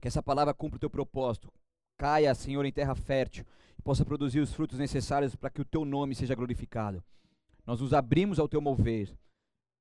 Que 0.00 0.08
essa 0.08 0.22
palavra 0.22 0.54
cumpra 0.54 0.76
o 0.76 0.80
teu 0.80 0.90
propósito. 0.90 1.52
Caia, 1.96 2.34
Senhor, 2.34 2.64
em 2.64 2.72
terra 2.72 2.94
fértil 2.94 3.44
e 3.78 3.82
possa 3.82 4.04
produzir 4.04 4.40
os 4.40 4.52
frutos 4.52 4.78
necessários 4.78 5.34
para 5.34 5.50
que 5.50 5.60
o 5.60 5.64
teu 5.64 5.84
nome 5.84 6.14
seja 6.14 6.34
glorificado. 6.34 7.02
Nós 7.66 7.80
nos 7.80 7.92
abrimos 7.92 8.38
ao 8.38 8.48
teu 8.48 8.60
mover. 8.60 9.14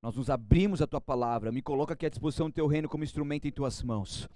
Nós 0.01 0.15
nos 0.15 0.29
abrimos 0.29 0.81
à 0.81 0.87
tua 0.87 1.01
palavra. 1.01 1.51
Me 1.51 1.61
coloca 1.61 1.93
aqui 1.93 2.05
à 2.05 2.09
disposição 2.09 2.49
do 2.49 2.53
teu 2.53 2.67
reino 2.67 2.87
como 2.87 3.03
instrumento 3.03 3.47
em 3.47 3.51
tuas 3.51 3.83
mãos. 3.83 4.29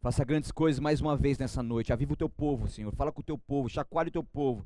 Faça 0.00 0.24
grandes 0.24 0.50
coisas 0.50 0.80
mais 0.80 1.00
uma 1.02 1.16
vez 1.16 1.36
nessa 1.38 1.62
noite. 1.62 1.92
Aviva 1.92 2.14
o 2.14 2.16
teu 2.16 2.28
povo, 2.28 2.68
Senhor. 2.68 2.94
Fala 2.94 3.12
com 3.12 3.20
o 3.20 3.24
teu 3.24 3.36
povo, 3.36 3.68
chacoalhe 3.68 4.08
o 4.08 4.12
teu 4.12 4.24
povo. 4.24 4.64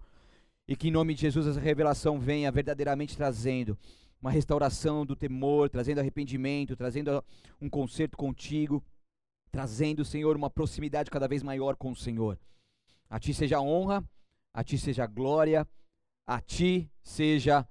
E 0.68 0.76
que 0.76 0.88
em 0.88 0.92
nome 0.92 1.14
de 1.14 1.22
Jesus 1.22 1.46
essa 1.46 1.60
revelação 1.60 2.20
venha 2.20 2.52
verdadeiramente 2.52 3.16
trazendo 3.16 3.76
uma 4.20 4.30
restauração 4.30 5.04
do 5.04 5.16
temor, 5.16 5.68
trazendo 5.68 5.98
arrependimento, 5.98 6.76
trazendo 6.76 7.22
um 7.60 7.68
conserto 7.68 8.16
contigo, 8.16 8.82
trazendo, 9.54 10.04
Senhor, 10.04 10.34
uma 10.34 10.50
proximidade 10.50 11.08
cada 11.08 11.28
vez 11.28 11.40
maior 11.40 11.76
com 11.76 11.92
o 11.92 11.96
Senhor. 11.96 12.36
A 13.08 13.20
ti 13.20 13.32
seja 13.32 13.60
honra, 13.60 14.02
a 14.52 14.64
ti 14.64 14.76
seja 14.76 15.06
glória, 15.06 15.64
a 16.26 16.40
ti 16.40 16.90
seja 17.04 17.64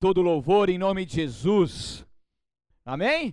todo 0.00 0.20
louvor 0.20 0.68
em 0.68 0.76
nome 0.76 1.06
de 1.06 1.14
Jesus. 1.14 2.04
Amém? 2.84 3.32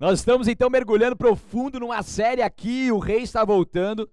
Nós 0.00 0.20
estamos 0.20 0.48
então 0.48 0.70
mergulhando 0.70 1.16
profundo 1.16 1.78
numa 1.78 2.02
série 2.02 2.40
aqui, 2.40 2.90
o 2.90 2.98
rei 2.98 3.20
está 3.20 3.44
voltando. 3.44 4.10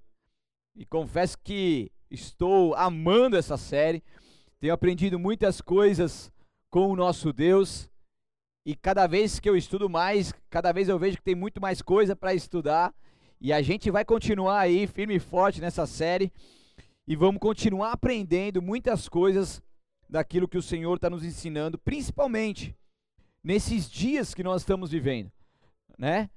E 0.75 0.85
confesso 0.85 1.37
que 1.41 1.89
estou 2.11 2.75
amando 2.75 3.37
essa 3.37 3.55
série. 3.55 4.03
Tenho 4.59 4.73
aprendido 4.73 5.17
muitas 5.17 5.61
coisas 5.61 6.29
com 6.69 6.91
o 6.91 6.97
nosso 6.97 7.31
Deus. 7.31 7.89
E 8.69 8.75
cada 8.75 9.07
vez 9.07 9.39
que 9.39 9.49
eu 9.49 9.57
estudo 9.57 9.89
mais, 9.89 10.31
cada 10.47 10.71
vez 10.71 10.87
eu 10.87 10.99
vejo 10.99 11.17
que 11.17 11.23
tem 11.23 11.33
muito 11.33 11.59
mais 11.59 11.81
coisa 11.81 12.15
para 12.15 12.35
estudar. 12.35 12.93
E 13.41 13.51
a 13.51 13.63
gente 13.63 13.89
vai 13.89 14.05
continuar 14.05 14.59
aí 14.59 14.85
firme 14.85 15.15
e 15.15 15.19
forte 15.19 15.59
nessa 15.59 15.87
série. 15.87 16.31
E 17.07 17.15
vamos 17.15 17.39
continuar 17.41 17.93
aprendendo 17.93 18.61
muitas 18.61 19.09
coisas 19.09 19.59
daquilo 20.07 20.47
que 20.47 20.55
o 20.55 20.61
Senhor 20.61 20.97
está 20.97 21.09
nos 21.09 21.25
ensinando, 21.25 21.79
principalmente 21.79 22.77
nesses 23.43 23.89
dias 23.89 24.35
que 24.35 24.43
nós 24.43 24.61
estamos 24.61 24.91
vivendo, 24.91 25.31
né? 25.97 26.29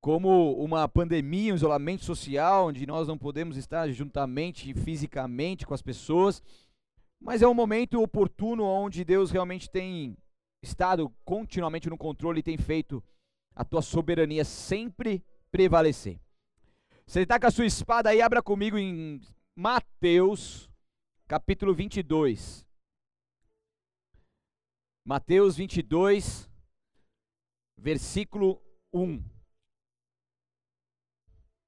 Como 0.00 0.54
uma 0.64 0.88
pandemia, 0.88 1.52
um 1.52 1.56
isolamento 1.56 2.06
social, 2.06 2.68
onde 2.68 2.86
nós 2.86 3.06
não 3.06 3.18
podemos 3.18 3.58
estar 3.58 3.86
juntamente 3.90 4.72
fisicamente 4.72 5.66
com 5.66 5.74
as 5.74 5.82
pessoas, 5.82 6.42
mas 7.20 7.42
é 7.42 7.46
um 7.46 7.52
momento 7.52 8.00
oportuno 8.00 8.64
onde 8.64 9.04
Deus 9.04 9.30
realmente 9.30 9.68
tem 9.68 10.16
estado 10.62 11.10
continuamente 11.24 11.88
no 11.88 11.96
controle 11.96 12.40
e 12.40 12.42
tem 12.42 12.56
feito 12.56 13.02
a 13.54 13.64
tua 13.64 13.82
soberania 13.82 14.44
sempre 14.44 15.24
prevalecer. 15.50 16.20
Você 17.06 17.22
está 17.22 17.40
com 17.40 17.46
a 17.46 17.50
sua 17.50 17.66
espada 17.66 18.10
aí, 18.10 18.22
abra 18.22 18.42
comigo 18.42 18.78
em 18.78 19.20
Mateus, 19.56 20.70
capítulo 21.26 21.74
22. 21.74 22.64
Mateus 25.04 25.56
22, 25.56 26.48
versículo 27.76 28.62
1. 28.92 29.22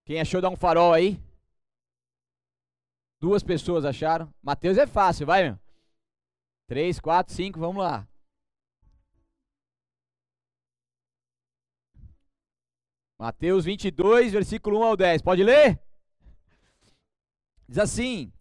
Quem 0.04 0.20
achou 0.20 0.40
dar 0.40 0.50
um 0.50 0.56
farol 0.56 0.92
aí? 0.92 1.20
Duas 3.20 3.42
pessoas 3.42 3.84
acharam. 3.84 4.32
Mateus 4.42 4.76
é 4.78 4.86
fácil, 4.86 5.26
vai, 5.26 5.44
meu. 5.44 5.58
Três, 6.66 7.00
quatro, 7.00 7.32
cinco, 7.34 7.58
vamos 7.58 7.82
lá. 7.82 8.08
Mateus 13.22 13.66
22, 13.66 14.32
versículo 14.32 14.80
1 14.80 14.82
ao 14.82 14.96
10. 14.96 15.22
Pode 15.22 15.44
ler? 15.44 15.80
Diz 17.68 17.78
assim: 17.78 18.32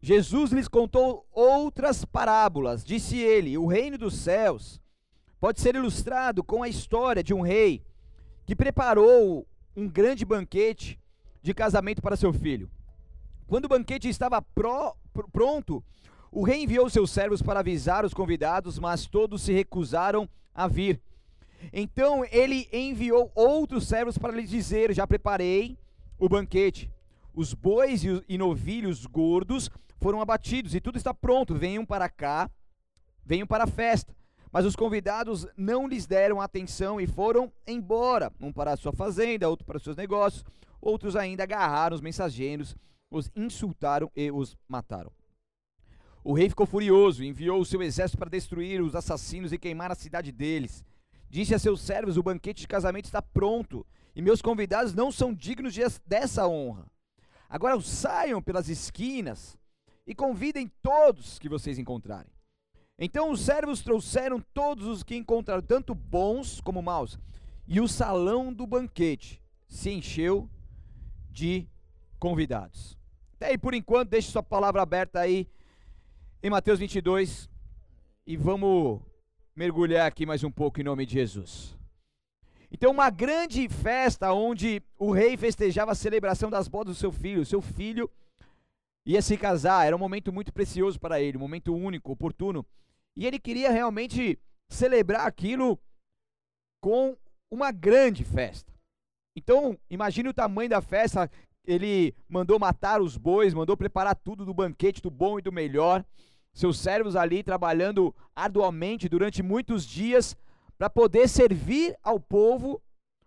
Jesus 0.00 0.52
lhes 0.52 0.68
contou 0.68 1.26
outras 1.32 2.04
parábolas. 2.04 2.84
Disse 2.84 3.18
ele: 3.18 3.58
O 3.58 3.66
reino 3.66 3.98
dos 3.98 4.14
céus 4.14 4.80
pode 5.40 5.60
ser 5.60 5.74
ilustrado 5.74 6.44
com 6.44 6.62
a 6.62 6.68
história 6.68 7.20
de 7.20 7.34
um 7.34 7.40
rei 7.40 7.84
que 8.46 8.54
preparou 8.54 9.44
um 9.74 9.88
grande 9.88 10.24
banquete 10.24 10.96
de 11.42 11.52
casamento 11.52 12.00
para 12.00 12.16
seu 12.16 12.32
filho. 12.32 12.70
Quando 13.48 13.64
o 13.64 13.68
banquete 13.68 14.08
estava 14.08 14.40
pro, 14.40 14.94
pronto, 15.32 15.82
o 16.30 16.44
rei 16.44 16.62
enviou 16.62 16.88
seus 16.88 17.10
servos 17.10 17.42
para 17.42 17.58
avisar 17.58 18.04
os 18.04 18.14
convidados, 18.14 18.78
mas 18.78 19.08
todos 19.08 19.42
se 19.42 19.52
recusaram 19.52 20.28
a 20.54 20.68
vir. 20.68 21.02
Então 21.72 22.24
ele 22.30 22.68
enviou 22.72 23.30
outros 23.34 23.86
servos 23.86 24.18
para 24.18 24.32
lhes 24.32 24.50
dizer: 24.50 24.92
Já 24.92 25.06
preparei 25.06 25.78
o 26.18 26.28
banquete. 26.28 26.90
Os 27.34 27.54
bois 27.54 28.02
e 28.04 28.36
novilhos 28.36 29.06
gordos 29.06 29.70
foram 30.00 30.20
abatidos 30.20 30.74
e 30.74 30.80
tudo 30.80 30.98
está 30.98 31.14
pronto. 31.14 31.54
Venham 31.54 31.86
para 31.86 32.08
cá, 32.08 32.50
venham 33.24 33.46
para 33.46 33.64
a 33.64 33.68
festa. 33.68 34.14
Mas 34.52 34.64
os 34.64 34.74
convidados 34.74 35.46
não 35.56 35.86
lhes 35.86 36.06
deram 36.06 36.40
atenção 36.40 37.00
e 37.00 37.06
foram 37.06 37.52
embora, 37.64 38.32
um 38.40 38.52
para 38.52 38.72
a 38.72 38.76
sua 38.76 38.92
fazenda, 38.92 39.48
outro 39.48 39.64
para 39.64 39.76
os 39.76 39.82
seus 39.82 39.96
negócios. 39.96 40.44
Outros 40.80 41.14
ainda 41.14 41.44
agarraram 41.44 41.94
os 41.94 42.00
mensageiros 42.00 42.74
os 43.10 43.30
insultaram 43.34 44.10
e 44.14 44.30
os 44.30 44.56
mataram. 44.68 45.10
O 46.22 46.32
rei 46.32 46.48
ficou 46.48 46.66
furioso 46.66 47.24
e 47.24 47.26
enviou 47.26 47.60
o 47.60 47.64
seu 47.64 47.82
exército 47.82 48.18
para 48.18 48.30
destruir 48.30 48.80
os 48.80 48.94
assassinos 48.94 49.52
e 49.52 49.58
queimar 49.58 49.90
a 49.90 49.94
cidade 49.94 50.30
deles. 50.30 50.84
Disse 51.30 51.54
a 51.54 51.58
seus 51.58 51.80
servos: 51.80 52.16
O 52.16 52.22
banquete 52.22 52.62
de 52.62 52.68
casamento 52.68 53.04
está 53.04 53.22
pronto 53.22 53.86
e 54.14 54.20
meus 54.20 54.42
convidados 54.42 54.92
não 54.92 55.12
são 55.12 55.32
dignos 55.32 55.72
de, 55.72 55.82
dessa 56.04 56.46
honra. 56.46 56.86
Agora 57.48 57.80
saiam 57.80 58.42
pelas 58.42 58.68
esquinas 58.68 59.56
e 60.06 60.14
convidem 60.14 60.70
todos 60.82 61.38
que 61.38 61.48
vocês 61.48 61.78
encontrarem. 61.78 62.30
Então 62.98 63.30
os 63.30 63.40
servos 63.40 63.80
trouxeram 63.80 64.40
todos 64.52 64.86
os 64.86 65.02
que 65.02 65.16
encontraram, 65.16 65.62
tanto 65.62 65.94
bons 65.94 66.60
como 66.60 66.82
maus, 66.82 67.18
e 67.66 67.80
o 67.80 67.88
salão 67.88 68.52
do 68.52 68.66
banquete 68.66 69.42
se 69.68 69.90
encheu 69.90 70.50
de 71.30 71.66
convidados. 72.18 72.98
Até 73.36 73.46
aí, 73.46 73.58
por 73.58 73.72
enquanto, 73.72 74.10
deixe 74.10 74.30
sua 74.30 74.42
palavra 74.42 74.82
aberta 74.82 75.20
aí 75.20 75.48
em 76.42 76.50
Mateus 76.50 76.78
22 76.78 77.48
e 78.26 78.36
vamos 78.36 79.00
mergulhar 79.60 80.06
aqui 80.06 80.24
mais 80.24 80.42
um 80.42 80.50
pouco 80.50 80.80
em 80.80 80.84
nome 80.84 81.04
de 81.04 81.12
Jesus. 81.12 81.76
Então, 82.72 82.90
uma 82.90 83.10
grande 83.10 83.68
festa 83.68 84.32
onde 84.32 84.82
o 84.98 85.12
rei 85.12 85.36
festejava 85.36 85.92
a 85.92 85.94
celebração 85.94 86.48
das 86.48 86.66
bodas 86.66 86.96
do 86.96 86.98
seu 86.98 87.12
filho. 87.12 87.44
Seu 87.44 87.60
filho 87.60 88.10
ia 89.04 89.20
se 89.20 89.36
casar, 89.36 89.86
era 89.86 89.94
um 89.94 89.98
momento 89.98 90.32
muito 90.32 90.50
precioso 90.50 90.98
para 90.98 91.20
ele, 91.20 91.36
um 91.36 91.40
momento 91.40 91.74
único, 91.74 92.10
oportuno. 92.10 92.64
E 93.14 93.26
ele 93.26 93.38
queria 93.38 93.70
realmente 93.70 94.38
celebrar 94.70 95.26
aquilo 95.26 95.78
com 96.80 97.14
uma 97.50 97.70
grande 97.70 98.24
festa. 98.24 98.72
Então, 99.36 99.78
imagine 99.90 100.30
o 100.30 100.34
tamanho 100.34 100.70
da 100.70 100.80
festa 100.80 101.30
ele 101.66 102.14
mandou 102.26 102.58
matar 102.58 103.02
os 103.02 103.18
bois, 103.18 103.52
mandou 103.52 103.76
preparar 103.76 104.16
tudo 104.16 104.46
do 104.46 104.54
banquete 104.54 105.02
do 105.02 105.10
bom 105.10 105.38
e 105.38 105.42
do 105.42 105.52
melhor. 105.52 106.02
Seus 106.52 106.78
servos 106.78 107.16
ali 107.16 107.42
trabalhando 107.42 108.14
arduamente 108.34 109.08
durante 109.08 109.42
muitos 109.42 109.86
dias 109.86 110.36
para 110.76 110.90
poder 110.90 111.28
servir 111.28 111.96
ao 112.02 112.18
povo 112.18 112.82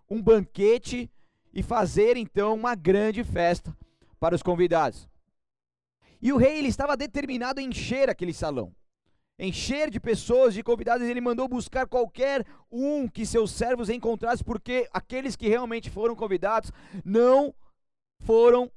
um 0.09 0.21
banquete 0.21 1.09
e 1.53 1.61
fazer 1.61 2.17
então 2.17 2.53
uma 2.53 2.75
grande 2.75 3.23
festa 3.23 3.75
para 4.19 4.35
os 4.35 4.43
convidados. 4.43 5.07
E 6.21 6.31
o 6.31 6.37
rei 6.37 6.57
ele 6.57 6.69
estava 6.69 6.95
determinado 6.95 7.59
a 7.59 7.63
encher 7.63 8.09
aquele 8.09 8.33
salão. 8.33 8.73
Encher 9.37 9.89
de 9.89 9.99
pessoas, 9.99 10.53
de 10.53 10.63
convidados, 10.63 11.07
ele 11.07 11.19
mandou 11.19 11.47
buscar 11.47 11.87
qualquer 11.87 12.45
um 12.71 13.07
que 13.07 13.25
seus 13.25 13.51
servos 13.51 13.89
encontrassem, 13.89 14.45
porque 14.45 14.87
aqueles 14.93 15.35
que 15.35 15.49
realmente 15.49 15.89
foram 15.89 16.15
convidados 16.15 16.71
não 17.03 17.53
foram 18.19 18.71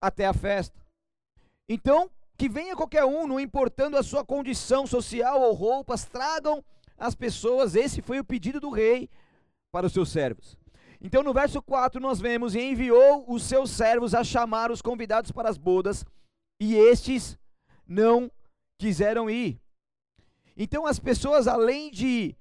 até 0.00 0.26
a 0.26 0.34
festa. 0.34 0.78
Então, 1.68 2.10
que 2.36 2.48
venha 2.48 2.76
qualquer 2.76 3.04
um, 3.04 3.26
não 3.26 3.38
importando 3.38 3.96
a 3.96 4.02
sua 4.02 4.24
condição 4.24 4.86
social 4.86 5.40
ou 5.40 5.52
roupas, 5.52 6.04
tragam 6.04 6.64
as 6.98 7.14
pessoas. 7.14 7.74
Esse 7.74 8.02
foi 8.02 8.18
o 8.18 8.24
pedido 8.24 8.60
do 8.60 8.70
rei 8.70 9.08
para 9.70 9.86
os 9.86 9.92
seus 9.92 10.10
servos. 10.10 10.56
Então, 11.00 11.22
no 11.22 11.34
verso 11.34 11.60
4, 11.62 12.00
nós 12.00 12.20
vemos: 12.20 12.54
E 12.54 12.60
enviou 12.60 13.24
os 13.28 13.44
seus 13.44 13.70
servos 13.70 14.14
a 14.14 14.24
chamar 14.24 14.70
os 14.70 14.80
convidados 14.80 15.30
para 15.30 15.48
as 15.48 15.58
bodas, 15.58 16.04
e 16.60 16.74
estes 16.74 17.38
não 17.86 18.30
quiseram 18.78 19.28
ir. 19.28 19.60
Então, 20.56 20.86
as 20.86 20.98
pessoas, 20.98 21.46
além 21.46 21.90
de 21.90 22.34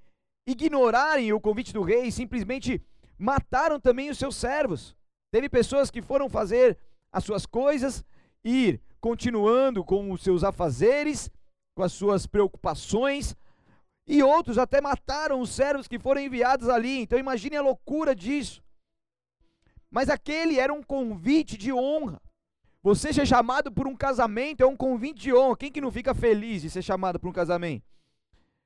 ignorarem 0.47 1.33
o 1.33 1.41
convite 1.41 1.73
do 1.73 1.81
rei, 1.81 2.11
simplesmente 2.11 2.81
mataram 3.17 3.79
também 3.79 4.09
os 4.09 4.17
seus 4.17 4.35
servos. 4.35 4.95
Teve 5.31 5.49
pessoas 5.49 5.89
que 5.89 6.01
foram 6.01 6.29
fazer 6.29 6.77
as 7.11 7.23
suas 7.23 7.45
coisas, 7.45 8.03
ir 8.43 8.81
continuando 8.99 9.83
com 9.83 10.11
os 10.11 10.21
seus 10.21 10.43
afazeres, 10.43 11.29
com 11.75 11.83
as 11.83 11.93
suas 11.93 12.25
preocupações, 12.25 13.35
e 14.05 14.21
outros 14.21 14.57
até 14.57 14.81
mataram 14.81 15.39
os 15.39 15.49
servos 15.49 15.87
que 15.87 15.99
foram 15.99 16.21
enviados 16.21 16.69
ali. 16.69 16.99
Então 16.99 17.17
imagine 17.17 17.55
a 17.55 17.61
loucura 17.61 18.15
disso. 18.15 18.61
Mas 19.89 20.09
aquele 20.09 20.59
era 20.59 20.73
um 20.73 20.83
convite 20.83 21.57
de 21.57 21.71
honra. 21.71 22.21
Você 22.81 23.13
ser 23.13 23.25
chamado 23.25 23.71
por 23.71 23.87
um 23.87 23.95
casamento 23.95 24.61
é 24.61 24.65
um 24.65 24.75
convite 24.75 25.21
de 25.21 25.33
honra. 25.33 25.55
Quem 25.55 25.71
que 25.71 25.79
não 25.79 25.91
fica 25.91 26.13
feliz 26.13 26.61
de 26.63 26.69
ser 26.69 26.81
chamado 26.81 27.19
por 27.19 27.29
um 27.29 27.33
casamento? 27.33 27.85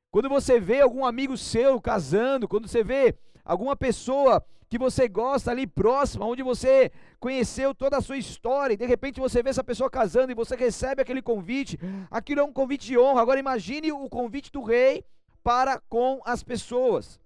Quando 0.10 0.30
você 0.30 0.60
vê 0.60 0.82
algum 0.82 1.06
amigo 1.06 1.38
seu 1.38 1.80
casando, 1.80 2.48
quando 2.48 2.68
você 2.68 2.84
vê 2.84 3.16
alguma 3.46 3.76
pessoa 3.76 4.44
que 4.70 4.78
você 4.78 5.08
gosta 5.08 5.52
ali 5.52 5.66
próxima, 5.66 6.26
onde 6.26 6.44
você 6.44 6.92
conheceu 7.20 7.74
toda 7.74 7.98
a 7.98 8.02
sua 8.02 8.18
história, 8.18 8.74
e 8.74 8.78
de 8.78 8.86
repente 8.86 9.20
você 9.20 9.42
vê 9.42 9.50
essa 9.50 9.64
pessoa 9.64 9.90
casando 9.90 10.32
e 10.32 10.36
você 10.36 10.56
recebe 10.56 11.02
aquele 11.02 11.22
convite, 11.22 11.80
aquilo 12.12 12.42
é 12.42 12.44
um 12.44 12.52
convite 12.52 12.86
de 12.86 12.98
honra. 12.98 13.22
Agora 13.22 13.40
imagine 13.40 13.92
o 13.92 14.10
convite 14.10 14.52
do 14.52 14.62
rei 14.62 15.06
para 15.44 15.80
com 15.90 16.22
as 16.26 16.44
pessoas. 16.44 17.20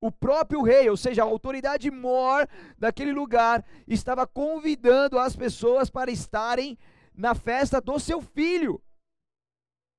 O 0.00 0.12
próprio 0.12 0.62
rei, 0.62 0.88
ou 0.88 0.96
seja, 0.96 1.22
a 1.22 1.26
autoridade 1.26 1.90
mor 1.90 2.46
daquele 2.78 3.12
lugar, 3.12 3.64
estava 3.88 4.26
convidando 4.26 5.18
as 5.18 5.34
pessoas 5.34 5.90
para 5.90 6.10
estarem 6.10 6.78
na 7.14 7.34
festa 7.34 7.80
do 7.80 7.98
seu 7.98 8.20
filho. 8.20 8.80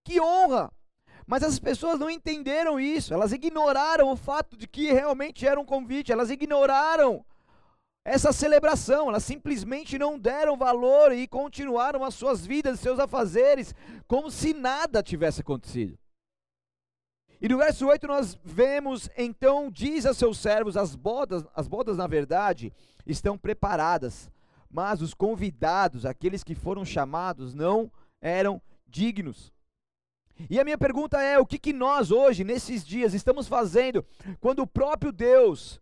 Que 0.06 0.22
honra! 0.22 0.72
Mas 1.26 1.42
as 1.42 1.58
pessoas 1.60 2.00
não 2.00 2.10
entenderam 2.10 2.80
isso, 2.80 3.14
elas 3.14 3.32
ignoraram 3.32 4.12
o 4.12 4.16
fato 4.16 4.56
de 4.56 4.68
que 4.68 4.92
realmente 4.92 5.46
era 5.48 5.60
um 5.60 5.66
convite, 5.66 6.12
elas 6.12 6.30
ignoraram 6.30 7.26
essa 8.04 8.32
celebração, 8.32 9.10
elas 9.10 9.24
simplesmente 9.24 9.98
não 9.98 10.20
deram 10.20 10.56
valor 10.56 11.12
e 11.12 11.28
continuaram 11.28 12.04
as 12.04 12.14
suas 12.14 12.46
vidas, 12.46 12.80
seus 12.80 13.00
afazeres, 13.00 13.74
como 14.08 14.30
se 14.30 14.54
nada 14.54 15.02
tivesse 15.02 15.42
acontecido. 15.42 15.98
E 17.42 17.50
no 17.50 17.58
verso 17.58 17.88
8 17.88 18.08
nós 18.08 18.38
vemos, 18.44 19.10
então 19.18 19.72
diz 19.72 20.06
a 20.06 20.14
seus 20.14 20.38
servos, 20.38 20.78
as 20.78 20.96
bodas, 20.96 21.44
as 21.56 21.68
bodas 21.68 21.98
na 21.98 22.06
verdade 22.06 22.72
estão 23.06 23.36
preparadas, 23.36 24.30
mas 24.70 25.02
os 25.02 25.16
convidados, 25.16 26.06
aqueles 26.06 26.44
que 26.44 26.54
foram 26.54 26.86
chamados, 26.86 27.56
não 27.56 27.92
eram 28.22 28.62
dignos. 28.88 29.55
E 30.50 30.60
a 30.60 30.64
minha 30.64 30.78
pergunta 30.78 31.22
é: 31.22 31.40
o 31.40 31.46
que, 31.46 31.58
que 31.58 31.74
nós 31.74 32.12
hoje, 32.12 32.44
nesses 32.44 32.86
dias, 32.86 33.14
estamos 33.14 33.48
fazendo 33.48 34.06
quando 34.40 34.60
o 34.60 34.68
próprio 34.68 35.12
Deus 35.12 35.80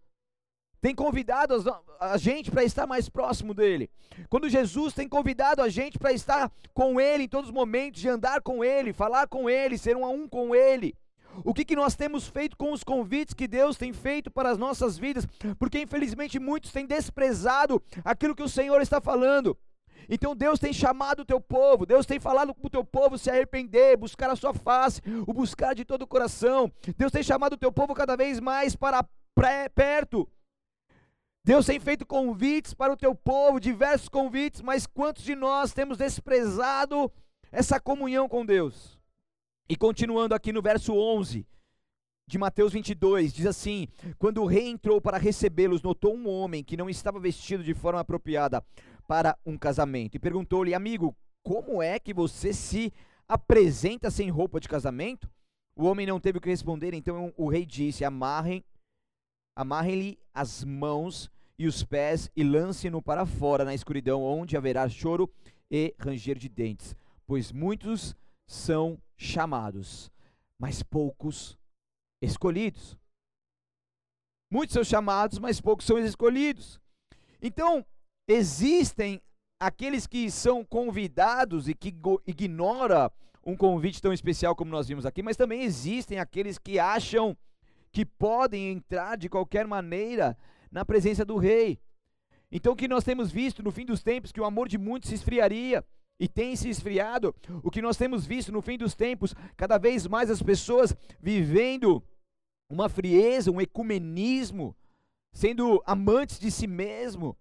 tem 0.79 0.93
convidado 0.93 1.55
a 1.99 2.17
gente 2.17 2.51
para 2.51 2.63
estar 2.63 2.85
mais 2.85 3.09
próximo 3.09 3.53
dele? 3.53 3.89
Quando 4.29 4.49
Jesus 4.49 4.93
tem 4.93 5.07
convidado 5.07 5.61
a 5.61 5.69
gente 5.69 5.97
para 5.97 6.11
estar 6.11 6.51
com 6.73 6.99
ele 6.99 7.23
em 7.23 7.27
todos 7.27 7.49
os 7.49 7.55
momentos, 7.55 8.01
de 8.01 8.09
andar 8.09 8.41
com 8.41 8.63
ele, 8.63 8.93
falar 8.93 9.27
com 9.27 9.49
ele, 9.49 9.77
ser 9.77 9.95
um 9.95 10.05
a 10.05 10.09
um 10.09 10.27
com 10.27 10.53
ele? 10.53 10.95
O 11.43 11.53
que, 11.53 11.65
que 11.65 11.75
nós 11.75 11.95
temos 11.95 12.27
feito 12.27 12.55
com 12.55 12.71
os 12.71 12.83
convites 12.83 13.33
que 13.33 13.47
Deus 13.47 13.75
tem 13.75 13.91
feito 13.91 14.29
para 14.29 14.51
as 14.51 14.57
nossas 14.57 14.97
vidas? 14.97 15.25
Porque 15.57 15.79
infelizmente 15.79 16.39
muitos 16.39 16.71
têm 16.71 16.85
desprezado 16.85 17.81
aquilo 18.03 18.35
que 18.35 18.43
o 18.43 18.49
Senhor 18.49 18.81
está 18.81 19.01
falando. 19.01 19.57
Então 20.09 20.35
Deus 20.35 20.59
tem 20.59 20.73
chamado 20.73 21.21
o 21.21 21.25
teu 21.25 21.39
povo, 21.39 21.85
Deus 21.85 22.05
tem 22.05 22.19
falado 22.19 22.53
com 22.53 22.67
o 22.67 22.69
teu 22.69 22.83
povo 22.83 23.17
se 23.17 23.29
arrepender, 23.29 23.97
buscar 23.97 24.29
a 24.29 24.35
sua 24.35 24.53
face, 24.53 25.01
o 25.27 25.33
buscar 25.33 25.73
de 25.73 25.85
todo 25.85 26.03
o 26.03 26.07
coração. 26.07 26.71
Deus 26.97 27.11
tem 27.11 27.23
chamado 27.23 27.53
o 27.53 27.57
teu 27.57 27.71
povo 27.71 27.93
cada 27.93 28.15
vez 28.15 28.39
mais 28.39 28.75
para 28.75 29.05
pré, 29.35 29.69
perto. 29.69 30.27
Deus 31.45 31.65
tem 31.65 31.79
feito 31.79 32.05
convites 32.05 32.73
para 32.73 32.93
o 32.93 32.97
teu 32.97 33.13
povo, 33.13 33.59
diversos 33.59 34.07
convites, 34.07 34.61
mas 34.61 34.87
quantos 34.87 35.23
de 35.23 35.35
nós 35.35 35.73
temos 35.73 35.97
desprezado 35.97 37.11
essa 37.51 37.79
comunhão 37.79 38.29
com 38.29 38.45
Deus? 38.45 38.97
E 39.67 39.75
continuando 39.75 40.33
aqui 40.33 40.53
no 40.53 40.61
verso 40.61 40.93
11 40.93 41.45
de 42.25 42.37
Mateus 42.37 42.71
22, 42.71 43.33
diz 43.33 43.45
assim: 43.45 43.87
Quando 44.17 44.41
o 44.41 44.45
rei 44.45 44.69
entrou 44.69 45.01
para 45.01 45.17
recebê-los, 45.17 45.81
notou 45.81 46.15
um 46.15 46.29
homem 46.29 46.63
que 46.63 46.77
não 46.77 46.89
estava 46.89 47.19
vestido 47.19 47.63
de 47.63 47.73
forma 47.73 47.99
apropriada 47.99 48.63
para 49.07 49.37
um 49.45 49.57
casamento. 49.57 50.15
E 50.15 50.19
perguntou-lhe, 50.19 50.73
amigo, 50.73 51.15
como 51.43 51.81
é 51.81 51.99
que 51.99 52.13
você 52.13 52.53
se 52.53 52.93
apresenta 53.27 54.09
sem 54.09 54.29
roupa 54.29 54.59
de 54.59 54.69
casamento? 54.69 55.29
O 55.75 55.85
homem 55.85 56.05
não 56.05 56.19
teve 56.19 56.37
o 56.37 56.41
que 56.41 56.49
responder, 56.49 56.93
então 56.93 57.33
o 57.35 57.49
rei 57.49 57.65
disse: 57.65 58.05
Amarrem, 58.05 58.63
amarrem-lhe 59.55 60.19
as 60.33 60.63
mãos 60.63 61.31
e 61.57 61.67
os 61.67 61.83
pés 61.83 62.29
e 62.35 62.43
lancem-no 62.43 63.01
para 63.01 63.25
fora 63.25 63.65
na 63.65 63.73
escuridão, 63.73 64.23
onde 64.23 64.55
haverá 64.55 64.87
choro 64.87 65.31
e 65.69 65.95
ranger 65.99 66.37
de 66.37 66.49
dentes, 66.49 66.95
pois 67.25 67.51
muitos 67.51 68.15
são 68.47 68.99
chamados, 69.17 70.11
mas 70.59 70.83
poucos 70.83 71.57
escolhidos. 72.21 72.97
Muitos 74.51 74.73
são 74.73 74.83
chamados, 74.83 75.39
mas 75.39 75.59
poucos 75.59 75.85
são 75.85 75.97
escolhidos. 75.97 76.79
Então, 77.41 77.83
Existem 78.27 79.21
aqueles 79.59 80.07
que 80.07 80.29
são 80.31 80.63
convidados 80.63 81.67
e 81.67 81.73
que 81.73 81.93
ignoram 82.25 83.11
um 83.45 83.55
convite 83.55 84.01
tão 84.01 84.13
especial 84.13 84.55
como 84.55 84.71
nós 84.71 84.87
vimos 84.87 85.05
aqui, 85.05 85.21
mas 85.21 85.37
também 85.37 85.63
existem 85.63 86.19
aqueles 86.19 86.57
que 86.57 86.79
acham 86.79 87.35
que 87.91 88.05
podem 88.05 88.71
entrar 88.71 89.17
de 89.17 89.29
qualquer 89.29 89.67
maneira 89.67 90.37
na 90.71 90.85
presença 90.85 91.23
do 91.25 91.37
rei. 91.37 91.79
Então, 92.51 92.73
o 92.73 92.75
que 92.75 92.87
nós 92.87 93.03
temos 93.03 93.31
visto 93.31 93.61
no 93.61 93.71
fim 93.71 93.85
dos 93.85 94.01
tempos, 94.01 94.31
que 94.31 94.39
o 94.39 94.45
amor 94.45 94.67
de 94.67 94.77
muitos 94.77 95.09
se 95.09 95.15
esfriaria 95.15 95.83
e 96.19 96.27
tem 96.27 96.55
se 96.55 96.69
esfriado, 96.69 97.35
o 97.61 97.69
que 97.69 97.81
nós 97.81 97.97
temos 97.97 98.25
visto 98.25 98.51
no 98.51 98.61
fim 98.61 98.77
dos 98.77 98.95
tempos, 98.95 99.35
cada 99.57 99.77
vez 99.77 100.07
mais 100.07 100.29
as 100.29 100.41
pessoas 100.41 100.95
vivendo 101.19 102.01
uma 102.69 102.87
frieza, 102.87 103.51
um 103.51 103.59
ecumenismo, 103.59 104.75
sendo 105.31 105.81
amantes 105.85 106.39
de 106.39 106.49
si 106.49 106.67
mesmo, 106.67 107.35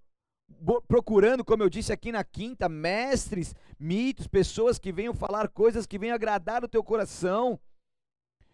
procurando, 0.87 1.45
como 1.45 1.63
eu 1.63 1.69
disse 1.69 1.93
aqui 1.93 2.13
na 2.13 2.23
quinta, 2.25 2.69
mestres, 2.69 3.55
mitos, 3.79 4.27
pessoas 4.27 4.79
que 4.79 4.93
venham 4.93 5.15
falar 5.15 5.49
coisas 5.49 5.87
que 5.87 5.99
venham 5.99 6.15
agradar 6.15 6.65
o 6.65 6.69
teu 6.69 6.83
coração, 6.83 7.59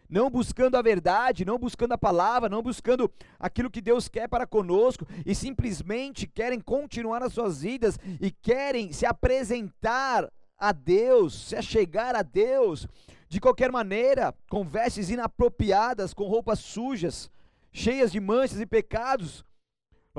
não 0.08 0.30
buscando 0.30 0.76
a 0.76 0.82
verdade, 0.82 1.44
não 1.44 1.58
buscando 1.58 1.92
a 1.92 1.98
palavra, 1.98 2.48
não 2.48 2.62
buscando 2.62 3.12
aquilo 3.38 3.70
que 3.70 3.80
Deus 3.80 4.08
quer 4.08 4.26
para 4.26 4.46
conosco, 4.46 5.06
e 5.26 5.34
simplesmente 5.34 6.26
querem 6.26 6.60
continuar 6.60 7.22
as 7.22 7.34
suas 7.34 7.60
vidas 7.60 7.98
e 8.20 8.30
querem 8.30 8.92
se 8.92 9.04
apresentar 9.04 10.30
a 10.56 10.72
Deus, 10.72 11.48
se 11.48 11.56
achegar 11.56 12.16
a 12.16 12.22
Deus. 12.22 12.86
De 13.28 13.38
qualquer 13.38 13.70
maneira, 13.70 14.34
com 14.48 14.64
vestes 14.64 15.10
inapropriadas, 15.10 16.14
com 16.14 16.26
roupas 16.26 16.60
sujas, 16.60 17.30
cheias 17.70 18.10
de 18.10 18.18
manchas 18.18 18.58
e 18.58 18.64
pecados, 18.64 19.44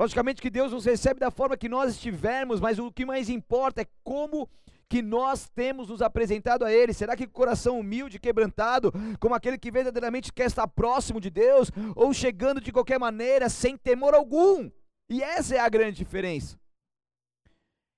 Logicamente 0.00 0.40
que 0.40 0.48
Deus 0.48 0.72
nos 0.72 0.86
recebe 0.86 1.20
da 1.20 1.30
forma 1.30 1.58
que 1.58 1.68
nós 1.68 1.92
estivermos, 1.92 2.58
mas 2.58 2.78
o 2.78 2.90
que 2.90 3.04
mais 3.04 3.28
importa 3.28 3.82
é 3.82 3.86
como 4.02 4.48
que 4.88 5.02
nós 5.02 5.50
temos 5.50 5.90
nos 5.90 6.00
apresentado 6.00 6.64
a 6.64 6.72
Ele. 6.72 6.94
Será 6.94 7.14
que 7.14 7.26
coração 7.26 7.78
humilde, 7.78 8.18
quebrantado, 8.18 8.90
como 9.20 9.34
aquele 9.34 9.58
que 9.58 9.70
verdadeiramente 9.70 10.32
quer 10.32 10.46
estar 10.46 10.66
próximo 10.66 11.20
de 11.20 11.28
Deus, 11.28 11.70
ou 11.94 12.14
chegando 12.14 12.62
de 12.62 12.72
qualquer 12.72 12.98
maneira, 12.98 13.50
sem 13.50 13.76
temor 13.76 14.14
algum? 14.14 14.70
E 15.06 15.22
essa 15.22 15.56
é 15.56 15.58
a 15.58 15.68
grande 15.68 15.98
diferença. 15.98 16.58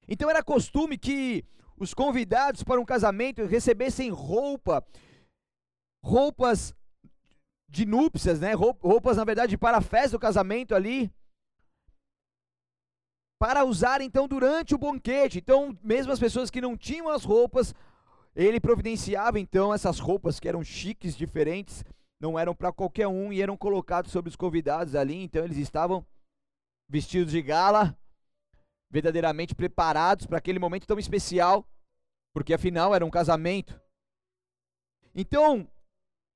Então 0.08 0.28
era 0.28 0.42
costume 0.42 0.98
que 0.98 1.44
os 1.76 1.94
convidados 1.94 2.64
para 2.64 2.80
um 2.80 2.84
casamento 2.84 3.44
recebessem 3.44 4.10
roupa, 4.10 4.84
roupas 6.04 6.74
de 7.68 7.86
núpcias, 7.86 8.40
né? 8.40 8.54
Roupas, 8.54 9.18
na 9.18 9.24
verdade, 9.24 9.56
para 9.56 9.76
a 9.76 9.80
festa 9.80 10.16
do 10.16 10.20
casamento 10.20 10.74
ali 10.74 11.08
para 13.42 13.64
usar 13.64 14.00
então 14.00 14.28
durante 14.28 14.72
o 14.72 14.78
banquete. 14.78 15.38
Então, 15.38 15.76
mesmo 15.82 16.12
as 16.12 16.20
pessoas 16.20 16.48
que 16.48 16.60
não 16.60 16.76
tinham 16.76 17.08
as 17.08 17.24
roupas, 17.24 17.74
ele 18.36 18.60
providenciava 18.60 19.40
então 19.40 19.74
essas 19.74 19.98
roupas 19.98 20.38
que 20.38 20.46
eram 20.46 20.62
chiques, 20.62 21.16
diferentes, 21.16 21.84
não 22.20 22.38
eram 22.38 22.54
para 22.54 22.70
qualquer 22.70 23.08
um 23.08 23.32
e 23.32 23.42
eram 23.42 23.56
colocados 23.56 24.12
sobre 24.12 24.28
os 24.28 24.36
convidados 24.36 24.94
ali, 24.94 25.24
então 25.24 25.44
eles 25.44 25.56
estavam 25.56 26.06
vestidos 26.88 27.32
de 27.32 27.42
gala, 27.42 27.98
verdadeiramente 28.88 29.56
preparados 29.56 30.24
para 30.24 30.38
aquele 30.38 30.60
momento 30.60 30.86
tão 30.86 31.00
especial, 31.00 31.66
porque 32.32 32.54
afinal 32.54 32.94
era 32.94 33.04
um 33.04 33.10
casamento. 33.10 33.76
Então, 35.12 35.66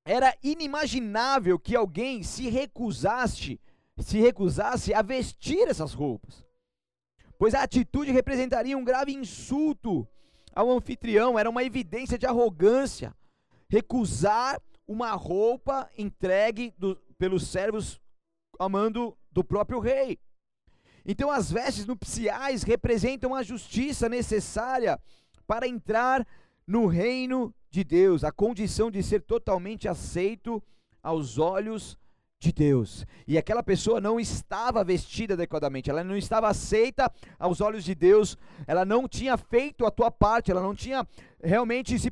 era 0.03 0.35
inimaginável 0.43 1.57
que 1.57 1.73
alguém 1.73 2.21
se 2.21 2.49
recusasse, 2.49 3.61
se 3.97 4.19
recusasse 4.19 4.93
a 4.93 5.01
vestir 5.01 5.69
essas 5.69 5.93
roupas 5.93 6.45
pois 7.37 7.53
a 7.53 7.63
atitude 7.63 8.11
representaria 8.11 8.77
um 8.77 8.83
grave 8.83 9.13
insulto 9.13 10.07
ao 10.53 10.71
anfitrião, 10.71 11.37
era 11.37 11.49
uma 11.49 11.63
evidência 11.63 12.17
de 12.17 12.25
arrogância. 12.25 13.15
Recusar 13.69 14.59
uma 14.87 15.11
roupa 15.11 15.89
entregue 15.97 16.73
do, 16.77 16.95
pelos 17.17 17.47
servos 17.47 17.99
a 18.57 18.67
mando 18.67 19.15
do 19.31 19.43
próprio 19.43 19.79
rei. 19.79 20.17
Então, 21.05 21.29
as 21.29 21.51
vestes 21.51 21.85
nupciais 21.85 22.63
representam 22.63 23.35
a 23.35 23.43
justiça 23.43 24.09
necessária 24.09 24.99
para 25.45 25.67
entrar 25.67 26.27
no 26.65 26.87
reino 26.87 27.53
de 27.69 27.83
Deus, 27.83 28.23
a 28.23 28.31
condição 28.31 28.89
de 28.89 29.01
ser 29.03 29.21
totalmente 29.21 29.87
aceito 29.87 30.61
aos 31.01 31.37
olhos 31.37 31.97
de 32.39 32.51
Deus. 32.51 33.05
E 33.27 33.37
aquela 33.37 33.63
pessoa 33.63 33.99
não 33.99 34.19
estava 34.19 34.83
vestida 34.83 35.33
adequadamente, 35.33 35.89
ela 35.89 36.03
não 36.03 36.15
estava 36.15 36.47
aceita 36.47 37.11
aos 37.39 37.61
olhos 37.61 37.83
de 37.83 37.95
Deus, 37.95 38.37
ela 38.65 38.85
não 38.85 39.07
tinha 39.07 39.35
feito 39.37 39.85
a 39.85 39.91
tua 39.91 40.11
parte, 40.11 40.51
ela 40.51 40.61
não 40.61 40.75
tinha 40.75 41.07
realmente 41.41 41.97
se, 41.97 42.11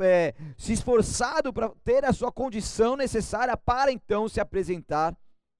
é, 0.00 0.34
se 0.56 0.72
esforçado 0.72 1.52
para 1.52 1.68
ter 1.84 2.04
a 2.04 2.12
sua 2.12 2.30
condição 2.30 2.96
necessária 2.96 3.56
para 3.56 3.90
então 3.90 4.28
se 4.28 4.40
apresentar 4.40 5.16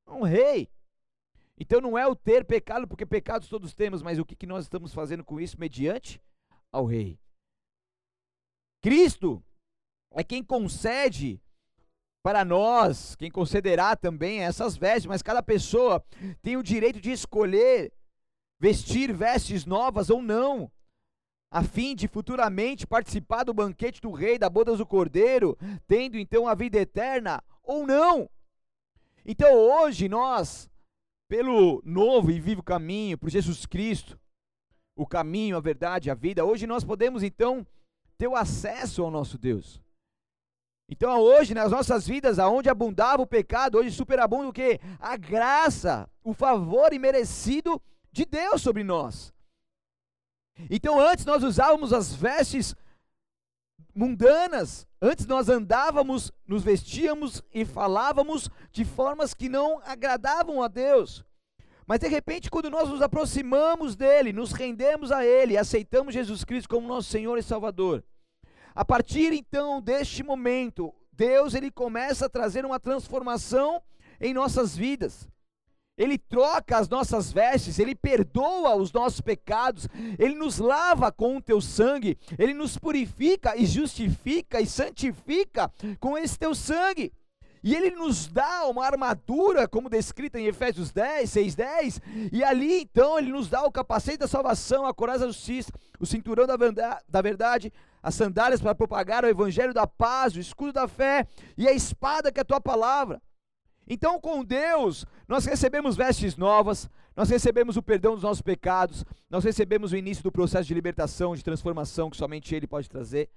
a 0.07 0.15
um 0.15 0.23
rei. 0.23 0.69
Então 1.59 1.81
não 1.81 1.97
é 1.97 2.07
o 2.07 2.15
ter 2.15 2.45
pecado, 2.45 2.87
porque 2.87 3.07
pecados 3.07 3.49
todos 3.49 3.75
temos, 3.75 4.03
mas 4.03 4.19
o 4.19 4.25
que, 4.25 4.37
que 4.37 4.47
nós 4.47 4.65
estamos 4.65 4.93
fazendo 4.93 5.25
com 5.25 5.41
isso 5.41 5.59
mediante 5.59 6.21
ao 6.71 6.85
rei. 6.85 7.19
Cristo 8.83 9.43
é 10.13 10.23
quem 10.23 10.45
concede 10.45 11.41
para 12.27 12.45
nós, 12.45 13.15
quem 13.15 13.31
concederá 13.31 13.95
também 13.95 14.41
essas 14.41 14.77
vestes, 14.77 15.07
mas 15.07 15.23
cada 15.23 15.41
pessoa 15.41 16.05
tem 16.43 16.57
o 16.57 16.63
direito 16.63 17.01
de 17.01 17.13
escolher 17.13 17.93
vestir 18.59 19.13
vestes 19.13 19.65
novas 19.65 20.11
ou 20.11 20.21
não, 20.21 20.69
a 21.53 21.63
fim 21.63 21.95
de 21.95 22.09
futuramente 22.09 22.85
participar 22.85 23.45
do 23.45 23.55
banquete 23.55 24.01
do 24.01 24.11
rei, 24.11 24.41
da 24.41 24.51
bodas 24.51 24.79
do 24.79 24.85
cordeiro, 24.85 25.57
tendo 25.87 26.19
então 26.19 26.49
a 26.49 26.55
vida 26.57 26.79
eterna 26.79 27.41
ou 27.63 27.87
não. 27.87 28.29
Então 29.25 29.55
hoje 29.55 30.09
nós, 30.09 30.69
pelo 31.29 31.81
novo 31.85 32.33
e 32.33 32.41
vivo 32.41 32.61
caminho, 32.61 33.17
por 33.17 33.31
Jesus 33.31 33.67
Cristo, 33.67 34.19
o 34.97 35.07
caminho, 35.07 35.57
a 35.57 35.61
verdade, 35.61 36.11
a 36.11 36.15
vida, 36.15 36.45
hoje 36.45 36.67
nós 36.67 36.83
podemos 36.83 37.23
então 37.23 37.65
ter 38.19 38.27
o 38.27 38.35
acesso 38.35 39.05
ao 39.05 39.13
nosso 39.13 39.39
Deus. 39.39 39.86
Então 40.89 41.21
hoje 41.21 41.53
nas 41.53 41.71
nossas 41.71 42.07
vidas, 42.07 42.39
aonde 42.39 42.69
abundava 42.69 43.23
o 43.23 43.27
pecado, 43.27 43.79
hoje 43.79 43.91
superabunda 43.91 44.49
o 44.49 44.53
que? 44.53 44.81
A 45.01 45.17
graça, 45.17 46.09
o 46.23 46.33
favor 46.33 46.93
imerecido 46.93 47.81
de 48.13 48.25
Deus 48.25 48.63
sobre 48.63 48.85
nós. 48.85 49.35
Então 50.71 51.01
antes 51.01 51.25
nós 51.25 51.43
usávamos 51.43 51.93
as 51.93 52.15
vestes 52.15 52.75
mundanas, 53.95 54.87
antes 55.03 55.27
nós 55.27 55.49
andávamos, 55.49 56.31
nos 56.47 56.63
vestíamos 56.63 57.43
e 57.53 57.65
falávamos 57.65 58.49
de 58.71 58.85
formas 58.85 59.35
que 59.35 59.49
não 59.49 59.81
agradavam 59.85 60.63
a 60.63 60.69
Deus. 60.69 61.25
Mas 61.87 62.01
de 62.01 62.09
repente, 62.09 62.51
quando 62.51 62.69
nós 62.69 62.89
nos 62.89 63.01
aproximamos 63.01 63.97
dele, 63.97 64.33
nos 64.33 64.53
rendemos 64.53 65.13
a 65.13 65.25
ele, 65.25 65.57
aceitamos 65.57 66.15
Jesus 66.15 66.45
Cristo 66.45 66.69
como 66.69 66.89
nosso 66.89 67.09
Senhor 67.09 67.39
e 67.39 67.43
Salvador, 67.43 68.05
a 68.77 68.85
partir 68.85 69.33
então 69.33 69.81
deste 69.81 70.23
momento, 70.23 70.95
Deus 71.11 71.55
ele 71.55 71.71
começa 71.71 72.27
a 72.27 72.29
trazer 72.29 72.67
uma 72.67 72.79
transformação 72.79 73.81
em 74.21 74.35
nossas 74.35 74.77
vidas. 74.77 75.27
Ele 75.97 76.19
troca 76.19 76.77
as 76.77 76.87
nossas 76.87 77.33
vestes, 77.33 77.79
ele 77.79 77.95
perdoa 77.95 78.77
os 78.77 78.93
nossos 78.93 79.23
pecados, 79.23 79.89
ele 80.19 80.35
nos 80.35 80.59
lava 80.59 81.11
com 81.11 81.39
o 81.39 81.43
teu 81.43 81.59
sangue, 81.59 82.19
ele 82.39 82.53
nos 82.53 82.77
purifica 82.77 83.57
e 83.57 83.65
justifica 83.65 84.61
e 84.61 84.67
santifica 84.67 85.73
com 85.99 86.19
esse 86.19 86.39
teu 86.39 86.55
sangue. 86.55 87.11
E 87.65 87.75
ele 87.75 87.91
nos 87.97 88.29
dá 88.29 88.67
uma 88.67 88.85
armadura, 88.85 89.67
como 89.67 89.89
descrita 89.89 90.39
em 90.39 90.47
Efésios 90.47 90.93
10, 90.93 91.31
6, 91.31 91.55
10. 91.55 92.01
E 92.31 92.45
ali 92.45 92.83
então 92.83 93.19
ele 93.19 93.33
nos 93.33 93.49
dá 93.49 93.65
o 93.65 93.73
capacete 93.73 94.19
da 94.19 94.29
salvação, 94.29 94.87
a 94.87 94.95
coraça 94.95 95.21
da 95.21 95.27
justiça, 95.29 95.73
o 95.99 96.07
cinturão 96.07 96.47
da 96.47 97.23
verdade, 97.23 97.73
as 98.07 98.15
sandálias 98.15 98.61
para 98.61 98.73
propagar 98.73 99.25
o 99.25 99.29
evangelho 99.29 99.75
da 99.75 99.85
paz, 99.85 100.37
o 100.37 100.39
escudo 100.39 100.73
da 100.73 100.87
fé 100.87 101.27
e 101.59 101.67
a 101.67 101.73
espada 101.73 102.31
que 102.31 102.39
é 102.39 102.43
a 102.43 102.45
tua 102.45 102.61
palavra. 102.61 103.21
Então, 103.85 104.21
com 104.21 104.45
Deus, 104.45 105.05
nós 105.27 105.45
recebemos 105.45 105.97
vestes 105.97 106.37
novas, 106.37 106.89
nós 107.17 107.29
recebemos 107.29 107.77
o 107.77 107.83
perdão 107.83 108.15
dos 108.15 108.23
nossos 108.23 108.43
pecados, 108.43 109.05
nós 109.29 109.43
recebemos 109.43 109.91
o 109.91 109.97
início 109.97 110.23
do 110.23 110.31
processo 110.31 110.69
de 110.69 110.75
libertação, 110.75 111.35
de 111.35 111.43
transformação 111.43 112.09
que 112.09 112.17
somente 112.17 112.55
Ele 112.55 112.69
pode 112.69 112.89
trazer. 112.89 113.29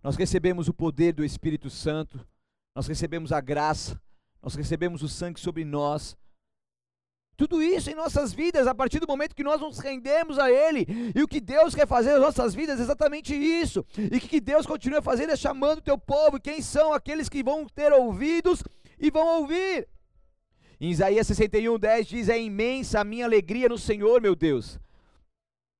Nós 0.00 0.14
recebemos 0.14 0.68
o 0.68 0.72
poder 0.72 1.12
do 1.12 1.24
Espírito 1.24 1.68
Santo, 1.68 2.24
nós 2.72 2.86
recebemos 2.86 3.32
a 3.32 3.40
graça, 3.40 4.00
nós 4.40 4.54
recebemos 4.54 5.02
o 5.02 5.08
sangue 5.08 5.40
sobre 5.40 5.64
nós. 5.64 6.16
Tudo 7.36 7.62
isso 7.62 7.90
em 7.90 7.94
nossas 7.94 8.32
vidas, 8.32 8.66
a 8.66 8.74
partir 8.74 9.00
do 9.00 9.06
momento 9.08 9.34
que 9.34 9.42
nós 9.42 9.60
nos 9.60 9.78
rendemos 9.78 10.38
a 10.38 10.50
Ele. 10.50 10.86
E 11.14 11.22
o 11.22 11.28
que 11.28 11.40
Deus 11.40 11.74
quer 11.74 11.86
fazer 11.86 12.12
nas 12.12 12.20
nossas 12.20 12.54
vidas 12.54 12.78
é 12.78 12.82
exatamente 12.82 13.34
isso. 13.34 13.84
E 13.98 14.16
o 14.16 14.20
que 14.20 14.40
Deus 14.40 14.66
continua 14.66 15.02
fazendo 15.02 15.30
é 15.30 15.36
chamando 15.36 15.78
o 15.78 15.82
teu 15.82 15.98
povo. 15.98 16.40
Quem 16.40 16.62
são 16.62 16.92
aqueles 16.92 17.28
que 17.28 17.42
vão 17.42 17.66
ter 17.66 17.92
ouvidos 17.92 18.62
e 18.98 19.10
vão 19.10 19.40
ouvir? 19.40 19.88
Em 20.80 20.90
Isaías 20.90 21.26
61, 21.26 21.78
10 21.78 22.06
diz: 22.06 22.28
É 22.28 22.40
imensa 22.40 23.00
a 23.00 23.04
minha 23.04 23.24
alegria 23.24 23.68
no 23.68 23.78
Senhor, 23.78 24.20
meu 24.20 24.34
Deus, 24.34 24.78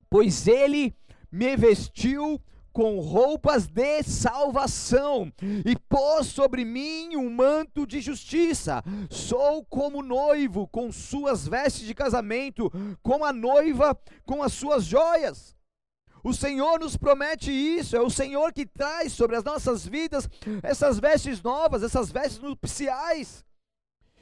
pois 0.09 0.47
Ele 0.47 0.93
me 1.31 1.55
vestiu 1.55 2.41
com 2.75 2.99
roupas 2.99 3.67
de 3.67 4.03
salvação 4.03 5.31
e 5.65 5.77
pôs 5.87 6.27
sobre 6.27 6.65
mim 6.65 7.15
um 7.15 7.29
manto 7.29 7.87
de 7.87 8.01
justiça. 8.01 8.83
Sou 9.09 9.63
como 9.63 10.03
noivo 10.03 10.67
com 10.67 10.91
suas 10.91 11.47
vestes 11.47 11.87
de 11.87 11.95
casamento, 11.95 12.69
como 13.01 13.23
a 13.23 13.31
noiva 13.31 13.97
com 14.25 14.43
as 14.43 14.51
suas 14.51 14.83
joias. 14.83 15.55
O 16.21 16.33
Senhor 16.33 16.77
nos 16.77 16.97
promete 16.97 17.49
isso, 17.49 17.95
é 17.95 18.01
o 18.01 18.09
Senhor 18.09 18.51
que 18.51 18.65
traz 18.65 19.13
sobre 19.13 19.37
as 19.37 19.43
nossas 19.45 19.87
vidas 19.87 20.27
essas 20.61 20.99
vestes 20.99 21.41
novas, 21.41 21.81
essas 21.81 22.11
vestes 22.11 22.39
nupciais. 22.39 23.45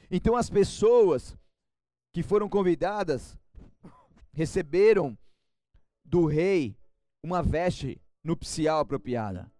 Então 0.08 0.36
as 0.36 0.48
pessoas 0.48 1.36
que 2.12 2.22
foram 2.22 2.48
convidadas 2.48 3.36
receberam 4.32 5.18
do 6.04 6.26
rei 6.26 6.76
uma 7.20 7.42
veste 7.42 8.00
nupcial 8.24 8.80
apropriada. 8.80 9.52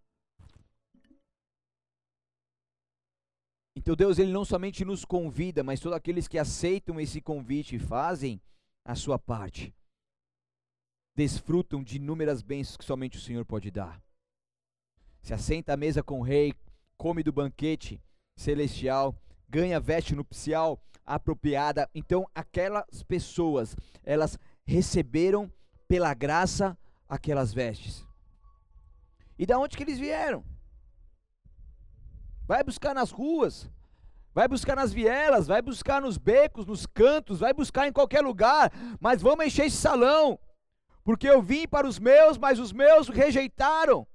Então 3.77 3.95
Deus 3.95 4.19
ele 4.19 4.33
não 4.33 4.45
somente 4.45 4.85
nos 4.85 5.05
convida, 5.05 5.63
mas 5.63 5.79
todos 5.79 5.97
aqueles 5.97 6.27
que 6.27 6.39
aceitam 6.39 6.99
esse 6.99 7.21
convite 7.21 7.77
e 7.77 7.79
fazem 7.79 8.41
a 8.85 8.95
sua 8.95 9.19
parte, 9.19 9.75
desfrutam 11.15 11.83
de 11.83 11.97
inúmeras 11.97 12.41
bênçãos 12.41 12.77
que 12.77 12.85
somente 12.85 13.19
o 13.19 13.21
Senhor 13.21 13.45
pode 13.45 13.71
dar. 13.71 14.03
Se 15.21 15.35
assenta 15.35 15.73
à 15.73 15.77
mesa 15.77 16.03
com 16.03 16.21
o 16.21 16.23
rei, 16.23 16.55
come 16.97 17.23
do 17.23 17.33
banquete 17.33 18.01
celestial, 18.37 19.15
ganha 19.49 19.81
veste 19.81 20.15
nupcial 20.15 20.81
apropriada. 21.05 21.89
Então 21.95 22.29
aquelas 22.35 23.03
pessoas, 23.03 23.77
elas 24.03 24.39
receberam 24.65 25.53
pela 25.87 26.15
graça 26.15 26.79
aquelas 27.09 27.53
vestes. 27.53 28.07
E 29.39 29.47
da 29.47 29.59
onde 29.59 29.77
que 29.77 29.83
eles 29.83 29.99
vieram? 29.99 30.45
Vai 32.47 32.63
buscar 32.63 32.95
nas 32.95 33.11
ruas, 33.11 33.71
vai 34.35 34.47
buscar 34.47 34.77
nas 34.77 34.93
vielas, 34.93 35.47
vai 35.47 35.63
buscar 35.63 36.01
nos 36.01 36.19
becos, 36.19 36.67
nos 36.67 36.87
cantos, 36.87 37.41
vai 37.41 37.53
buscar 37.53 37.89
em 37.89 37.93
qualquer 37.93 38.21
lugar, 38.21 38.71
mas 39.01 39.23
vamos 39.23 39.47
encher 39.47 39.67
esse 39.67 39.77
salão, 39.77 40.39
porque 41.03 41.29
eu 41.29 41.41
vim 41.41 41.67
para 41.67 41.87
os 41.87 41.99
meus, 41.99 42.37
mas 42.37 42.59
os 42.59 42.73
meus 42.73 43.09
rejeitaram. 43.09 44.07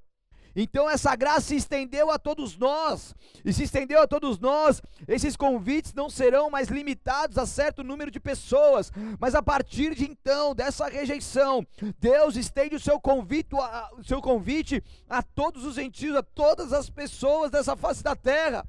Então 0.56 0.90
essa 0.90 1.16
graça 1.16 1.42
se 1.42 1.56
estendeu 1.56 2.10
a 2.12 2.18
todos 2.18 2.58
nós, 2.58 3.16
e 3.46 3.54
se 3.54 3.64
estendeu 3.64 4.02
a 4.02 4.08
todos 4.08 4.40
nós, 4.40 4.82
esses 5.08 5.36
convites 5.36 5.94
não 5.94 6.10
serão 6.10 6.50
mais 6.50 6.70
limitados 6.70 7.38
a 7.38 7.46
certo 7.46 7.84
número 7.84 8.12
de 8.12 8.20
pessoas, 8.20 8.92
mas 9.20 9.36
a 9.36 9.42
partir 9.42 9.96
de 9.96 10.06
então, 10.06 10.54
dessa 10.56 10.88
rejeição, 10.88 11.66
Deus 12.00 12.36
estende 12.36 12.76
o 12.76 12.80
seu 12.80 13.00
convite, 13.00 13.56
a, 13.56 13.90
o 13.98 14.04
seu 14.04 14.22
convite 14.22 14.84
a 15.10 15.22
todos 15.22 15.66
os 15.66 15.76
gentios, 15.76 16.16
a 16.16 16.24
todas 16.24 16.74
as 16.74 16.90
pessoas 16.90 17.52
dessa 17.52 17.76
face 17.76 18.04
da 18.04 18.16
terra. 18.16 18.66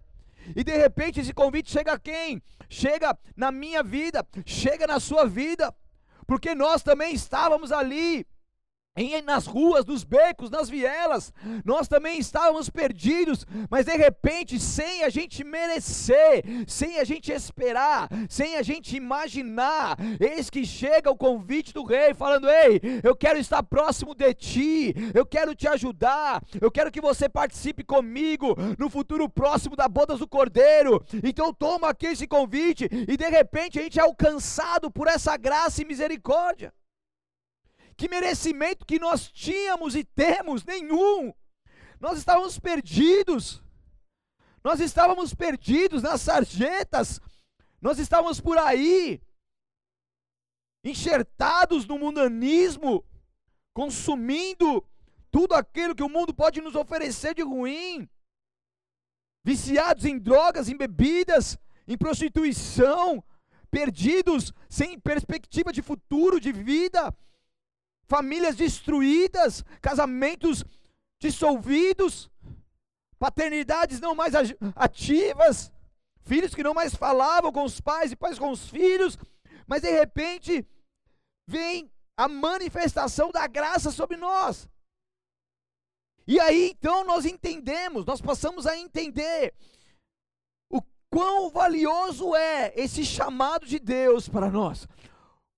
E 0.54 0.64
de 0.64 0.76
repente 0.76 1.20
esse 1.20 1.32
convite 1.32 1.70
chega 1.70 1.92
a 1.92 1.98
quem? 1.98 2.42
Chega 2.68 3.16
na 3.36 3.50
minha 3.50 3.82
vida, 3.82 4.26
chega 4.44 4.86
na 4.86 5.00
sua 5.00 5.26
vida, 5.26 5.74
porque 6.26 6.54
nós 6.54 6.82
também 6.82 7.14
estávamos 7.14 7.72
ali 7.72 8.26
em, 8.96 9.22
nas 9.22 9.46
ruas, 9.46 9.86
nos 9.86 10.04
becos, 10.04 10.50
nas 10.50 10.68
vielas, 10.68 11.32
nós 11.64 11.88
também 11.88 12.18
estávamos 12.18 12.68
perdidos, 12.68 13.46
mas 13.70 13.86
de 13.86 13.96
repente, 13.96 14.58
sem 14.58 15.04
a 15.04 15.08
gente 15.08 15.44
merecer, 15.44 16.44
sem 16.66 16.98
a 16.98 17.04
gente 17.04 17.32
esperar, 17.32 18.08
sem 18.28 18.56
a 18.56 18.62
gente 18.62 18.96
imaginar, 18.96 19.96
eis 20.20 20.50
que 20.50 20.66
chega 20.66 21.10
o 21.10 21.16
convite 21.16 21.72
do 21.72 21.84
rei, 21.84 22.12
falando: 22.14 22.48
Ei, 22.48 22.80
eu 23.02 23.14
quero 23.16 23.38
estar 23.38 23.62
próximo 23.62 24.14
de 24.14 24.34
ti, 24.34 24.94
eu 25.14 25.24
quero 25.24 25.54
te 25.54 25.68
ajudar, 25.68 26.42
eu 26.60 26.70
quero 26.70 26.90
que 26.90 27.00
você 27.00 27.28
participe 27.28 27.84
comigo 27.84 28.56
no 28.78 28.90
futuro 28.90 29.28
próximo 29.28 29.76
da 29.76 29.88
bodas 29.88 30.18
do 30.18 30.28
cordeiro. 30.28 31.02
Então, 31.22 31.54
toma 31.54 31.88
aqui 31.88 32.06
esse 32.06 32.26
convite, 32.26 32.88
e 32.90 33.16
de 33.16 33.28
repente 33.28 33.78
a 33.78 33.82
gente 33.82 33.98
é 33.98 34.02
alcançado 34.02 34.90
por 34.90 35.06
essa 35.06 35.36
graça 35.36 35.80
e 35.80 35.84
misericórdia. 35.84 36.72
Que 38.00 38.08
merecimento 38.08 38.86
que 38.86 38.98
nós 38.98 39.30
tínhamos 39.30 39.94
e 39.94 40.02
temos? 40.02 40.64
Nenhum. 40.64 41.34
Nós 42.00 42.16
estávamos 42.16 42.58
perdidos. 42.58 43.62
Nós 44.64 44.80
estávamos 44.80 45.34
perdidos 45.34 46.02
nas 46.02 46.22
sarjetas, 46.22 47.20
nós 47.78 47.98
estávamos 47.98 48.40
por 48.40 48.56
aí, 48.56 49.20
enxertados 50.82 51.86
no 51.86 51.98
mundanismo, 51.98 53.04
consumindo 53.74 54.82
tudo 55.30 55.54
aquilo 55.54 55.94
que 55.94 56.02
o 56.02 56.08
mundo 56.08 56.32
pode 56.32 56.62
nos 56.62 56.74
oferecer 56.74 57.34
de 57.34 57.42
ruim, 57.42 58.08
viciados 59.44 60.06
em 60.06 60.18
drogas, 60.18 60.70
em 60.70 60.76
bebidas, 60.76 61.58
em 61.86 61.98
prostituição, 61.98 63.22
perdidos, 63.70 64.54
sem 64.70 64.98
perspectiva 64.98 65.70
de 65.70 65.82
futuro, 65.82 66.40
de 66.40 66.50
vida, 66.50 67.14
famílias 68.10 68.56
destruídas, 68.56 69.64
casamentos 69.80 70.64
dissolvidos, 71.22 72.28
paternidades 73.20 74.00
não 74.00 74.16
mais 74.16 74.34
ativas, 74.74 75.72
filhos 76.22 76.52
que 76.52 76.64
não 76.64 76.74
mais 76.74 76.92
falavam 76.92 77.52
com 77.52 77.62
os 77.62 77.80
pais 77.80 78.10
e 78.10 78.16
pais 78.16 78.36
com 78.36 78.50
os 78.50 78.68
filhos, 78.68 79.16
mas 79.64 79.82
de 79.82 79.90
repente 79.92 80.66
vem 81.48 81.88
a 82.16 82.26
manifestação 82.26 83.30
da 83.30 83.46
graça 83.46 83.92
sobre 83.92 84.16
nós. 84.16 84.68
E 86.26 86.40
aí 86.40 86.70
então 86.70 87.04
nós 87.04 87.24
entendemos, 87.24 88.04
nós 88.04 88.20
passamos 88.20 88.66
a 88.66 88.76
entender 88.76 89.54
o 90.68 90.82
quão 91.08 91.48
valioso 91.48 92.34
é 92.34 92.72
esse 92.74 93.04
chamado 93.04 93.66
de 93.66 93.78
Deus 93.78 94.28
para 94.28 94.50
nós. 94.50 94.88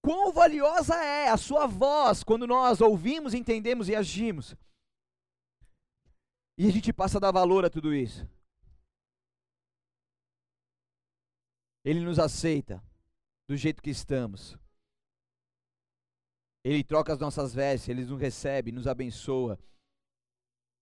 Quão 0.03 0.33
valiosa 0.33 0.97
é 0.97 1.29
a 1.29 1.37
sua 1.37 1.67
voz 1.67 2.25
quando 2.25 2.45
nós 2.45 2.81
ouvimos, 2.81 3.35
entendemos 3.35 3.89
e 3.89 3.95
agimos. 3.95 4.57
E 6.59 6.67
a 6.67 6.73
gente 6.73 6.93
passa 6.93 7.19
a 7.19 7.21
dar 7.21 7.33
valor 7.33 7.65
a 7.65 7.71
tudo 7.71 7.95
isso. 7.95 8.29
Ele 11.85 12.01
nos 12.01 12.19
aceita 12.19 12.83
do 13.49 13.57
jeito 13.57 13.81
que 13.81 13.91
estamos. 13.91 14.57
Ele 16.65 16.83
troca 16.83 17.13
as 17.13 17.19
nossas 17.19 17.55
vestes, 17.55 17.89
ele 17.89 18.05
nos 18.05 18.21
recebe, 18.21 18.73
nos 18.73 18.87
abençoa. 18.89 19.59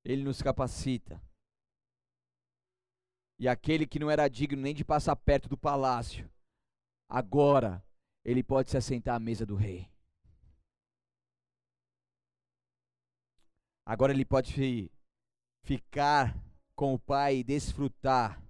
Ele 0.02 0.24
nos 0.24 0.40
capacita. 0.40 1.22
E 3.38 3.48
aquele 3.48 3.86
que 3.86 3.98
não 3.98 4.10
era 4.10 4.28
digno 4.28 4.60
nem 4.60 4.74
de 4.74 4.84
passar 4.84 5.16
perto 5.16 5.48
do 5.48 5.56
palácio, 5.56 6.30
agora 7.08 7.82
ele 8.24 8.42
pode 8.42 8.70
se 8.70 8.76
assentar 8.76 9.16
à 9.16 9.20
mesa 9.20 9.44
do 9.46 9.54
rei. 9.54 9.90
Agora 13.84 14.12
ele 14.12 14.24
pode 14.24 14.90
ficar 15.64 16.36
com 16.74 16.94
o 16.94 16.98
Pai 16.98 17.38
e 17.38 17.44
desfrutar 17.44 18.42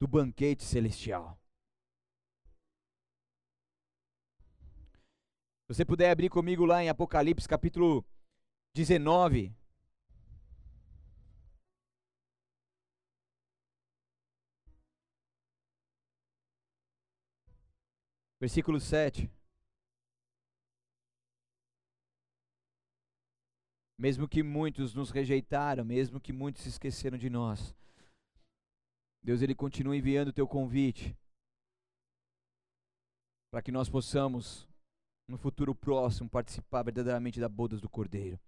do 0.00 0.08
banquete 0.08 0.64
celestial. 0.64 1.38
Se 5.66 5.76
você 5.76 5.84
puder 5.84 6.10
abrir 6.10 6.28
comigo 6.28 6.64
lá 6.64 6.82
em 6.82 6.88
Apocalipse 6.88 7.48
capítulo 7.48 8.04
19. 8.74 9.54
Versículo 18.42 18.80
7. 18.80 19.30
Mesmo 23.96 24.28
que 24.28 24.42
muitos 24.42 24.94
nos 24.94 25.12
rejeitaram, 25.12 25.84
mesmo 25.84 26.20
que 26.20 26.32
muitos 26.32 26.62
se 26.62 26.68
esqueceram 26.68 27.16
de 27.16 27.30
nós, 27.30 27.72
Deus 29.22 29.42
ele 29.42 29.54
continua 29.54 29.96
enviando 29.96 30.30
o 30.30 30.32
teu 30.32 30.48
convite 30.48 31.16
para 33.52 33.62
que 33.62 33.70
nós 33.70 33.88
possamos 33.88 34.68
no 35.28 35.38
futuro 35.38 35.72
próximo 35.72 36.28
participar 36.28 36.82
verdadeiramente 36.82 37.38
da 37.38 37.48
bodas 37.48 37.80
do 37.80 37.88
Cordeiro. 37.88 38.40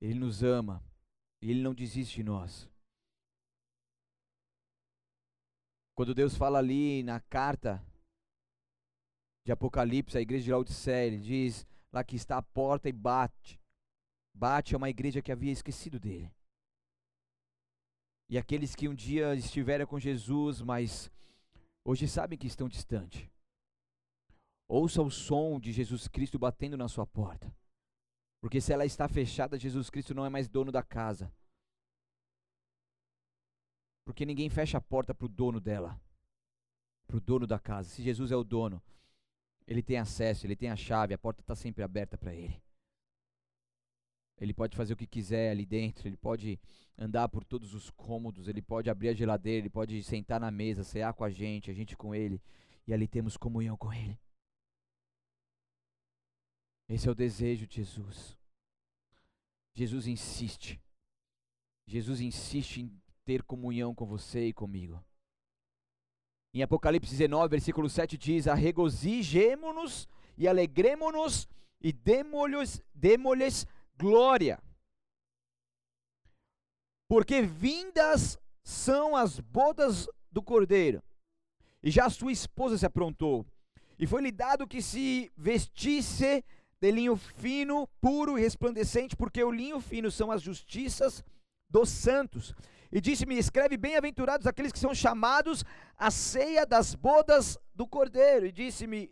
Ele 0.00 0.14
nos 0.14 0.42
ama 0.42 0.82
ele 1.42 1.62
não 1.62 1.74
desiste 1.74 2.16
de 2.16 2.22
nós. 2.22 2.69
Quando 6.00 6.14
Deus 6.14 6.34
fala 6.34 6.58
ali 6.58 7.02
na 7.02 7.20
carta 7.20 7.86
de 9.44 9.52
Apocalipse 9.52 10.16
à 10.16 10.20
igreja 10.22 10.44
de 10.44 10.50
Laodiceia, 10.50 11.06
ele 11.06 11.18
diz 11.18 11.66
lá 11.92 12.02
que 12.02 12.16
está 12.16 12.38
à 12.38 12.42
porta 12.42 12.88
e 12.88 12.92
bate. 12.92 13.60
Bate 14.32 14.74
é 14.74 14.78
uma 14.78 14.88
igreja 14.88 15.20
que 15.20 15.30
havia 15.30 15.52
esquecido 15.52 16.00
dele. 16.00 16.32
E 18.30 18.38
aqueles 18.38 18.74
que 18.74 18.88
um 18.88 18.94
dia 18.94 19.34
estiveram 19.34 19.84
com 19.84 20.00
Jesus, 20.00 20.62
mas 20.62 21.12
hoje 21.84 22.08
sabem 22.08 22.38
que 22.38 22.46
estão 22.46 22.66
distantes. 22.66 23.28
Ouça 24.66 25.02
o 25.02 25.10
som 25.10 25.60
de 25.60 25.70
Jesus 25.70 26.08
Cristo 26.08 26.38
batendo 26.38 26.78
na 26.78 26.88
sua 26.88 27.06
porta. 27.06 27.54
Porque 28.40 28.58
se 28.58 28.72
ela 28.72 28.86
está 28.86 29.06
fechada, 29.06 29.58
Jesus 29.58 29.90
Cristo 29.90 30.14
não 30.14 30.24
é 30.24 30.30
mais 30.30 30.48
dono 30.48 30.72
da 30.72 30.82
casa. 30.82 31.30
Porque 34.10 34.26
ninguém 34.26 34.50
fecha 34.50 34.76
a 34.76 34.80
porta 34.80 35.14
para 35.14 35.24
o 35.24 35.28
dono 35.28 35.60
dela, 35.60 35.96
para 37.06 37.16
o 37.16 37.20
dono 37.20 37.46
da 37.46 37.60
casa. 37.60 37.88
Se 37.88 38.02
Jesus 38.02 38.32
é 38.32 38.36
o 38.36 38.42
dono, 38.42 38.82
ele 39.68 39.84
tem 39.84 39.98
acesso, 39.98 40.44
ele 40.44 40.56
tem 40.56 40.68
a 40.68 40.74
chave, 40.74 41.14
a 41.14 41.18
porta 41.18 41.42
está 41.42 41.54
sempre 41.54 41.84
aberta 41.84 42.18
para 42.18 42.34
ele. 42.34 42.60
Ele 44.40 44.52
pode 44.52 44.76
fazer 44.76 44.94
o 44.94 44.96
que 44.96 45.06
quiser 45.06 45.52
ali 45.52 45.64
dentro, 45.64 46.08
ele 46.08 46.16
pode 46.16 46.58
andar 46.98 47.28
por 47.28 47.44
todos 47.44 47.72
os 47.72 47.88
cômodos, 47.90 48.48
ele 48.48 48.60
pode 48.60 48.90
abrir 48.90 49.10
a 49.10 49.14
geladeira, 49.14 49.60
ele 49.60 49.70
pode 49.70 50.02
sentar 50.02 50.40
na 50.40 50.50
mesa, 50.50 50.82
cear 50.82 51.14
com 51.14 51.22
a 51.22 51.30
gente, 51.30 51.70
a 51.70 51.74
gente 51.74 51.96
com 51.96 52.12
ele, 52.12 52.42
e 52.88 52.92
ali 52.92 53.06
temos 53.06 53.36
comunhão 53.36 53.76
com 53.76 53.92
ele. 53.92 54.18
Esse 56.88 57.06
é 57.06 57.10
o 57.12 57.14
desejo 57.14 57.64
de 57.64 57.76
Jesus. 57.76 58.36
Jesus 59.72 60.08
insiste. 60.08 60.82
Jesus 61.86 62.20
insiste 62.20 62.80
em 62.80 63.00
ter 63.30 63.44
comunhão 63.44 63.94
com 63.94 64.04
você 64.04 64.46
e 64.46 64.52
comigo. 64.52 65.00
Em 66.52 66.64
Apocalipse 66.64 67.12
19, 67.12 67.48
versículo 67.48 67.88
7 67.88 68.18
diz: 68.18 68.48
Arregozijemo-nos 68.48 70.08
e 70.36 70.48
alegremo-nos 70.48 71.48
e 71.80 71.92
demo-lhes 71.92 73.66
glória. 73.96 74.60
Porque 77.08 77.40
vindas 77.40 78.36
são 78.64 79.14
as 79.14 79.38
bodas 79.38 80.08
do 80.32 80.42
cordeiro, 80.42 81.00
e 81.84 81.88
já 81.88 82.10
sua 82.10 82.32
esposa 82.32 82.76
se 82.78 82.86
aprontou, 82.86 83.46
e 83.96 84.08
foi-lhe 84.08 84.32
dado 84.32 84.66
que 84.66 84.82
se 84.82 85.30
vestisse 85.36 86.44
de 86.80 86.90
linho 86.90 87.14
fino, 87.14 87.86
puro 88.00 88.36
e 88.36 88.40
resplandecente, 88.40 89.14
porque 89.14 89.44
o 89.44 89.52
linho 89.52 89.80
fino 89.80 90.10
são 90.10 90.32
as 90.32 90.42
justiças 90.42 91.22
dos 91.70 91.88
santos. 91.88 92.52
E 92.92 93.00
disse-me: 93.00 93.38
Escreve 93.38 93.76
bem-aventurados 93.76 94.46
aqueles 94.46 94.72
que 94.72 94.78
são 94.78 94.94
chamados 94.94 95.64
à 95.96 96.10
ceia 96.10 96.66
das 96.66 96.94
bodas 96.94 97.58
do 97.74 97.86
Cordeiro. 97.86 98.46
E 98.46 98.52
disse-me: 98.52 99.10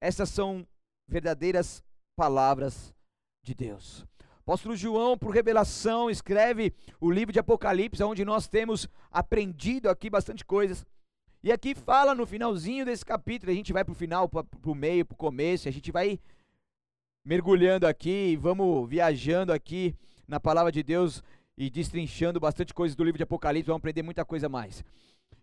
Essas 0.00 0.28
são 0.28 0.66
verdadeiras 1.06 1.82
palavras 2.14 2.94
de 3.42 3.54
Deus. 3.54 4.06
Apóstolo 4.40 4.76
João, 4.76 5.16
por 5.16 5.30
revelação, 5.30 6.08
escreve 6.08 6.72
o 6.98 7.10
livro 7.10 7.32
de 7.32 7.38
Apocalipse, 7.38 8.02
onde 8.02 8.24
nós 8.24 8.48
temos 8.48 8.88
aprendido 9.10 9.90
aqui 9.90 10.08
bastante 10.08 10.44
coisas. 10.44 10.86
E 11.42 11.52
aqui 11.52 11.74
fala 11.74 12.14
no 12.14 12.26
finalzinho 12.26 12.84
desse 12.84 13.04
capítulo, 13.04 13.52
a 13.52 13.54
gente 13.54 13.72
vai 13.72 13.84
para 13.84 13.92
o 13.92 13.94
final, 13.94 14.28
para 14.28 14.44
o 14.64 14.74
meio, 14.74 15.04
para 15.04 15.14
o 15.14 15.18
começo, 15.18 15.68
a 15.68 15.70
gente 15.70 15.92
vai 15.92 16.18
mergulhando 17.24 17.86
aqui, 17.86 18.36
vamos 18.40 18.88
viajando 18.88 19.52
aqui 19.52 19.94
na 20.26 20.40
palavra 20.40 20.72
de 20.72 20.82
Deus 20.82 21.22
e 21.58 21.68
destrinchando 21.68 22.38
bastante 22.38 22.72
coisas 22.72 22.94
do 22.94 23.02
livro 23.02 23.18
de 23.18 23.24
Apocalipse, 23.24 23.66
vamos 23.66 23.80
aprender 23.80 24.04
muita 24.04 24.24
coisa 24.24 24.48
mais. 24.48 24.84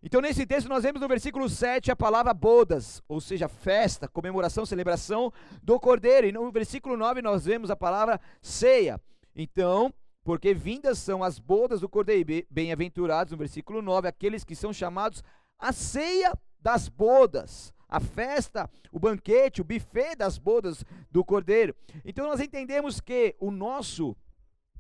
Então, 0.02 0.22
nesse 0.22 0.46
texto, 0.46 0.70
nós 0.70 0.84
vemos 0.84 1.02
no 1.02 1.10
versículo 1.10 1.50
7 1.50 1.92
a 1.92 1.96
palavra 1.96 2.34
bodas, 2.34 3.04
ou 3.06 3.20
seja, 3.20 3.50
festa, 3.50 4.08
comemoração, 4.08 4.66
celebração 4.66 5.34
do 5.62 5.78
cordeiro. 5.78 6.26
E 6.26 6.32
no 6.32 6.50
versículo 6.52 6.96
9 6.96 7.22
nós 7.22 7.44
vemos 7.46 7.70
a 7.70 7.76
palavra 7.76 8.20
ceia. 8.42 9.02
Então, 9.36 9.94
porque 10.24 10.54
vindas 10.54 11.00
são 11.00 11.22
as 11.22 11.38
bodas 11.38 11.82
do 11.82 11.90
cordeiro, 11.90 12.46
bem-aventurados, 12.50 13.32
no 13.32 13.38
versículo 13.38 13.82
9, 13.82 14.08
aqueles 14.08 14.46
que 14.46 14.56
são 14.56 14.72
chamados 14.72 15.22
a 15.60 15.74
ceia 15.74 16.34
das 16.62 16.88
bodas, 16.88 17.74
a 17.90 18.00
festa, 18.00 18.70
o 18.90 19.00
banquete, 19.00 19.60
o 19.60 19.66
buffet 19.66 20.16
das 20.16 20.38
bodas 20.38 20.82
do 21.12 21.26
cordeiro. 21.26 21.76
Então, 22.06 22.26
nós 22.26 22.40
entendemos 22.40 23.02
que 23.02 23.36
o 23.38 23.52
nosso 23.52 24.16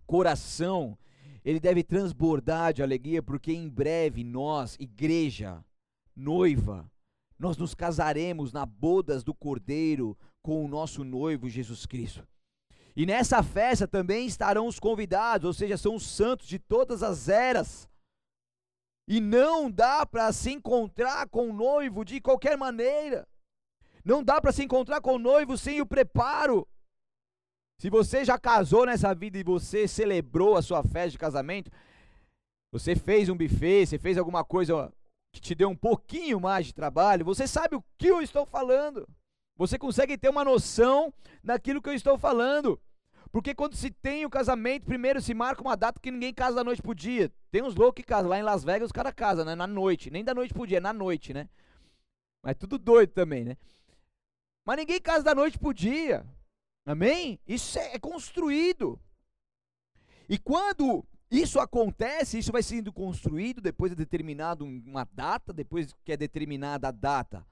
coração, 0.05 0.97
ele 1.45 1.59
deve 1.59 1.83
transbordar 1.83 2.73
de 2.73 2.81
alegria, 2.81 3.21
porque 3.21 3.53
em 3.53 3.69
breve 3.69 4.23
nós, 4.23 4.75
igreja, 4.79 5.63
noiva, 6.15 6.91
nós 7.37 7.55
nos 7.55 7.75
casaremos 7.75 8.51
na 8.51 8.65
bodas 8.65 9.23
do 9.23 9.31
Cordeiro 9.31 10.17
com 10.41 10.65
o 10.65 10.67
nosso 10.67 11.03
noivo 11.03 11.47
Jesus 11.47 11.85
Cristo. 11.85 12.27
E 12.95 13.05
nessa 13.05 13.43
festa 13.43 13.87
também 13.87 14.25
estarão 14.25 14.65
os 14.65 14.79
convidados, 14.79 15.45
ou 15.45 15.53
seja, 15.53 15.77
são 15.77 15.95
os 15.95 16.07
santos 16.07 16.47
de 16.47 16.57
todas 16.57 17.03
as 17.03 17.29
eras. 17.29 17.87
E 19.07 19.21
não 19.21 19.69
dá 19.69 20.03
para 20.03 20.33
se 20.33 20.49
encontrar 20.49 21.29
com 21.29 21.51
o 21.51 21.53
noivo 21.53 22.03
de 22.03 22.19
qualquer 22.19 22.57
maneira. 22.57 23.27
Não 24.03 24.23
dá 24.23 24.41
para 24.41 24.51
se 24.51 24.63
encontrar 24.63 24.99
com 24.99 25.15
o 25.15 25.19
noivo 25.19 25.57
sem 25.59 25.79
o 25.79 25.85
preparo. 25.85 26.67
Se 27.77 27.89
você 27.89 28.23
já 28.23 28.37
casou 28.39 28.85
nessa 28.85 29.13
vida 29.13 29.37
e 29.37 29.43
você 29.43 29.87
celebrou 29.87 30.55
a 30.55 30.61
sua 30.61 30.81
festa 30.83 31.11
de 31.11 31.17
casamento, 31.17 31.71
você 32.71 32.95
fez 32.95 33.29
um 33.29 33.37
buffet, 33.37 33.85
você 33.85 33.97
fez 33.97 34.17
alguma 34.17 34.43
coisa 34.43 34.91
que 35.31 35.41
te 35.41 35.53
deu 35.53 35.69
um 35.69 35.75
pouquinho 35.75 36.39
mais 36.39 36.67
de 36.67 36.73
trabalho, 36.73 37.25
você 37.25 37.45
sabe 37.47 37.75
o 37.75 37.83
que 37.97 38.07
eu 38.07 38.21
estou 38.21 38.45
falando. 38.45 39.07
Você 39.57 39.77
consegue 39.77 40.17
ter 40.17 40.29
uma 40.29 40.43
noção 40.43 41.13
daquilo 41.43 41.81
que 41.81 41.89
eu 41.89 41.93
estou 41.93 42.17
falando. 42.17 42.79
Porque 43.31 43.53
quando 43.53 43.75
se 43.75 43.89
tem 43.89 44.25
o 44.25 44.29
casamento, 44.29 44.85
primeiro 44.85 45.21
se 45.21 45.33
marca 45.33 45.61
uma 45.61 45.75
data 45.75 45.99
que 45.99 46.11
ninguém 46.11 46.33
casa 46.33 46.55
da 46.55 46.63
noite 46.63 46.81
pro 46.81 46.95
dia. 46.95 47.31
Tem 47.51 47.61
uns 47.61 47.75
loucos 47.75 48.01
que 48.01 48.07
casam. 48.07 48.29
Lá 48.29 48.39
em 48.39 48.43
Las 48.43 48.63
Vegas 48.63 48.87
os 48.87 48.91
caras 48.91 49.13
casam, 49.13 49.43
né? 49.43 49.55
Na 49.55 49.67
noite. 49.67 50.09
Nem 50.09 50.23
da 50.23 50.33
noite 50.33 50.53
pro 50.53 50.65
dia, 50.65 50.77
é 50.77 50.81
na 50.81 50.93
noite, 50.93 51.33
né? 51.33 51.49
Mas 52.41 52.55
tudo 52.57 52.77
doido 52.77 53.11
também, 53.11 53.43
né? 53.43 53.57
Mas 54.65 54.77
ninguém 54.77 55.01
casa 55.01 55.23
da 55.23 55.35
noite 55.35 55.57
pro 55.57 55.73
dia. 55.73 56.25
Amém? 56.85 57.39
Isso 57.47 57.79
é, 57.79 57.95
é 57.95 57.99
construído. 57.99 58.99
E 60.29 60.37
quando 60.37 61.03
isso 61.29 61.59
acontece, 61.59 62.37
isso 62.37 62.51
vai 62.51 62.61
sendo 62.61 62.93
construído 62.93 63.59
depois 63.59 63.91
de 63.91 63.95
determinado 63.95 64.63
uma 64.63 65.07
data, 65.11 65.51
depois 65.51 65.93
que 66.03 66.11
é 66.11 66.17
determinada 66.17 66.87
a 66.87 66.91
data, 66.91 67.45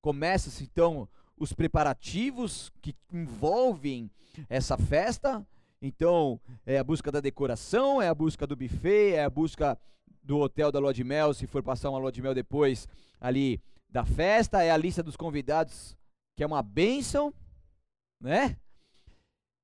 começa-se 0.00 0.64
então 0.64 1.08
os 1.36 1.52
preparativos 1.52 2.72
que 2.80 2.96
envolvem 3.12 4.10
essa 4.48 4.76
festa. 4.76 5.46
Então, 5.80 6.40
é 6.66 6.78
a 6.78 6.84
busca 6.84 7.12
da 7.12 7.20
decoração, 7.20 8.02
é 8.02 8.08
a 8.08 8.14
busca 8.14 8.46
do 8.46 8.56
buffet, 8.56 9.14
é 9.14 9.24
a 9.24 9.30
busca 9.30 9.78
do 10.22 10.38
hotel 10.38 10.72
da 10.72 10.78
lua 10.78 10.92
de 10.92 11.04
mel, 11.04 11.32
se 11.32 11.46
for 11.46 11.62
passar 11.62 11.90
uma 11.90 11.98
lua 11.98 12.10
de 12.10 12.20
mel 12.20 12.34
depois 12.34 12.88
ali 13.20 13.62
da 13.88 14.04
festa, 14.04 14.62
é 14.62 14.70
a 14.70 14.76
lista 14.76 15.02
dos 15.02 15.16
convidados, 15.16 15.96
que 16.36 16.42
é 16.42 16.46
uma 16.46 16.62
bênção, 16.62 17.32
né? 18.20 18.56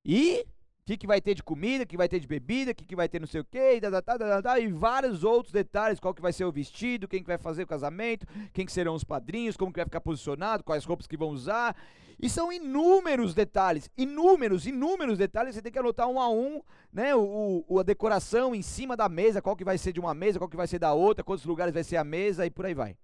E 0.05 0.45
o 0.85 0.87
que, 0.87 0.99
que 0.99 1.07
vai 1.07 1.19
ter 1.19 1.35
de 1.35 1.43
comida, 1.43 1.85
o 1.85 1.87
que 1.87 1.97
vai 1.97 2.09
ter 2.09 2.21
de 2.21 2.27
bebida, 2.27 2.73
o 2.73 2.75
que, 2.75 2.85
que 2.85 2.95
vai 2.95 3.09
ter 3.09 3.19
não 3.19 3.27
sei 3.27 3.41
o 3.41 3.45
quê, 3.45 3.81
e, 3.81 4.63
e 4.63 4.69
vários 4.69 5.25
outros 5.25 5.51
detalhes, 5.51 5.99
qual 5.99 6.13
que 6.13 6.21
vai 6.21 6.33
ser 6.33 6.45
o 6.45 6.53
vestido, 6.53 7.09
quem 7.09 7.23
que 7.23 7.27
vai 7.27 7.39
fazer 7.39 7.63
o 7.63 7.67
casamento, 7.67 8.27
quem 8.53 8.67
que 8.67 8.73
serão 8.73 8.95
os 8.95 9.03
padrinhos, 9.03 9.57
como 9.57 9.73
que 9.73 9.79
vai 9.79 9.87
ficar 9.87 10.03
posicionado, 10.03 10.63
quais 10.63 10.85
roupas 10.85 11.07
que 11.07 11.17
vão 11.17 11.31
usar. 11.31 11.75
E 12.21 12.29
são 12.29 12.53
inúmeros 12.53 13.33
detalhes, 13.33 13.91
inúmeros, 13.97 14.67
inúmeros 14.67 15.17
detalhes, 15.17 15.55
você 15.55 15.63
tem 15.63 15.73
que 15.73 15.79
anotar 15.79 16.07
um 16.07 16.21
a 16.21 16.29
um, 16.29 16.61
né, 16.93 17.15
o, 17.15 17.65
o, 17.67 17.81
a 17.81 17.83
decoração 17.83 18.55
em 18.55 18.61
cima 18.63 18.95
da 18.95 19.09
mesa, 19.09 19.41
qual 19.41 19.57
que 19.57 19.65
vai 19.65 19.79
ser 19.79 19.93
de 19.93 20.01
uma 20.01 20.13
mesa, 20.13 20.39
qual 20.39 20.51
que 20.51 20.57
vai 20.57 20.67
ser 20.67 20.79
da 20.79 20.93
outra, 20.93 21.25
quantos 21.25 21.47
lugares 21.47 21.73
vai 21.73 21.83
ser 21.83 21.97
a 21.97 22.05
mesa 22.05 22.45
e 22.45 22.51
por 22.51 22.67
aí 22.67 22.75
vai. 22.75 22.95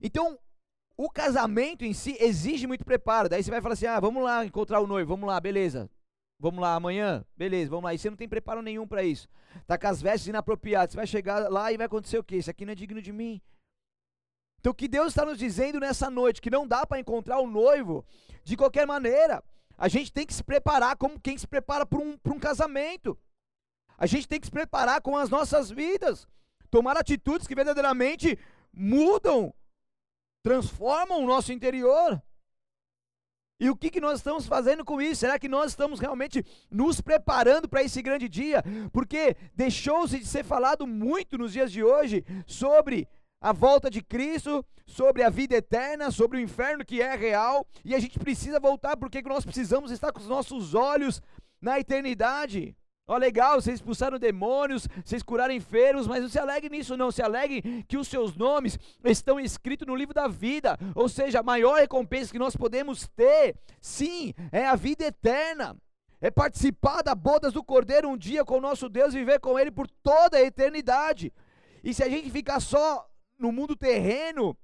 Então, 0.00 0.38
o 0.96 1.10
casamento 1.10 1.84
em 1.84 1.92
si 1.92 2.16
exige 2.20 2.66
muito 2.66 2.84
preparo. 2.84 3.28
Daí 3.28 3.42
você 3.42 3.50
vai 3.50 3.60
falar 3.60 3.74
assim: 3.74 3.86
ah, 3.86 4.00
vamos 4.00 4.22
lá 4.22 4.44
encontrar 4.44 4.80
o 4.80 4.86
noivo, 4.86 5.08
vamos 5.08 5.26
lá, 5.26 5.40
beleza. 5.40 5.90
Vamos 6.38 6.60
lá 6.60 6.74
amanhã? 6.74 7.24
Beleza, 7.36 7.70
vamos 7.70 7.84
lá. 7.84 7.94
E 7.94 7.98
você 7.98 8.10
não 8.10 8.16
tem 8.16 8.28
preparo 8.28 8.62
nenhum 8.62 8.86
para 8.86 9.04
isso. 9.04 9.28
Tá 9.64 9.78
com 9.78 9.86
as 9.86 10.02
vestes 10.02 10.26
inapropriadas. 10.26 10.92
Você 10.92 10.96
vai 10.96 11.06
chegar 11.06 11.48
lá 11.48 11.72
e 11.72 11.76
vai 11.76 11.86
acontecer 11.86 12.18
o 12.18 12.24
quê? 12.24 12.36
Isso 12.36 12.50
aqui 12.50 12.64
não 12.64 12.72
é 12.72 12.74
digno 12.74 13.00
de 13.00 13.12
mim. 13.12 13.40
Então 14.58 14.72
o 14.72 14.74
que 14.74 14.88
Deus 14.88 15.08
está 15.08 15.24
nos 15.24 15.38
dizendo 15.38 15.78
nessa 15.78 16.10
noite, 16.10 16.40
que 16.40 16.50
não 16.50 16.66
dá 16.66 16.84
para 16.84 16.98
encontrar 16.98 17.38
o 17.38 17.46
noivo 17.46 18.04
de 18.42 18.56
qualquer 18.56 18.86
maneira. 18.86 19.42
A 19.78 19.88
gente 19.88 20.12
tem 20.12 20.26
que 20.26 20.34
se 20.34 20.42
preparar 20.42 20.96
como 20.96 21.20
quem 21.20 21.38
se 21.38 21.46
prepara 21.46 21.86
para 21.86 22.00
um, 22.00 22.18
um 22.26 22.38
casamento. 22.38 23.16
A 23.96 24.06
gente 24.06 24.26
tem 24.26 24.40
que 24.40 24.46
se 24.46 24.52
preparar 24.52 25.00
com 25.00 25.16
as 25.16 25.30
nossas 25.30 25.70
vidas. 25.70 26.26
Tomar 26.70 26.96
atitudes 26.96 27.46
que 27.46 27.54
verdadeiramente 27.54 28.38
mudam, 28.72 29.54
transformam 30.42 31.22
o 31.22 31.26
nosso 31.26 31.52
interior. 31.52 32.20
E 33.60 33.70
o 33.70 33.76
que, 33.76 33.90
que 33.90 34.00
nós 34.00 34.18
estamos 34.18 34.44
fazendo 34.44 34.84
com 34.84 35.00
isso? 35.00 35.20
Será 35.20 35.38
que 35.38 35.48
nós 35.48 35.70
estamos 35.70 36.00
realmente 36.00 36.44
nos 36.68 37.00
preparando 37.00 37.68
para 37.68 37.82
esse 37.82 38.02
grande 38.02 38.28
dia? 38.28 38.62
Porque 38.92 39.36
deixou-se 39.54 40.18
de 40.18 40.26
ser 40.26 40.44
falado 40.44 40.84
muito 40.84 41.38
nos 41.38 41.52
dias 41.52 41.70
de 41.70 41.82
hoje 41.82 42.24
sobre 42.44 43.06
a 43.40 43.52
volta 43.52 43.88
de 43.88 44.02
Cristo, 44.02 44.64
sobre 44.84 45.22
a 45.22 45.30
vida 45.30 45.54
eterna, 45.54 46.10
sobre 46.10 46.38
o 46.38 46.40
inferno 46.40 46.84
que 46.84 47.00
é 47.00 47.14
real, 47.14 47.64
e 47.84 47.94
a 47.94 48.00
gente 48.00 48.18
precisa 48.18 48.58
voltar 48.58 48.96
porque 48.96 49.22
nós 49.22 49.44
precisamos 49.44 49.90
estar 49.90 50.12
com 50.12 50.20
os 50.20 50.28
nossos 50.28 50.74
olhos 50.74 51.22
na 51.60 51.78
eternidade. 51.78 52.76
Ó, 53.06 53.16
legal, 53.16 53.60
vocês 53.60 53.74
expulsaram 53.74 54.18
demônios, 54.18 54.86
vocês 55.04 55.22
curaram 55.22 55.52
enfermos, 55.52 56.06
mas 56.06 56.22
não 56.22 56.28
se 56.28 56.38
alegre 56.38 56.70
nisso, 56.70 56.96
não. 56.96 57.10
Se 57.10 57.20
alegre 57.20 57.84
que 57.88 57.96
os 57.96 58.06
seus 58.06 58.36
nomes 58.36 58.78
estão 59.04 59.40
escritos 59.40 59.86
no 59.86 59.96
livro 59.96 60.14
da 60.14 60.28
vida. 60.28 60.78
Ou 60.94 61.08
seja, 61.08 61.40
a 61.40 61.42
maior 61.42 61.80
recompensa 61.80 62.30
que 62.30 62.38
nós 62.38 62.56
podemos 62.56 63.08
ter, 63.08 63.56
sim, 63.80 64.32
é 64.52 64.66
a 64.66 64.76
vida 64.76 65.04
eterna. 65.04 65.76
É 66.20 66.30
participar 66.30 67.02
da 67.02 67.16
bodas 67.16 67.52
do 67.52 67.64
Cordeiro 67.64 68.08
um 68.08 68.16
dia 68.16 68.44
com 68.44 68.58
o 68.58 68.60
nosso 68.60 68.88
Deus 68.88 69.12
e 69.12 69.18
viver 69.18 69.40
com 69.40 69.58
Ele 69.58 69.72
por 69.72 69.88
toda 69.88 70.36
a 70.36 70.42
eternidade. 70.42 71.32
E 71.82 71.92
se 71.92 72.04
a 72.04 72.08
gente 72.08 72.30
ficar 72.30 72.60
só 72.60 73.04
no 73.36 73.50
mundo 73.50 73.74
terreno, 73.74 74.56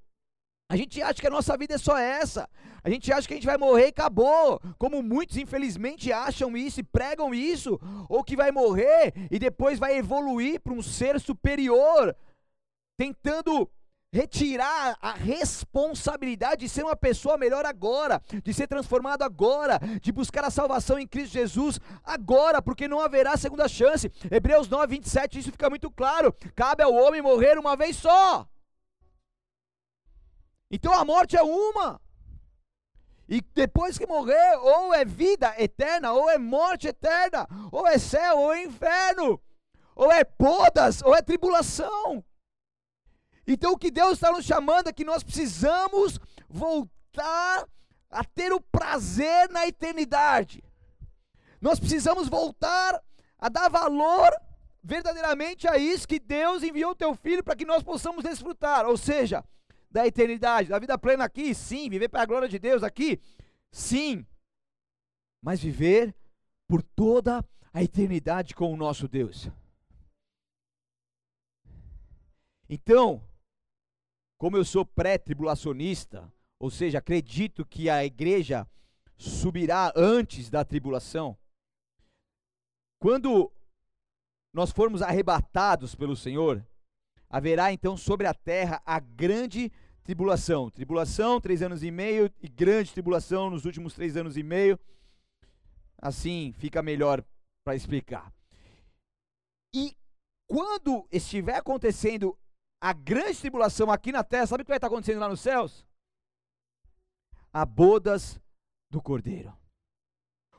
a 0.69 0.77
gente 0.77 1.01
acha 1.01 1.15
que 1.15 1.27
a 1.27 1.31
nossa 1.31 1.57
vida 1.57 1.75
é 1.75 1.79
só 1.79 1.97
essa. 1.97 2.49
A 2.85 2.91
gente 2.91 3.11
acha 3.11 3.27
que 3.27 3.33
a 3.33 3.37
gente 3.37 3.47
vai 3.47 3.57
morrer 3.57 3.87
e 3.87 3.89
acabou. 3.89 4.61
Como 4.79 5.03
muitos, 5.03 5.39
infelizmente, 5.39 6.13
acham 6.13 6.55
isso 6.57 6.81
e 6.81 6.83
pregam 6.83 7.35
isso. 7.35 7.81
Ou 8.07 8.23
que 8.23 8.37
vai 8.37 8.51
morrer 8.53 9.15
e 9.31 9.39
depois 9.39 9.79
vai 9.79 9.97
evoluir 9.97 10.61
para 10.61 10.75
um 10.75 10.83
ser 10.83 11.19
superior. 11.19 12.15
Tentando 12.99 13.71
retirar 14.13 14.99
a 15.01 15.13
responsabilidade 15.13 16.63
de 16.63 16.69
ser 16.69 16.83
uma 16.83 16.97
pessoa 16.97 17.39
melhor 17.39 17.65
agora, 17.65 18.23
de 18.43 18.53
ser 18.53 18.67
transformado 18.67 19.23
agora, 19.23 19.79
de 20.03 20.13
buscar 20.13 20.45
a 20.45 20.51
salvação 20.51 20.99
em 20.99 21.07
Cristo 21.07 21.33
Jesus 21.33 21.79
agora, 22.05 22.61
porque 22.61 22.89
não 22.89 23.01
haverá 23.01 23.37
segunda 23.37 23.69
chance. 23.69 24.11
Hebreus 24.31 24.69
9, 24.69 24.87
27, 24.87 25.39
isso 25.39 25.53
fica 25.53 25.71
muito 25.71 25.91
claro. 25.91 26.35
Cabe 26.55 26.83
ao 26.83 26.93
homem 26.93 27.23
morrer 27.23 27.59
uma 27.59 27.75
vez 27.77 27.97
só. 27.97 28.47
Então 30.71 30.93
a 30.93 31.05
morte 31.05 31.37
é 31.37 31.43
uma. 31.43 32.01
E 33.29 33.43
depois 33.55 33.99
que 33.99 34.07
morrer, 34.07 34.57
ou 34.57 34.95
é 34.95 35.05
vida 35.05 35.55
eterna, 35.59 36.13
ou 36.13 36.31
é 36.31 36.39
morte 36.39 36.89
eterna, 36.89 37.47
ou 37.71 37.87
é 37.87 37.99
céu, 37.99 38.39
ou 38.39 38.55
é 38.55 38.65
inferno, 38.65 39.41
ou 39.95 40.11
é 40.11 40.25
podas, 40.25 41.03
ou 41.03 41.15
é 41.15 41.21
tribulação. 41.21 42.25
Então 43.47 43.73
o 43.73 43.79
que 43.79 43.91
Deus 43.91 44.15
está 44.15 44.31
nos 44.31 44.45
chamando 44.45 44.89
é 44.89 44.93
que 44.93 45.05
nós 45.05 45.23
precisamos 45.23 46.19
voltar 46.49 47.67
a 48.11 48.25
ter 48.25 48.53
o 48.53 48.61
prazer 48.61 49.51
na 49.51 49.67
eternidade. 49.67 50.63
Nós 51.61 51.79
precisamos 51.79 52.29
voltar 52.29 53.03
a 53.39 53.49
dar 53.49 53.69
valor 53.69 54.31
verdadeiramente 54.83 55.69
a 55.69 55.77
isso 55.77 56.09
que 56.09 56.19
Deus 56.19 56.63
enviou 56.63 56.93
o 56.93 56.95
teu 56.95 57.15
filho 57.15 57.45
para 57.45 57.57
que 57.57 57.65
nós 57.65 57.83
possamos 57.83 58.23
desfrutar. 58.23 58.87
Ou 58.87 58.97
seja, 58.97 59.45
da 59.91 60.07
eternidade, 60.07 60.69
da 60.69 60.79
vida 60.79 60.99
plena 60.99 61.25
aqui, 61.25 61.55
sim, 61.55 61.89
viver 61.89 62.09
para 62.09 62.23
a 62.23 62.27
glória 62.27 62.49
de 62.49 62.59
Deus 62.59 62.83
aqui, 62.83 63.21
sim, 63.71 64.27
mas 65.43 65.61
viver 65.61 66.15
por 66.67 66.83
toda 66.83 67.45
a 67.73 67.83
eternidade 67.83 68.55
com 68.55 68.73
o 68.73 68.77
nosso 68.77 69.09
Deus. 69.09 69.51
Então, 72.69 73.27
como 74.37 74.57
eu 74.57 74.65
sou 74.65 74.85
pré-tribulacionista, 74.85 76.31
ou 76.59 76.71
seja, 76.71 76.99
acredito 76.99 77.65
que 77.65 77.89
a 77.89 78.05
igreja 78.05 78.69
subirá 79.17 79.93
antes 79.97 80.51
da 80.51 80.65
tribulação, 80.65 81.37
quando 83.01 83.51
nós 84.53 84.71
formos 84.71 85.03
arrebatados 85.03 85.95
pelo 85.95 86.17
Senhor, 86.17 86.65
haverá 87.29 87.73
então 87.73 87.97
sobre 87.97 88.27
a 88.27 88.35
terra 88.35 88.83
a 88.85 88.99
grande 88.99 89.71
tribulação. 90.03 90.71
Tribulação, 90.71 91.41
três 91.41 91.63
anos 91.63 91.83
e 91.83 91.91
meio, 91.91 92.33
e 92.41 92.49
grande 92.49 92.93
tribulação 92.93 93.51
nos 93.51 93.65
últimos 93.65 93.95
três 93.95 94.17
anos 94.17 94.37
e 94.37 94.43
meio. 94.43 94.79
Assim 96.01 96.53
fica 96.59 96.83
melhor 96.83 97.25
para 97.65 97.75
explicar. 97.75 98.33
E 99.75 99.97
quando 100.47 101.07
estiver 101.11 101.57
acontecendo 101.57 102.39
a 102.81 102.93
grande 102.93 103.39
tribulação 103.39 103.91
aqui 103.91 104.13
na 104.13 104.25
terra, 104.25 104.47
sabe 104.47 104.63
o 104.63 104.65
que 104.65 104.71
vai 104.71 104.79
estar 104.79 104.87
acontecendo 104.87 105.21
lá 105.21 105.29
nos 105.29 105.41
céus? 105.41 105.87
A 107.53 107.67
bodas 107.67 108.41
do 108.89 109.03
cordeiro 109.03 109.53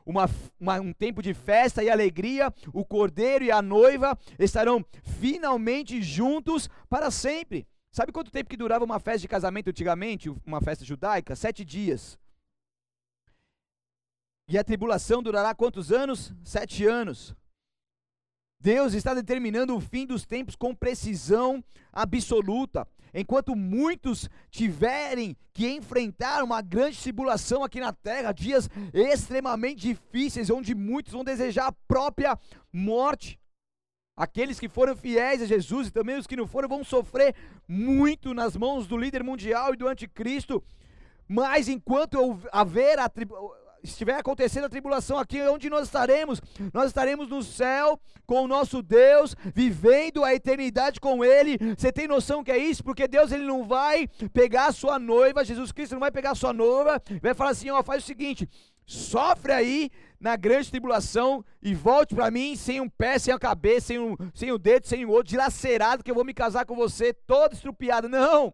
uma, 0.09 0.27
uma, 0.59 0.81
um 0.81 0.91
tempo 0.91 1.21
de 1.21 1.35
festa 1.35 1.83
e 1.83 1.89
alegria, 1.89 2.51
o 2.73 2.83
cordeiro 2.83 3.45
e 3.45 3.51
a 3.51 3.61
noiva 3.61 4.17
estarão 4.39 4.83
finalmente 5.03 6.01
juntos 6.01 6.67
para 6.89 7.11
sempre. 7.11 7.67
Sabe 7.91 8.11
quanto 8.11 8.31
tempo 8.31 8.49
que 8.49 8.57
durava 8.57 8.83
uma 8.83 8.99
festa 8.99 9.19
de 9.19 9.27
casamento 9.27 9.69
antigamente, 9.69 10.27
uma 10.43 10.61
festa 10.61 10.83
judaica? 10.83 11.35
Sete 11.35 11.63
dias. 11.63 12.17
E 14.47 14.57
a 14.57 14.63
tribulação 14.63 15.21
durará 15.21 15.53
quantos 15.53 15.91
anos? 15.91 16.33
Sete 16.43 16.87
anos. 16.87 17.35
Deus 18.59 18.95
está 18.95 19.13
determinando 19.13 19.75
o 19.75 19.79
fim 19.79 20.07
dos 20.07 20.25
tempos 20.25 20.55
com 20.55 20.73
precisão 20.73 21.63
absoluta. 21.93 22.87
Enquanto 23.13 23.55
muitos 23.55 24.29
tiverem 24.49 25.35
que 25.53 25.67
enfrentar 25.67 26.43
uma 26.43 26.61
grande 26.61 27.01
tribulação 27.01 27.63
aqui 27.63 27.79
na 27.79 27.91
terra, 27.91 28.31
dias 28.31 28.69
extremamente 28.93 29.81
difíceis, 29.81 30.49
onde 30.49 30.75
muitos 30.75 31.13
vão 31.13 31.23
desejar 31.23 31.67
a 31.67 31.75
própria 31.87 32.37
morte. 32.71 33.39
Aqueles 34.15 34.59
que 34.59 34.67
foram 34.67 34.95
fiéis 34.95 35.41
a 35.41 35.45
Jesus 35.45 35.87
e 35.87 35.91
também 35.91 36.17
os 36.17 36.27
que 36.27 36.35
não 36.35 36.45
foram 36.45 36.67
vão 36.67 36.83
sofrer 36.83 37.33
muito 37.67 38.33
nas 38.33 38.55
mãos 38.55 38.85
do 38.85 38.97
líder 38.97 39.23
mundial 39.23 39.73
e 39.73 39.77
do 39.77 39.87
anticristo. 39.87 40.61
Mas 41.27 41.69
enquanto 41.69 42.39
haver 42.51 42.99
a, 42.99 43.09
estiver 43.83 44.15
acontecendo 44.15 44.65
a 44.65 44.69
tribulação 44.69 45.17
aqui, 45.17 45.41
onde 45.41 45.69
nós 45.69 45.87
estaremos? 45.87 46.41
Nós 46.73 46.87
estaremos 46.87 47.29
no 47.29 47.41
céu 47.43 47.99
com 48.25 48.43
o 48.43 48.47
nosso 48.47 48.81
Deus, 48.81 49.35
vivendo 49.53 50.23
a 50.23 50.33
eternidade 50.33 50.99
com 50.99 51.23
Ele. 51.23 51.57
Você 51.77 51.91
tem 51.91 52.07
noção 52.07 52.43
que 52.43 52.51
é 52.51 52.57
isso? 52.57 52.83
Porque 52.83 53.07
Deus 53.07 53.31
ele 53.31 53.45
não 53.45 53.63
vai 53.63 54.07
pegar 54.33 54.67
a 54.67 54.71
sua 54.71 54.99
noiva, 54.99 55.45
Jesus 55.45 55.71
Cristo 55.71 55.93
não 55.93 55.99
vai 55.99 56.11
pegar 56.11 56.31
a 56.31 56.35
sua 56.35 56.53
noiva, 56.53 57.01
vai 57.21 57.33
falar 57.33 57.51
assim: 57.51 57.69
ó, 57.69 57.81
faz 57.83 58.03
o 58.03 58.07
seguinte, 58.07 58.47
sofre 58.85 59.51
aí 59.51 59.89
na 60.19 60.35
grande 60.35 60.69
tribulação 60.69 61.43
e 61.61 61.73
volte 61.73 62.13
para 62.13 62.29
mim 62.29 62.55
sem 62.55 62.81
um 62.81 62.89
pé, 62.89 63.17
sem 63.17 63.33
a 63.33 63.39
cabeça, 63.39 63.87
sem 63.87 63.99
um, 63.99 64.15
sem 64.33 64.51
o 64.51 64.57
dedo, 64.57 64.87
sem 64.87 65.05
o 65.05 65.09
outro, 65.09 65.29
dilacerado, 65.29 66.03
que 66.03 66.11
eu 66.11 66.15
vou 66.15 66.25
me 66.25 66.33
casar 66.33 66.65
com 66.65 66.75
você, 66.75 67.13
todo 67.13 67.53
estrupiado. 67.53 68.09
Não! 68.09 68.53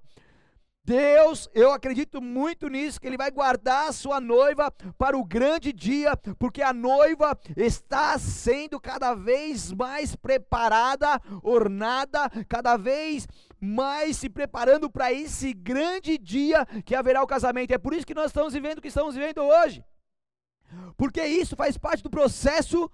Deus, 0.86 1.50
eu 1.52 1.72
acredito 1.72 2.22
muito 2.22 2.68
nisso, 2.68 3.02
que 3.02 3.08
Ele 3.08 3.18
vai 3.18 3.32
guardar 3.32 3.90
a 3.90 3.92
sua 3.92 4.22
noiva 4.22 4.72
para 5.00 5.18
o 5.18 5.26
grande 5.26 5.74
dia, 5.74 6.16
porque 6.38 6.62
a 6.62 6.72
noiva 6.72 7.36
está 7.58 8.20
sendo 8.20 8.80
cada 8.80 9.16
vez 9.16 9.72
mais 9.72 10.16
preparada, 10.16 11.20
ornada, 11.42 12.30
cada 12.48 12.78
vez 12.78 13.28
mais 13.60 14.18
se 14.18 14.30
preparando 14.30 14.88
para 14.88 15.12
esse 15.12 15.54
grande 15.54 16.20
dia 16.20 16.64
que 16.86 16.94
haverá 16.94 17.24
o 17.24 17.28
casamento. 17.28 17.72
É 17.72 17.80
por 17.80 17.92
isso 17.96 18.06
que 18.06 18.14
nós 18.14 18.28
estamos 18.28 18.54
vivendo 18.54 18.78
o 18.78 18.82
que 18.82 18.90
estamos 18.90 19.16
vivendo 19.16 19.42
hoje, 19.42 19.84
porque 20.96 21.26
isso 21.26 21.56
faz 21.56 21.80
parte 21.80 22.04
do 22.04 22.12
processo, 22.12 22.92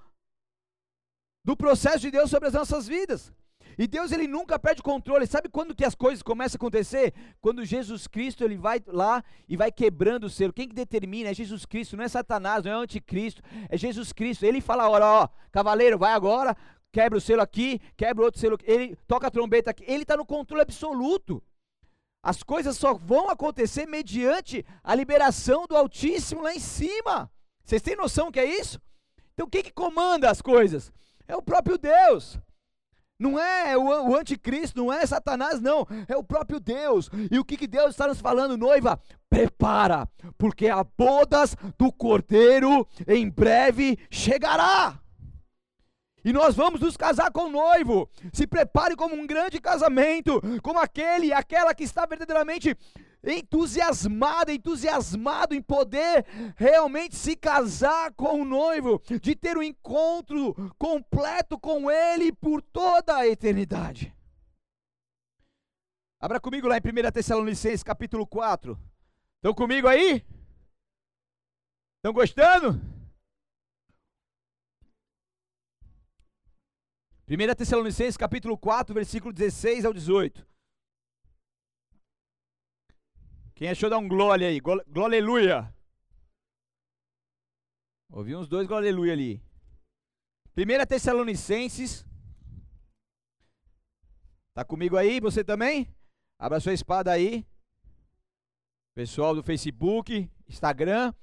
do 1.43 1.57
processo 1.57 1.99
de 1.99 2.11
Deus 2.11 2.29
sobre 2.29 2.47
as 2.47 2.53
nossas 2.53 2.87
vidas. 2.87 3.33
E 3.81 3.87
Deus 3.87 4.11
ele 4.11 4.27
nunca 4.27 4.59
perde 4.59 4.79
o 4.79 4.83
controle. 4.83 5.25
Sabe 5.25 5.49
quando 5.49 5.73
que 5.73 5.83
as 5.83 5.95
coisas 5.95 6.21
começam 6.21 6.55
a 6.55 6.59
acontecer? 6.59 7.15
Quando 7.41 7.65
Jesus 7.65 8.05
Cristo 8.05 8.43
ele 8.43 8.55
vai 8.55 8.79
lá 8.85 9.23
e 9.49 9.57
vai 9.57 9.71
quebrando 9.71 10.25
o 10.25 10.29
selo. 10.29 10.53
Quem 10.53 10.67
que 10.67 10.75
determina 10.75 11.31
é 11.31 11.33
Jesus 11.33 11.65
Cristo, 11.65 11.97
não 11.97 12.03
é 12.03 12.07
Satanás, 12.07 12.63
não 12.63 12.71
é 12.71 12.77
o 12.77 12.81
anticristo, 12.81 13.41
é 13.67 13.75
Jesus 13.75 14.13
Cristo. 14.13 14.45
Ele 14.45 14.61
fala, 14.61 14.87
ó, 14.87 15.23
ó, 15.23 15.27
cavaleiro, 15.51 15.97
vai 15.97 16.13
agora, 16.13 16.55
quebra 16.91 17.17
o 17.17 17.21
selo 17.21 17.41
aqui, 17.41 17.81
quebra 17.97 18.23
outro 18.23 18.39
selo, 18.39 18.55
ele 18.65 18.95
toca 19.07 19.25
a 19.25 19.31
trombeta 19.31 19.71
aqui. 19.71 19.83
Ele 19.87 20.03
está 20.03 20.15
no 20.15 20.27
controle 20.27 20.61
absoluto. 20.61 21.41
As 22.21 22.43
coisas 22.43 22.77
só 22.77 22.93
vão 22.93 23.31
acontecer 23.31 23.87
mediante 23.87 24.63
a 24.83 24.93
liberação 24.93 25.65
do 25.65 25.75
Altíssimo 25.75 26.43
lá 26.43 26.53
em 26.53 26.59
cima. 26.59 27.31
Vocês 27.65 27.81
têm 27.81 27.95
noção 27.95 28.31
que 28.31 28.39
é 28.39 28.45
isso? 28.45 28.79
Então 29.33 29.49
quem 29.49 29.63
que 29.63 29.73
comanda 29.73 30.29
as 30.29 30.39
coisas? 30.39 30.93
É 31.27 31.35
o 31.35 31.41
próprio 31.41 31.79
Deus. 31.79 32.39
Não 33.21 33.39
é 33.39 33.77
o, 33.77 34.15
anticristo, 34.15 34.81
não 34.81 34.91
é 34.91 35.05
Satanás, 35.05 35.61
não. 35.61 35.87
É 36.07 36.17
o 36.17 36.23
próprio 36.23 36.59
Deus. 36.59 37.07
E 37.29 37.37
o 37.37 37.45
que, 37.45 37.55
que 37.55 37.67
Deus 37.67 37.91
está 37.91 38.07
nos 38.07 38.19
falando, 38.19 38.57
noiva? 38.57 38.99
Prepara, 39.29 40.09
porque 40.39 40.67
a 40.67 40.83
bodas 40.83 41.55
do 41.77 41.93
cordeiro 41.93 42.87
em 43.07 43.29
breve 43.29 43.95
chegará. 44.09 44.99
E 46.25 46.33
nós 46.33 46.55
vamos 46.55 46.81
nos 46.81 46.97
casar 46.97 47.31
com 47.31 47.45
o 47.45 47.51
noivo. 47.51 48.09
Se 48.33 48.47
prepare 48.47 48.95
como 48.95 49.15
um 49.15 49.27
grande 49.27 49.61
casamento, 49.61 50.41
como 50.63 50.79
aquele 50.79 51.27
e 51.27 51.33
aquela 51.33 51.75
que 51.75 51.83
está 51.83 52.07
verdadeiramente 52.07 52.75
entusiasmado, 53.23 54.51
entusiasmado 54.51 55.53
em 55.53 55.61
poder 55.61 56.25
realmente 56.55 57.15
se 57.15 57.35
casar 57.35 58.13
com 58.13 58.41
o 58.41 58.45
noivo, 58.45 59.01
de 59.21 59.35
ter 59.35 59.57
um 59.57 59.63
encontro 59.63 60.55
completo 60.77 61.59
com 61.59 61.89
ele 61.89 62.31
por 62.31 62.61
toda 62.61 63.15
a 63.15 63.27
eternidade. 63.27 64.13
Abra 66.19 66.39
comigo 66.39 66.67
lá 66.67 66.77
em 66.77 66.81
1 66.81 67.11
Tessalonicenses 67.11 67.83
capítulo 67.83 68.27
4. 68.27 68.79
Estão 69.37 69.53
comigo 69.53 69.87
aí? 69.87 70.23
Estão 71.97 72.13
gostando? 72.13 72.79
1 77.27 77.55
Tessalonicenses 77.55 78.17
capítulo 78.17 78.57
4, 78.57 78.93
versículo 78.93 79.33
16 79.33 79.85
ao 79.85 79.93
18. 79.93 80.45
Quem 83.61 83.69
achou, 83.69 83.91
dá 83.91 83.99
um 83.99 84.07
glória 84.07 84.47
aí. 84.47 84.59
Glória. 84.59 85.75
Ouvi 88.09 88.35
uns 88.35 88.49
dois 88.49 88.65
glória 88.65 88.89
ali. 88.89 89.39
1 90.57 90.85
Tessalonicenses. 90.87 92.03
Tá 94.55 94.65
comigo 94.65 94.97
aí? 94.97 95.19
Você 95.19 95.43
também? 95.43 95.87
Abra 96.39 96.59
sua 96.59 96.73
espada 96.73 97.11
aí. 97.11 97.45
Pessoal 98.95 99.35
do 99.35 99.43
Facebook, 99.43 100.27
Instagram. 100.49 101.13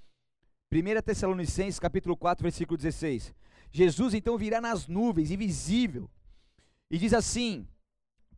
1 0.73 1.03
Tessalonicenses, 1.03 1.81
capítulo 1.81 2.17
4, 2.17 2.45
versículo 2.45 2.77
16. 2.77 3.35
Jesus 3.73 4.15
então 4.15 4.39
virá 4.39 4.61
nas 4.61 4.87
nuvens, 4.87 5.33
invisível. 5.33 6.09
E 6.89 6.99
diz 6.99 7.13
assim: 7.13 7.67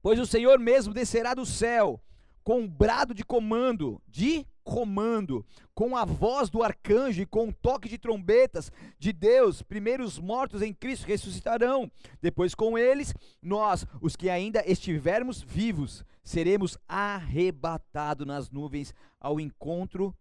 Pois 0.00 0.18
o 0.18 0.24
Senhor 0.24 0.58
mesmo 0.58 0.94
descerá 0.94 1.34
do 1.34 1.44
céu 1.44 2.02
com 2.42 2.60
um 2.60 2.68
brado 2.68 3.14
de 3.14 3.24
comando, 3.24 4.00
de 4.08 4.46
comando, 4.64 5.44
com 5.74 5.96
a 5.96 6.04
voz 6.04 6.48
do 6.48 6.62
arcanjo 6.62 7.22
e 7.22 7.26
com 7.26 7.46
um 7.46 7.52
toque 7.52 7.88
de 7.88 7.98
trombetas 7.98 8.70
de 8.98 9.12
Deus, 9.12 9.62
primeiros 9.62 10.18
mortos 10.18 10.62
em 10.62 10.72
Cristo 10.72 11.06
ressuscitarão. 11.06 11.90
Depois 12.22 12.54
com 12.54 12.78
eles, 12.78 13.14
nós, 13.42 13.86
os 14.00 14.14
que 14.14 14.30
ainda 14.30 14.62
estivermos 14.64 15.42
vivos, 15.42 16.04
seremos 16.22 16.78
arrebatados 16.86 18.26
nas 18.26 18.50
nuvens 18.50 18.94
ao 19.18 19.40
encontro 19.40 20.14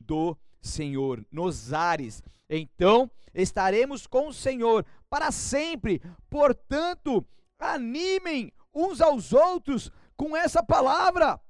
do 0.00 0.36
Senhor, 0.60 1.24
nos 1.30 1.72
ares. 1.72 2.22
Então 2.48 3.10
estaremos 3.34 4.06
com 4.06 4.28
o 4.28 4.34
Senhor 4.34 4.84
para 5.08 5.30
sempre. 5.30 6.02
Portanto, 6.28 7.24
animem 7.58 8.52
uns 8.74 9.00
aos 9.00 9.32
outros 9.32 9.90
com 10.16 10.36
essa 10.36 10.62
palavra. 10.62 11.40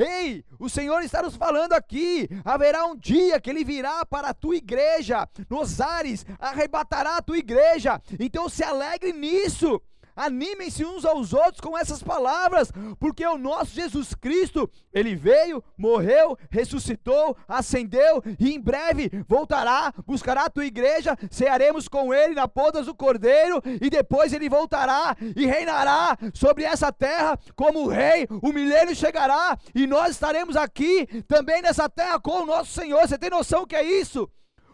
Ei, 0.00 0.42
o 0.58 0.68
Senhor 0.68 1.02
está 1.02 1.20
nos 1.20 1.36
falando 1.36 1.74
aqui. 1.74 2.26
Haverá 2.44 2.86
um 2.86 2.96
dia 2.96 3.38
que 3.38 3.50
Ele 3.50 3.62
virá 3.64 4.04
para 4.06 4.28
a 4.28 4.34
tua 4.34 4.56
igreja, 4.56 5.28
nos 5.48 5.80
ares, 5.80 6.24
arrebatará 6.38 7.18
a 7.18 7.22
tua 7.22 7.36
igreja. 7.36 8.00
Então 8.18 8.48
se 8.48 8.64
alegre 8.64 9.12
nisso. 9.12 9.80
Animem-se 10.20 10.84
uns 10.84 11.06
aos 11.06 11.32
outros 11.32 11.62
com 11.62 11.78
essas 11.78 12.02
palavras, 12.02 12.70
porque 12.98 13.26
o 13.26 13.38
nosso 13.38 13.74
Jesus 13.74 14.14
Cristo, 14.14 14.70
ele 14.92 15.14
veio, 15.16 15.64
morreu, 15.78 16.36
ressuscitou, 16.50 17.34
ascendeu 17.48 18.22
e 18.38 18.52
em 18.52 18.60
breve 18.60 19.10
voltará, 19.26 19.94
buscará 20.06 20.44
a 20.44 20.50
tua 20.50 20.66
igreja, 20.66 21.16
cearemos 21.30 21.88
com 21.88 22.12
ele 22.12 22.34
na 22.34 22.46
podas 22.46 22.84
do 22.84 22.94
cordeiro 22.94 23.62
e 23.80 23.88
depois 23.88 24.34
ele 24.34 24.46
voltará 24.46 25.16
e 25.34 25.46
reinará 25.46 26.18
sobre 26.34 26.64
essa 26.64 26.92
terra 26.92 27.38
como 27.56 27.88
rei. 27.88 28.28
O 28.42 28.52
milênio 28.52 28.94
chegará 28.94 29.56
e 29.74 29.86
nós 29.86 30.10
estaremos 30.10 30.54
aqui 30.54 31.06
também 31.26 31.62
nessa 31.62 31.88
terra 31.88 32.20
com 32.20 32.42
o 32.42 32.46
nosso 32.46 32.72
Senhor. 32.72 33.08
Você 33.08 33.16
tem 33.16 33.30
noção 33.30 33.64
que 33.64 33.74
é 33.74 33.82
isso? 33.82 34.30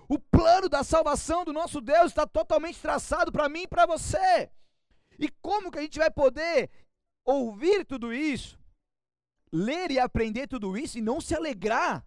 O 0.08 0.18
plano 0.18 0.68
da 0.68 0.82
salvação 0.82 1.44
do 1.44 1.52
nosso 1.52 1.80
Deus 1.80 2.06
está 2.06 2.26
totalmente 2.26 2.80
traçado 2.80 3.30
para 3.30 3.48
mim 3.48 3.62
e 3.62 3.68
para 3.68 3.86
você. 3.86 4.50
E 5.18 5.28
como 5.40 5.70
que 5.70 5.78
a 5.78 5.82
gente 5.82 5.98
vai 5.98 6.10
poder 6.10 6.70
ouvir 7.24 7.84
tudo 7.84 8.12
isso, 8.12 8.58
ler 9.52 9.90
e 9.90 9.98
aprender 9.98 10.46
tudo 10.46 10.76
isso 10.76 10.98
e 10.98 11.02
não 11.02 11.20
se 11.20 11.34
alegrar? 11.34 12.06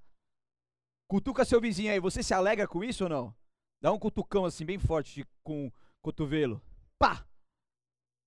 Cutuca 1.07 1.43
seu 1.43 1.59
vizinho 1.59 1.91
aí, 1.91 1.99
você 1.99 2.21
se 2.21 2.33
alegra 2.33 2.67
com 2.67 2.83
isso 2.83 3.05
ou 3.05 3.09
não? 3.09 3.35
Dá 3.81 3.91
um 3.91 3.99
cutucão 3.99 4.45
assim 4.45 4.65
bem 4.65 4.77
forte 4.77 5.25
com 5.43 5.67
o 5.67 5.73
cotovelo. 6.01 6.61
Pá! 6.97 7.25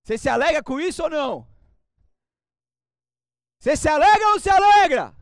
Você 0.03 0.17
se 0.17 0.27
alegra 0.27 0.61
com 0.61 0.79
isso 0.79 1.03
ou 1.03 1.09
não? 1.09 1.47
Você 3.59 3.77
se 3.77 3.87
alegra 3.87 4.27
ou 4.29 4.39
se 4.39 4.49
alegra? 4.49 5.15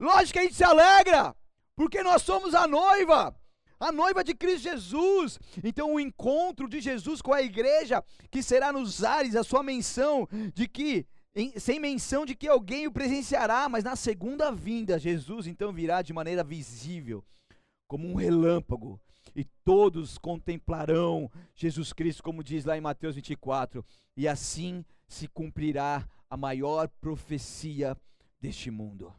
Lógico 0.00 0.32
que 0.34 0.38
a 0.38 0.42
gente 0.42 0.54
se 0.54 0.64
alegra, 0.64 1.36
porque 1.76 2.02
nós 2.02 2.22
somos 2.22 2.54
a 2.54 2.66
noiva 2.66 3.38
a 3.78 3.92
noiva 3.92 4.24
de 4.24 4.34
Cristo 4.34 4.64
Jesus. 4.64 5.38
Então, 5.62 5.94
o 5.94 6.00
encontro 6.00 6.68
de 6.68 6.80
Jesus 6.80 7.22
com 7.22 7.32
a 7.32 7.42
igreja, 7.42 8.02
que 8.30 8.42
será 8.42 8.72
nos 8.72 9.04
ares, 9.04 9.36
a 9.36 9.44
sua 9.44 9.62
menção 9.62 10.28
de 10.54 10.66
que, 10.66 11.06
em, 11.34 11.58
sem 11.58 11.78
menção 11.78 12.26
de 12.26 12.34
que 12.34 12.48
alguém 12.48 12.86
o 12.86 12.92
presenciará, 12.92 13.68
mas 13.68 13.84
na 13.84 13.96
segunda 13.96 14.50
vinda, 14.50 14.98
Jesus 14.98 15.46
então 15.46 15.72
virá 15.72 16.02
de 16.02 16.12
maneira 16.12 16.42
visível, 16.42 17.24
como 17.86 18.08
um 18.08 18.14
relâmpago, 18.14 19.00
e 19.34 19.44
todos 19.64 20.18
contemplarão 20.18 21.30
Jesus 21.54 21.92
Cristo, 21.92 22.22
como 22.22 22.42
diz 22.42 22.64
lá 22.64 22.76
em 22.76 22.80
Mateus 22.80 23.14
24, 23.14 23.84
e 24.16 24.26
assim 24.26 24.84
se 25.06 25.28
cumprirá 25.28 26.08
a 26.28 26.36
maior 26.36 26.88
profecia 27.00 27.96
deste 28.40 28.70
mundo. 28.70 29.14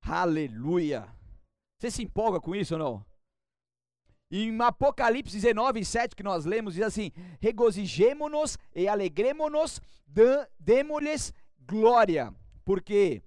Aleluia! 0.00 1.06
Você 1.78 1.90
se 1.90 2.02
empolga 2.02 2.40
com 2.40 2.54
isso 2.54 2.74
ou 2.74 2.78
não? 2.78 3.11
Em 4.34 4.58
Apocalipse 4.62 5.34
19, 5.38 5.84
7, 5.84 6.16
que 6.16 6.22
nós 6.22 6.46
lemos, 6.46 6.72
diz 6.72 6.82
assim: 6.82 7.12
Regozijemo-nos 7.38 8.56
e 8.74 8.88
alegremo-nos, 8.88 9.78
demo-lhes 10.58 11.34
glória, 11.60 12.34
porque 12.64 13.22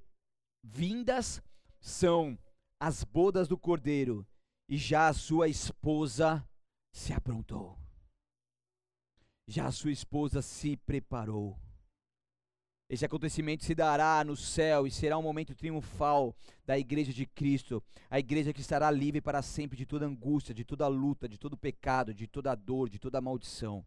vindas 0.64 1.44
são 1.80 2.36
as 2.80 3.04
bodas 3.04 3.48
do 3.48 3.56
cordeiro, 3.56 4.26
e 4.68 4.78
já 4.78 5.08
a 5.08 5.14
sua 5.14 5.48
esposa 5.48 6.44
se 6.92 7.14
aprontou. 7.14 7.78
Já 9.48 9.68
a 9.68 9.72
sua 9.72 9.92
esposa 9.92 10.42
se 10.42 10.76
preparou. 10.76 11.56
Esse 12.88 13.04
acontecimento 13.04 13.64
se 13.64 13.74
dará 13.74 14.24
no 14.24 14.36
céu 14.36 14.86
e 14.86 14.92
será 14.92 15.18
um 15.18 15.24
momento 15.24 15.56
triunfal 15.56 16.36
da 16.64 16.78
igreja 16.78 17.12
de 17.12 17.26
Cristo, 17.26 17.84
a 18.12 18.20
igreja 18.20 18.54
que 18.54 18.62
estará 18.62 18.92
livre 18.92 19.22
para 19.22 19.42
sempre 19.42 19.76
de 19.76 19.88
toda 19.88 20.06
angústia, 20.06 20.54
de 20.54 20.64
toda 20.64 20.88
luta, 20.88 21.28
de 21.28 21.40
todo 21.40 21.58
pecado, 21.58 22.14
de 22.14 22.28
toda 22.28 22.54
dor, 22.54 22.88
de 22.88 23.00
toda 23.00 23.20
maldição. 23.20 23.84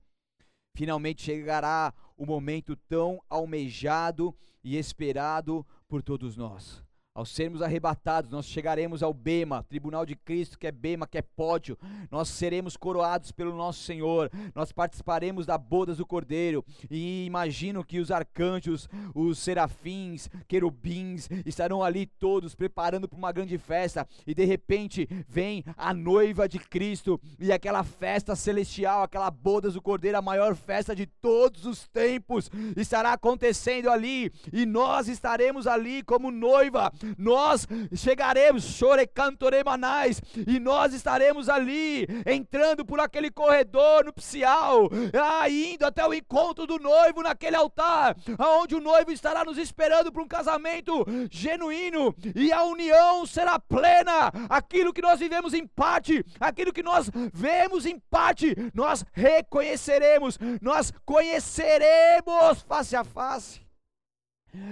Finalmente 0.76 1.22
chegará 1.22 1.94
o 2.16 2.26
momento 2.26 2.74
tão 2.74 3.22
almejado 3.28 4.34
e 4.64 4.76
esperado 4.76 5.64
por 5.88 6.02
todos 6.02 6.36
nós. 6.36 6.87
Ao 7.18 7.26
sermos 7.26 7.62
arrebatados, 7.62 8.30
nós 8.30 8.46
chegaremos 8.46 9.02
ao 9.02 9.12
Bema, 9.12 9.64
tribunal 9.64 10.06
de 10.06 10.14
Cristo, 10.14 10.56
que 10.56 10.68
é 10.68 10.70
Bema, 10.70 11.04
que 11.04 11.18
é 11.18 11.22
pódio. 11.22 11.76
Nós 12.12 12.28
seremos 12.28 12.76
coroados 12.76 13.32
pelo 13.32 13.56
nosso 13.56 13.82
Senhor. 13.82 14.30
Nós 14.54 14.70
participaremos 14.70 15.44
da 15.44 15.58
bodas 15.58 15.96
do 15.96 16.06
Cordeiro. 16.06 16.64
E 16.88 17.26
imagino 17.26 17.82
que 17.82 17.98
os 17.98 18.12
arcanjos, 18.12 18.88
os 19.12 19.40
serafins, 19.40 20.30
querubins 20.46 21.28
estarão 21.44 21.82
ali 21.82 22.06
todos 22.06 22.54
preparando 22.54 23.08
para 23.08 23.18
uma 23.18 23.32
grande 23.32 23.58
festa. 23.58 24.06
E 24.24 24.32
de 24.32 24.44
repente 24.44 25.08
vem 25.26 25.64
a 25.76 25.92
noiva 25.92 26.48
de 26.48 26.60
Cristo 26.60 27.20
e 27.36 27.50
aquela 27.50 27.82
festa 27.82 28.36
celestial, 28.36 29.02
aquela 29.02 29.28
bodas 29.28 29.74
do 29.74 29.82
Cordeiro, 29.82 30.18
a 30.18 30.22
maior 30.22 30.54
festa 30.54 30.94
de 30.94 31.04
todos 31.04 31.66
os 31.66 31.88
tempos, 31.88 32.48
estará 32.76 33.12
acontecendo 33.12 33.90
ali. 33.90 34.30
E 34.52 34.64
nós 34.64 35.08
estaremos 35.08 35.66
ali 35.66 36.04
como 36.04 36.30
noiva 36.30 36.92
nós 37.16 37.66
chegaremos, 37.94 38.64
chore 38.64 39.06
cantoremanais, 39.06 40.20
e 40.46 40.58
nós 40.58 40.92
estaremos 40.92 41.48
ali, 41.48 42.06
entrando 42.26 42.84
por 42.84 43.00
aquele 43.00 43.30
corredor 43.30 44.04
nupcial, 44.04 44.88
ah, 45.14 45.48
indo 45.48 45.84
até 45.84 46.06
o 46.06 46.14
encontro 46.14 46.66
do 46.66 46.78
noivo 46.78 47.22
naquele 47.22 47.56
altar, 47.56 48.16
aonde 48.38 48.74
o 48.74 48.80
noivo 48.80 49.10
estará 49.10 49.44
nos 49.44 49.58
esperando 49.58 50.12
para 50.12 50.22
um 50.22 50.28
casamento 50.28 51.04
genuíno, 51.30 52.14
e 52.34 52.52
a 52.52 52.62
união 52.64 53.24
será 53.26 53.58
plena, 53.58 54.32
aquilo 54.48 54.92
que 54.92 55.02
nós 55.02 55.18
vivemos 55.18 55.54
em 55.54 55.66
parte, 55.66 56.24
aquilo 56.40 56.72
que 56.72 56.82
nós 56.82 57.10
vemos 57.32 57.86
em 57.86 57.98
parte, 57.98 58.54
nós 58.74 59.04
reconheceremos, 59.12 60.38
nós 60.60 60.92
conheceremos 61.04 62.62
face 62.66 62.96
a 62.96 63.04
face. 63.04 63.68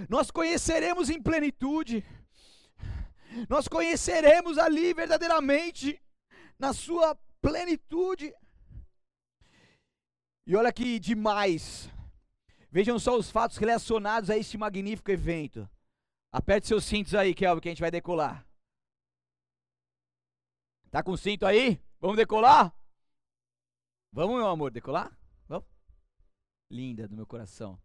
Nós 0.08 0.30
conheceremos 0.30 1.10
em 1.10 1.20
plenitude 1.20 2.02
nós 3.48 3.68
conheceremos 3.68 4.58
ali 4.58 4.94
verdadeiramente, 4.94 6.00
na 6.58 6.72
sua 6.72 7.14
plenitude. 7.40 8.34
E 10.46 10.56
olha 10.56 10.72
que 10.72 10.98
demais. 10.98 11.90
Vejam 12.70 12.98
só 12.98 13.16
os 13.16 13.30
fatos 13.30 13.56
relacionados 13.56 14.30
a 14.30 14.36
este 14.36 14.56
magnífico 14.56 15.10
evento. 15.10 15.68
Aperte 16.32 16.66
seus 16.66 16.84
cintos 16.84 17.14
aí, 17.14 17.34
Kelvin, 17.34 17.60
que 17.60 17.68
a 17.68 17.72
gente 17.72 17.80
vai 17.80 17.90
decolar. 17.90 18.46
Tá 20.90 21.02
com 21.02 21.16
cinto 21.16 21.46
aí? 21.46 21.80
Vamos 22.00 22.16
decolar? 22.16 22.74
Vamos, 24.12 24.36
meu 24.36 24.46
amor, 24.46 24.70
decolar? 24.70 25.16
Vamos? 25.48 25.66
Linda 26.70 27.08
do 27.08 27.16
meu 27.16 27.26
coração. 27.26 27.80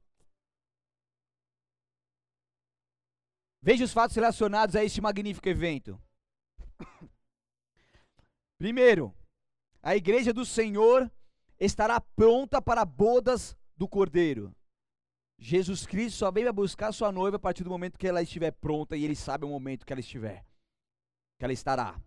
Veja 3.62 3.86
os 3.86 3.94
fatos 3.94 4.16
relacionados 4.16 4.76
a 4.76 4.84
este 4.84 5.00
magnífico 5.00 5.48
evento. 5.48 6.02
Primeiro, 8.58 9.14
a 9.84 9.96
igreja 9.96 10.34
do 10.34 10.46
Senhor 10.46 11.12
estará 11.60 12.02
pronta 12.02 12.60
para 12.62 12.84
bodas 12.84 13.56
do 13.78 13.88
Cordeiro. 13.88 14.56
Jesus 15.38 15.86
Cristo 15.86 16.18
só 16.18 16.32
veio 16.32 16.52
buscar 16.52 16.92
sua 16.92 17.12
noiva 17.12 17.38
a 17.38 17.40
partir 17.40 17.64
do 17.64 17.70
momento 17.70 17.98
que 17.98 18.08
ela 18.08 18.22
estiver 18.22 18.52
pronta 18.52 18.96
e 18.96 19.04
ele 19.04 19.16
sabe 19.16 19.46
o 19.46 19.50
momento 19.50 19.86
que 19.86 19.94
ela 19.94 20.00
estiver, 20.00 20.44
que 21.38 21.46
ela 21.46 21.54
estará. 21.54 22.00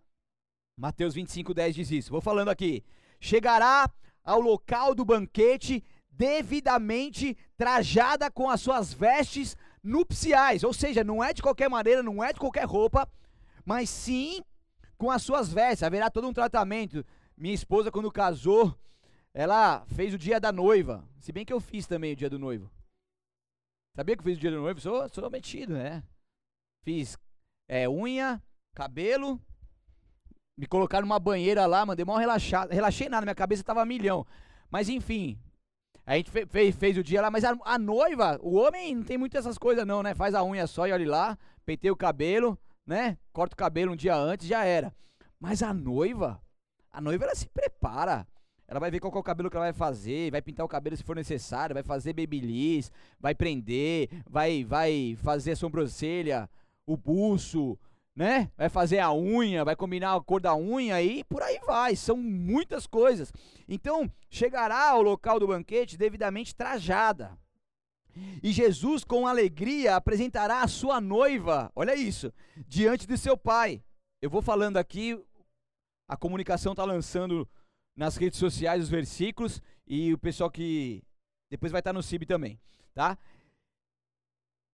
Mateus 0.77 1.13
25, 1.13 1.53
10 1.53 1.75
diz 1.75 1.91
isso. 1.91 2.11
Vou 2.11 2.21
falando 2.21 2.49
aqui. 2.49 2.83
Chegará 3.19 3.89
ao 4.23 4.41
local 4.41 4.93
do 4.93 5.05
banquete 5.05 5.83
devidamente 6.09 7.37
trajada 7.57 8.29
com 8.31 8.49
as 8.49 8.61
suas 8.61 8.93
vestes 8.93 9.55
nupciais, 9.85 10.63
ou 10.63 10.73
seja, 10.73 11.03
não 11.03 11.23
é 11.23 11.31
de 11.31 11.41
qualquer 11.41 11.69
maneira, 11.69 12.01
não 12.01 12.23
é 12.23 12.33
de 12.33 12.39
qualquer 12.39 12.65
roupa, 12.65 13.07
mas 13.63 13.89
sim 13.89 14.43
com 14.97 15.11
as 15.11 15.21
suas 15.21 15.53
vestes. 15.53 15.83
Haverá 15.83 16.09
todo 16.09 16.27
um 16.27 16.33
tratamento. 16.33 17.05
Minha 17.37 17.53
esposa, 17.53 17.91
quando 17.91 18.11
casou, 18.11 18.75
ela 19.33 19.85
fez 19.87 20.13
o 20.13 20.17
dia 20.17 20.39
da 20.39 20.51
noiva. 20.51 21.07
Se 21.19 21.31
bem 21.31 21.45
que 21.45 21.53
eu 21.53 21.59
fiz 21.59 21.85
também 21.85 22.13
o 22.13 22.15
dia 22.15 22.29
do 22.29 22.39
noivo. 22.39 22.71
Sabia 23.95 24.15
que 24.15 24.21
eu 24.21 24.25
fiz 24.25 24.37
o 24.37 24.41
dia 24.41 24.51
do 24.51 24.59
noivo? 24.59 24.81
Sou, 24.81 25.07
sou 25.09 25.29
metido, 25.29 25.73
né? 25.73 26.03
Fiz 26.83 27.17
é, 27.67 27.87
unha, 27.87 28.41
cabelo, 28.73 29.39
me 30.57 30.65
colocaram 30.65 31.07
numa 31.07 31.19
banheira 31.19 31.65
lá, 31.65 31.85
mandei 31.85 32.05
mal 32.05 32.17
relaxado. 32.17 32.71
Relaxei 32.71 33.07
nada, 33.07 33.25
minha 33.25 33.35
cabeça 33.35 33.63
tava 33.63 33.81
a 33.81 33.85
milhão. 33.85 34.25
Mas 34.69 34.89
enfim, 34.89 35.39
a 36.05 36.15
gente 36.15 36.29
fez, 36.29 36.47
fez, 36.49 36.75
fez 36.75 36.97
o 36.97 37.03
dia 37.03 37.21
lá, 37.21 37.31
mas 37.31 37.43
a, 37.43 37.57
a, 37.65 37.79
noiva, 37.79 38.39
o 38.41 38.55
homem 38.55 38.93
não 38.93 39.03
tem 39.03 39.17
muito 39.17 39.37
essas 39.37 39.57
coisas 39.57 39.85
não, 39.87 40.03
né? 40.03 40.13
Faz 40.13 40.35
a 40.35 40.43
unha 40.43 40.67
só 40.67 40.87
e 40.87 40.91
olha 40.91 41.09
lá, 41.09 41.37
pentei 41.65 41.89
o 41.89 41.95
cabelo, 41.95 42.57
né? 42.85 43.17
Corta 43.33 43.55
o 43.55 43.57
cabelo 43.57 43.93
um 43.93 43.95
dia 43.95 44.15
antes, 44.15 44.47
já 44.47 44.63
era. 44.63 44.93
Mas 45.39 45.63
a 45.63 45.73
noiva, 45.73 46.39
a 46.91 47.01
noiva 47.01 47.25
ela 47.25 47.35
se 47.35 47.47
prepara. 47.47 48.27
Ela 48.67 48.79
vai 48.79 48.89
ver 48.91 48.99
qual 48.99 49.13
é 49.13 49.17
o 49.17 49.23
cabelo 49.23 49.49
que 49.49 49.57
ela 49.57 49.65
vai 49.65 49.73
fazer, 49.73 50.31
vai 50.31 50.41
pintar 50.41 50.65
o 50.65 50.69
cabelo 50.69 50.97
se 50.97 51.03
for 51.03 51.15
necessário, 51.15 51.73
vai 51.73 51.83
fazer 51.83 52.13
babyliss, 52.13 52.91
vai 53.19 53.35
prender, 53.35 54.09
vai 54.27 54.63
vai 54.63 55.15
fazer 55.21 55.51
a 55.51 55.55
sobrancelha, 55.55 56.49
o 56.85 56.97
buço, 56.97 57.77
né? 58.15 58.49
Vai 58.55 58.69
fazer 58.69 58.99
a 58.99 59.13
unha, 59.13 59.65
vai 59.65 59.75
combinar 59.75 60.15
a 60.15 60.21
cor 60.21 60.39
da 60.39 60.55
unha 60.55 61.01
e 61.01 61.23
por 61.23 61.41
aí 61.41 61.59
vai. 61.65 61.95
São 61.95 62.15
muitas 62.15 62.87
coisas. 62.87 63.33
Então, 63.67 64.09
chegará 64.29 64.89
ao 64.89 65.01
local 65.01 65.39
do 65.39 65.47
banquete 65.47 65.97
devidamente 65.97 66.55
trajada. 66.55 67.37
E 68.41 68.53
Jesus, 68.53 69.03
com 69.03 69.27
alegria, 69.27 69.95
apresentará 69.95 70.61
a 70.61 70.67
sua 70.67 71.01
noiva, 71.01 71.69
olha 71.75 71.95
isso, 71.95 72.31
diante 72.65 73.05
de 73.05 73.17
seu 73.17 73.35
pai. 73.35 73.83
Eu 74.21 74.29
vou 74.29 74.41
falando 74.41 74.77
aqui, 74.77 75.21
a 76.07 76.15
comunicação 76.15 76.71
está 76.71 76.85
lançando 76.85 77.47
nas 77.95 78.15
redes 78.15 78.39
sociais 78.39 78.83
os 78.83 78.89
versículos 78.89 79.61
e 79.85 80.13
o 80.13 80.17
pessoal 80.17 80.49
que 80.49 81.03
depois 81.49 81.71
vai 81.71 81.79
estar 81.79 81.91
no 81.91 82.01
CIB 82.01 82.25
também, 82.25 82.59
tá? 82.93 83.17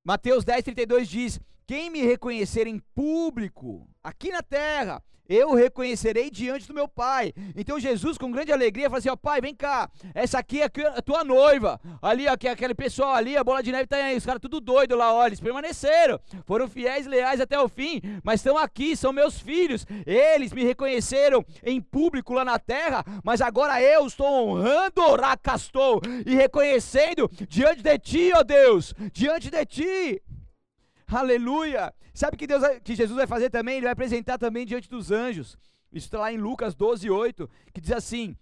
Mateus 0.04 0.44
10, 0.44 0.64
32 0.64 1.08
diz: 1.08 1.40
quem 1.68 1.90
me 1.90 2.02
reconhecer 2.02 2.68
em 2.68 2.80
público, 2.94 3.88
aqui 4.04 4.32
na 4.32 4.42
terra, 4.42 5.02
eu 5.32 5.54
reconhecerei 5.54 6.30
diante 6.30 6.68
do 6.68 6.74
meu 6.74 6.90
Pai. 6.90 7.34
Então 7.56 7.80
Jesus, 7.80 8.18
com 8.18 8.32
grande 8.32 8.52
alegria, 8.52 8.90
fala 8.90 9.00
assim: 9.00 9.10
ó, 9.10 9.16
Pai, 9.16 9.40
vem 9.40 9.56
cá, 9.56 9.90
essa 10.14 10.40
aqui 10.40 10.62
é 10.62 10.66
a 10.66 11.02
tua 11.02 11.24
noiva. 11.24 11.80
Ali, 12.02 12.28
aqui, 12.28 12.48
aquele 12.50 12.76
pessoal 12.76 13.14
ali, 13.14 13.38
a 13.38 13.44
bola 13.44 13.64
de 13.64 13.72
neve 13.72 13.88
tá 13.88 13.96
aí, 13.96 14.18
os 14.18 14.26
caras 14.26 14.42
tudo 14.42 14.60
doido 14.60 14.96
lá, 14.96 15.14
olha, 15.14 15.30
eles 15.30 15.40
permaneceram, 15.40 16.20
foram 16.46 16.68
fiéis 16.68 17.06
e 17.06 17.10
leais 17.10 17.40
até 17.40 17.58
o 17.58 17.70
fim, 17.70 18.02
mas 18.24 18.42
estão 18.42 18.58
aqui, 18.58 18.96
são 18.96 19.14
meus 19.14 19.40
filhos. 19.40 19.86
Eles 20.06 20.52
me 20.52 20.66
reconheceram 20.66 21.46
em 21.64 21.80
público 21.80 22.34
lá 22.34 22.44
na 22.44 22.60
terra, 22.60 23.04
mas 23.24 23.40
agora 23.40 23.82
eu 23.82 24.06
estou 24.06 24.28
honrando, 24.28 25.16
Racastou, 25.16 26.02
e 26.26 26.36
reconhecendo 26.36 27.30
diante 27.48 27.82
de 27.82 27.98
ti, 28.00 28.32
ó 28.36 28.44
Deus, 28.44 28.94
diante 29.14 29.50
de 29.50 29.66
ti. 29.66 30.22
Aleluia! 31.12 31.94
Sabe 32.14 32.38
que 32.38 32.48
Deus 32.48 32.64
que 32.84 32.96
Jesus 32.96 33.18
vai 33.18 33.28
fazer 33.28 33.50
também? 33.50 33.76
Ele 33.76 33.84
vai 33.86 33.94
apresentar 33.94 34.38
também 34.38 34.66
diante 34.66 34.90
dos 34.90 35.12
anjos. 35.12 35.58
Isso 35.92 36.08
está 36.08 36.20
lá 36.20 36.32
em 36.32 36.38
Lucas 36.38 36.74
12, 36.74 37.10
8, 37.10 37.50
que 37.74 37.82
diz 37.82 37.92
assim: 37.92 38.36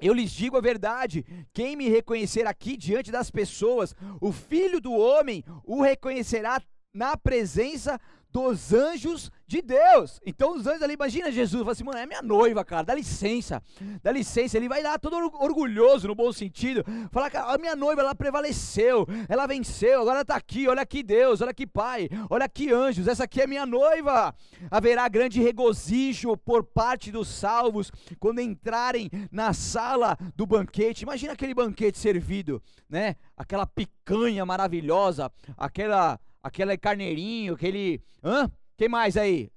eu 0.00 0.14
lhes 0.14 0.32
digo 0.32 0.56
a 0.56 0.60
verdade: 0.60 1.24
quem 1.52 1.76
me 1.76 1.88
reconhecer 1.88 2.46
aqui 2.46 2.76
diante 2.76 3.12
das 3.12 3.30
pessoas, 3.30 3.94
o 4.20 4.32
filho 4.32 4.80
do 4.80 4.92
homem 4.92 5.44
o 5.64 5.82
reconhecerá 5.82 6.60
na 6.92 7.16
presença 7.16 8.00
dos 8.32 8.72
anjos 8.72 9.30
de 9.46 9.60
Deus. 9.60 10.20
Então 10.24 10.56
os 10.56 10.66
anjos 10.66 10.82
ali, 10.82 10.94
imagina 10.94 11.30
Jesus, 11.30 11.60
fala 11.60 11.72
assim, 11.72 11.84
mano, 11.84 11.98
é 11.98 12.06
minha 12.06 12.22
noiva, 12.22 12.64
cara, 12.64 12.84
dá 12.84 12.94
licença, 12.94 13.62
dá 14.02 14.12
licença. 14.12 14.56
Ele 14.56 14.68
vai 14.68 14.82
lá 14.82 14.98
todo 14.98 15.16
orgulhoso, 15.16 16.06
no 16.06 16.14
bom 16.14 16.32
sentido, 16.32 16.84
falar, 17.10 17.30
a 17.34 17.58
minha 17.58 17.74
noiva, 17.74 18.00
ela 18.00 18.14
prevaleceu, 18.14 19.06
ela 19.28 19.46
venceu, 19.46 20.02
agora 20.02 20.18
ela 20.18 20.24
tá 20.24 20.36
aqui, 20.36 20.68
olha 20.68 20.82
aqui 20.82 21.02
Deus, 21.02 21.40
olha 21.40 21.50
aqui 21.50 21.66
Pai, 21.66 22.08
olha 22.28 22.44
aqui 22.44 22.72
anjos, 22.72 23.08
essa 23.08 23.24
aqui 23.24 23.40
é 23.40 23.46
minha 23.46 23.66
noiva. 23.66 24.34
Haverá 24.70 25.08
grande 25.08 25.40
regozijo 25.42 26.36
por 26.36 26.62
parte 26.62 27.10
dos 27.10 27.28
salvos 27.28 27.90
quando 28.18 28.40
entrarem 28.40 29.10
na 29.32 29.52
sala 29.52 30.16
do 30.36 30.46
banquete. 30.46 31.02
Imagina 31.02 31.32
aquele 31.32 31.54
banquete 31.54 31.98
servido, 31.98 32.62
né? 32.88 33.16
Aquela 33.36 33.66
picanha 33.66 34.46
maravilhosa, 34.46 35.30
aquela 35.56 36.20
aquele 36.42 36.76
carneirinho, 36.76 37.54
aquele. 37.54 38.02
Hã? 38.22 38.50
Quem 38.76 38.88
mais 38.88 39.16
aí? 39.16 39.50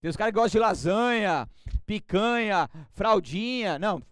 Tem 0.00 0.08
os 0.08 0.16
caras 0.16 0.32
que 0.32 0.40
gostam 0.40 0.60
de 0.60 0.66
lasanha, 0.66 1.48
picanha, 1.84 2.68
fraldinha. 2.92 3.78
Não. 3.78 4.02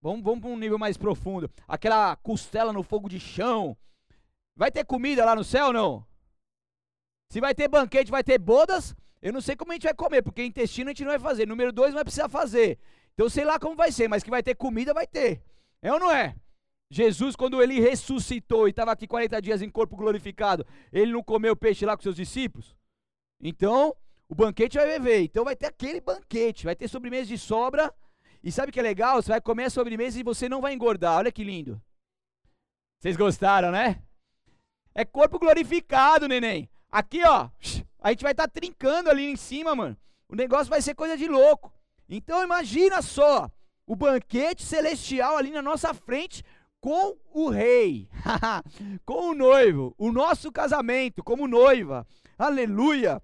Vamos, 0.00 0.22
vamos 0.22 0.40
para 0.40 0.50
um 0.50 0.58
nível 0.58 0.78
mais 0.78 0.96
profundo. 0.96 1.50
Aquela 1.66 2.14
costela 2.16 2.72
no 2.72 2.82
fogo 2.82 3.08
de 3.08 3.18
chão. 3.18 3.76
Vai 4.54 4.70
ter 4.70 4.84
comida 4.84 5.24
lá 5.24 5.34
no 5.34 5.42
céu 5.42 5.72
não? 5.72 6.06
Se 7.28 7.40
vai 7.40 7.54
ter 7.54 7.68
banquete, 7.68 8.10
vai 8.10 8.22
ter 8.22 8.38
bodas. 8.38 8.94
Eu 9.20 9.32
não 9.32 9.40
sei 9.40 9.56
como 9.56 9.72
a 9.72 9.74
gente 9.74 9.84
vai 9.84 9.94
comer, 9.94 10.22
porque 10.22 10.44
intestino 10.44 10.90
a 10.90 10.92
gente 10.92 11.02
não 11.02 11.10
vai 11.10 11.18
fazer. 11.18 11.46
Número 11.46 11.72
dois 11.72 11.90
não 11.90 11.96
vai 11.96 12.04
precisar 12.04 12.28
fazer. 12.28 12.78
Então 13.14 13.28
sei 13.28 13.44
lá 13.44 13.58
como 13.58 13.74
vai 13.74 13.90
ser, 13.90 14.08
mas 14.08 14.22
que 14.22 14.30
vai 14.30 14.42
ter 14.42 14.54
comida, 14.54 14.94
vai 14.94 15.06
ter. 15.06 15.42
É 15.82 15.92
ou 15.92 15.98
não 15.98 16.12
é? 16.12 16.36
Jesus, 16.90 17.34
quando 17.34 17.60
ele 17.60 17.80
ressuscitou 17.80 18.66
e 18.66 18.70
estava 18.70 18.92
aqui 18.92 19.06
40 19.06 19.42
dias 19.42 19.62
em 19.62 19.68
corpo 19.68 19.96
glorificado, 19.96 20.64
ele 20.92 21.12
não 21.12 21.22
comeu 21.22 21.56
peixe 21.56 21.84
lá 21.84 21.96
com 21.96 22.02
seus 22.02 22.16
discípulos? 22.16 22.76
Então, 23.40 23.94
o 24.28 24.34
banquete 24.34 24.76
vai 24.76 24.86
beber. 24.86 25.22
Então 25.22 25.44
vai 25.44 25.56
ter 25.56 25.66
aquele 25.66 26.00
banquete, 26.00 26.64
vai 26.64 26.76
ter 26.76 26.88
sobremesa 26.88 27.26
de 27.26 27.38
sobra. 27.38 27.92
E 28.42 28.52
sabe 28.52 28.70
o 28.70 28.72
que 28.72 28.80
é 28.80 28.82
legal? 28.82 29.20
Você 29.20 29.30
vai 29.30 29.40
comer 29.40 29.64
a 29.64 29.70
sobremesa 29.70 30.20
e 30.20 30.22
você 30.22 30.48
não 30.48 30.60
vai 30.60 30.72
engordar. 30.72 31.18
Olha 31.18 31.32
que 31.32 31.44
lindo. 31.44 31.80
Vocês 33.00 33.16
gostaram, 33.16 33.70
né? 33.70 34.02
É 34.94 35.04
corpo 35.04 35.38
glorificado, 35.38 36.28
neném. 36.28 36.68
Aqui, 36.90 37.22
ó, 37.24 37.50
a 38.00 38.10
gente 38.10 38.22
vai 38.22 38.32
estar 38.32 38.48
tá 38.48 38.48
trincando 38.48 39.10
ali 39.10 39.26
em 39.26 39.36
cima, 39.36 39.74
mano. 39.74 39.96
O 40.28 40.34
negócio 40.34 40.70
vai 40.70 40.80
ser 40.80 40.94
coisa 40.94 41.16
de 41.16 41.28
louco. 41.28 41.72
Então 42.08 42.42
imagina 42.42 43.02
só, 43.02 43.50
o 43.86 43.94
banquete 43.94 44.62
celestial 44.62 45.36
ali 45.36 45.50
na 45.50 45.62
nossa 45.62 45.92
frente, 45.92 46.42
com 46.80 47.16
o 47.32 47.48
rei, 47.48 48.08
com 49.04 49.30
o 49.30 49.34
noivo, 49.34 49.94
o 49.98 50.12
nosso 50.12 50.52
casamento 50.52 51.22
como 51.22 51.48
noiva. 51.48 52.06
Aleluia! 52.38 53.22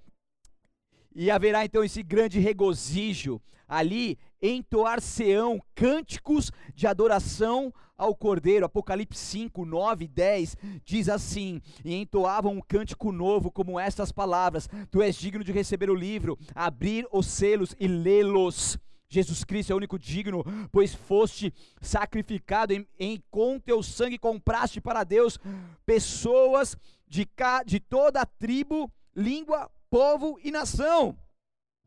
E 1.14 1.30
haverá 1.30 1.64
então 1.64 1.84
esse 1.84 2.02
grande 2.02 2.38
regozijo 2.38 3.40
ali, 3.68 4.18
entoar-se-ão 4.40 5.62
cânticos 5.74 6.50
de 6.74 6.86
adoração 6.86 7.72
ao 7.96 8.14
Cordeiro. 8.14 8.66
Apocalipse 8.66 9.18
5, 9.18 9.64
9 9.64 10.08
10 10.08 10.56
diz 10.84 11.08
assim: 11.08 11.60
E 11.84 11.94
entoavam 11.94 12.54
um 12.54 12.60
cântico 12.60 13.12
novo, 13.12 13.50
como 13.50 13.80
estas 13.80 14.12
palavras: 14.12 14.68
Tu 14.90 15.00
és 15.00 15.16
digno 15.16 15.44
de 15.44 15.52
receber 15.52 15.88
o 15.88 15.94
livro, 15.94 16.38
abrir 16.54 17.06
os 17.12 17.26
selos 17.26 17.74
e 17.78 17.86
lê-los. 17.86 18.78
Jesus 19.12 19.44
Cristo 19.44 19.70
é 19.70 19.74
o 19.74 19.76
único 19.76 19.98
digno, 19.98 20.42
pois 20.72 20.94
foste 20.94 21.52
sacrificado 21.82 22.72
em, 22.72 22.88
em 22.98 23.22
com 23.30 23.60
teu 23.60 23.82
sangue 23.82 24.16
compraste 24.16 24.80
para 24.80 25.04
Deus 25.04 25.38
pessoas 25.84 26.78
de, 27.06 27.28
de 27.66 27.78
toda 27.78 28.22
a 28.22 28.26
tribo, 28.26 28.90
língua, 29.14 29.70
povo 29.90 30.40
e 30.42 30.50
nação. 30.50 31.14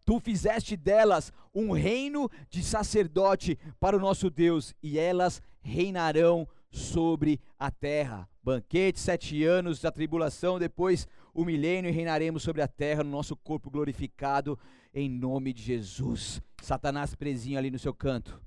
Tu 0.05 0.19
fizeste 0.19 0.77
delas 0.77 1.33
um 1.51 1.71
reino 1.71 2.29
de 2.47 2.61
sacerdote 2.61 3.57
para 3.79 3.97
o 3.97 3.99
nosso 3.99 4.29
Deus, 4.29 4.75
e 4.83 4.99
elas 4.99 5.41
reinarão 5.63 6.47
sobre 6.69 7.41
a 7.57 7.71
terra. 7.71 8.29
Banquete, 8.43 8.99
sete 8.99 9.43
anos 9.43 9.81
da 9.81 9.91
tribulação, 9.91 10.59
depois 10.59 11.07
o 11.33 11.43
milênio, 11.43 11.89
e 11.89 11.91
reinaremos 11.91 12.43
sobre 12.43 12.61
a 12.61 12.67
terra 12.67 13.03
no 13.03 13.09
nosso 13.09 13.35
corpo 13.35 13.71
glorificado, 13.71 14.59
em 14.93 15.09
nome 15.09 15.53
de 15.53 15.63
Jesus. 15.63 16.39
Satanás 16.65 17.15
presinho 17.15 17.57
ali 17.57 17.71
no 17.71 17.79
seu 17.79 17.93
canto, 17.93 18.41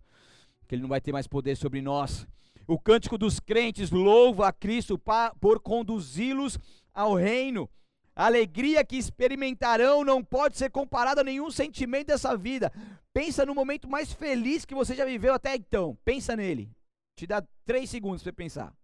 que 0.67 0.75
ele 0.75 0.83
não 0.83 0.89
vai 0.89 1.01
ter 1.01 1.13
mais 1.13 1.27
poder 1.27 1.57
sobre 1.57 1.81
nós. 1.81 2.27
O 2.67 2.79
cântico 2.79 3.17
dos 3.17 3.41
crentes 3.41 3.91
louva 3.91 4.49
a 4.49 4.53
Cristo 4.53 5.01
por 5.41 5.61
conduzi-los 5.61 6.59
ao 6.93 7.15
reino. 7.15 7.69
A 8.15 8.27
alegria 8.27 8.85
que 8.85 8.97
experimentarão 8.97 10.05
não 10.05 10.23
pode 10.23 10.59
ser 10.59 10.71
comparada 10.71 11.21
a 11.21 11.25
nenhum 11.25 11.51
sentimento 11.51 12.09
dessa 12.09 12.37
vida. 12.37 12.71
Pensa 13.13 13.47
no 13.47 13.55
momento 13.55 13.89
mais 13.89 14.13
feliz 14.13 14.65
que 14.65 14.75
você 14.75 14.95
já 14.95 15.05
viveu 15.05 15.33
até 15.33 15.55
então. 15.55 15.97
Pensa 16.05 16.37
nele. 16.37 16.71
Te 17.17 17.27
dá 17.27 17.43
três 17.65 17.89
segundos 17.89 18.23
para 18.23 18.33
pensar. 18.33 18.77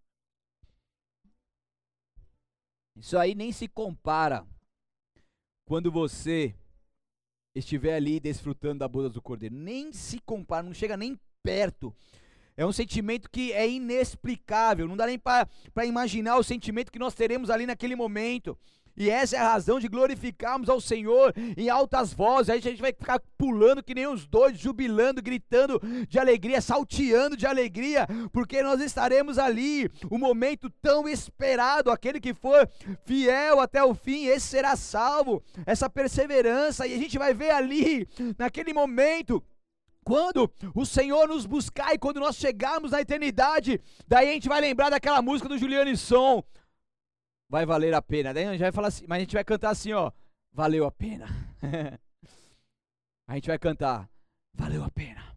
Isso 2.97 3.19
aí 3.19 3.35
nem 3.35 3.51
se 3.51 3.67
compara 3.67 4.47
quando 5.67 5.91
você 5.91 6.55
estiver 7.55 7.95
ali 7.95 8.19
desfrutando 8.19 8.81
da 8.81 8.89
boda 8.89 9.09
do 9.09 9.23
cordeiro. 9.23 9.55
Nem 9.55 9.93
se 9.93 10.19
compara, 10.21 10.63
não 10.63 10.75
chega 10.75 10.97
nem 10.97 11.19
perto. 11.43 11.95
É 12.57 12.65
um 12.65 12.73
sentimento 12.73 13.29
que 13.31 13.53
é 13.53 13.69
inexplicável, 13.69 14.87
não 14.87 14.97
dá 14.97 15.07
nem 15.07 15.19
para 15.19 15.49
imaginar 15.85 16.37
o 16.37 16.45
sentimento 16.45 16.93
que 16.93 16.99
nós 16.99 17.15
teremos 17.15 17.51
ali 17.51 17.67
naquele 17.67 17.97
momento. 17.97 18.57
E 18.97 19.11
essa 19.11 19.37
é 19.37 19.39
a 19.39 19.53
razão 19.53 19.81
de 19.81 19.89
glorificarmos 19.89 20.69
ao 20.69 20.81
Senhor 20.81 21.35
em 21.57 21.69
altas 21.69 22.13
vozes. 22.13 22.51
Aí 22.51 22.59
a 22.59 22.63
gente 22.63 22.81
vai 22.81 22.93
ficar 22.93 23.21
pulando 23.37 23.83
que 23.83 23.95
nem 23.95 24.07
os 24.07 24.27
doidos, 24.27 24.61
jubilando, 24.61 25.23
gritando 25.23 25.81
de 26.09 26.19
alegria, 26.19 26.61
salteando 26.61 27.37
de 27.37 27.47
alegria, 27.47 28.07
porque 28.33 28.63
nós 28.63 28.81
estaremos 28.81 29.39
ali, 29.39 29.91
o 30.11 30.19
momento 30.19 30.71
tão 30.83 31.09
esperado, 31.09 31.91
aquele 31.91 32.21
que 32.21 32.33
for 32.33 32.69
fiel 33.05 33.61
até 33.61 33.83
o 33.83 33.95
fim, 33.95 34.27
esse 34.27 34.47
será 34.47 34.77
salvo. 34.77 35.43
Essa 35.67 35.91
perseverança, 35.91 36.87
e 36.87 36.95
a 36.95 36.99
gente 36.99 37.19
vai 37.19 37.35
ver 37.35 37.51
ali, 37.51 38.09
naquele 38.39 38.73
momento, 38.73 39.43
quando 40.05 40.51
o 40.75 40.85
Senhor 40.85 41.27
nos 41.27 41.47
buscar 41.47 41.95
e 41.95 41.99
quando 41.99 42.21
nós 42.21 42.37
chegarmos 42.37 42.93
na 42.93 43.01
eternidade, 43.01 43.81
daí 44.07 44.29
a 44.29 44.33
gente 44.33 44.49
vai 44.49 44.61
lembrar 44.61 44.91
daquela 44.91 45.23
música 45.23 45.49
do 45.49 45.59
Juliano 45.59 45.97
Som 45.97 46.45
vai 47.49 47.67
valer 47.67 47.95
a 47.95 48.03
pena. 48.03 48.33
Daí 48.33 48.45
a 48.47 48.53
gente 48.53 48.61
vai 48.61 48.73
falar 48.73 48.89
assim, 48.89 49.05
mas 49.09 49.17
a 49.17 49.21
gente 49.21 49.35
vai 49.35 49.45
cantar 49.45 49.71
assim, 49.71 49.93
ó, 49.93 50.11
valeu 50.53 50.87
a 50.87 50.91
pena. 50.91 51.27
a 53.29 53.35
gente 53.35 53.49
vai 53.49 53.59
cantar, 53.59 54.11
valeu 54.55 54.83
a 54.85 54.91
pena. 54.91 55.35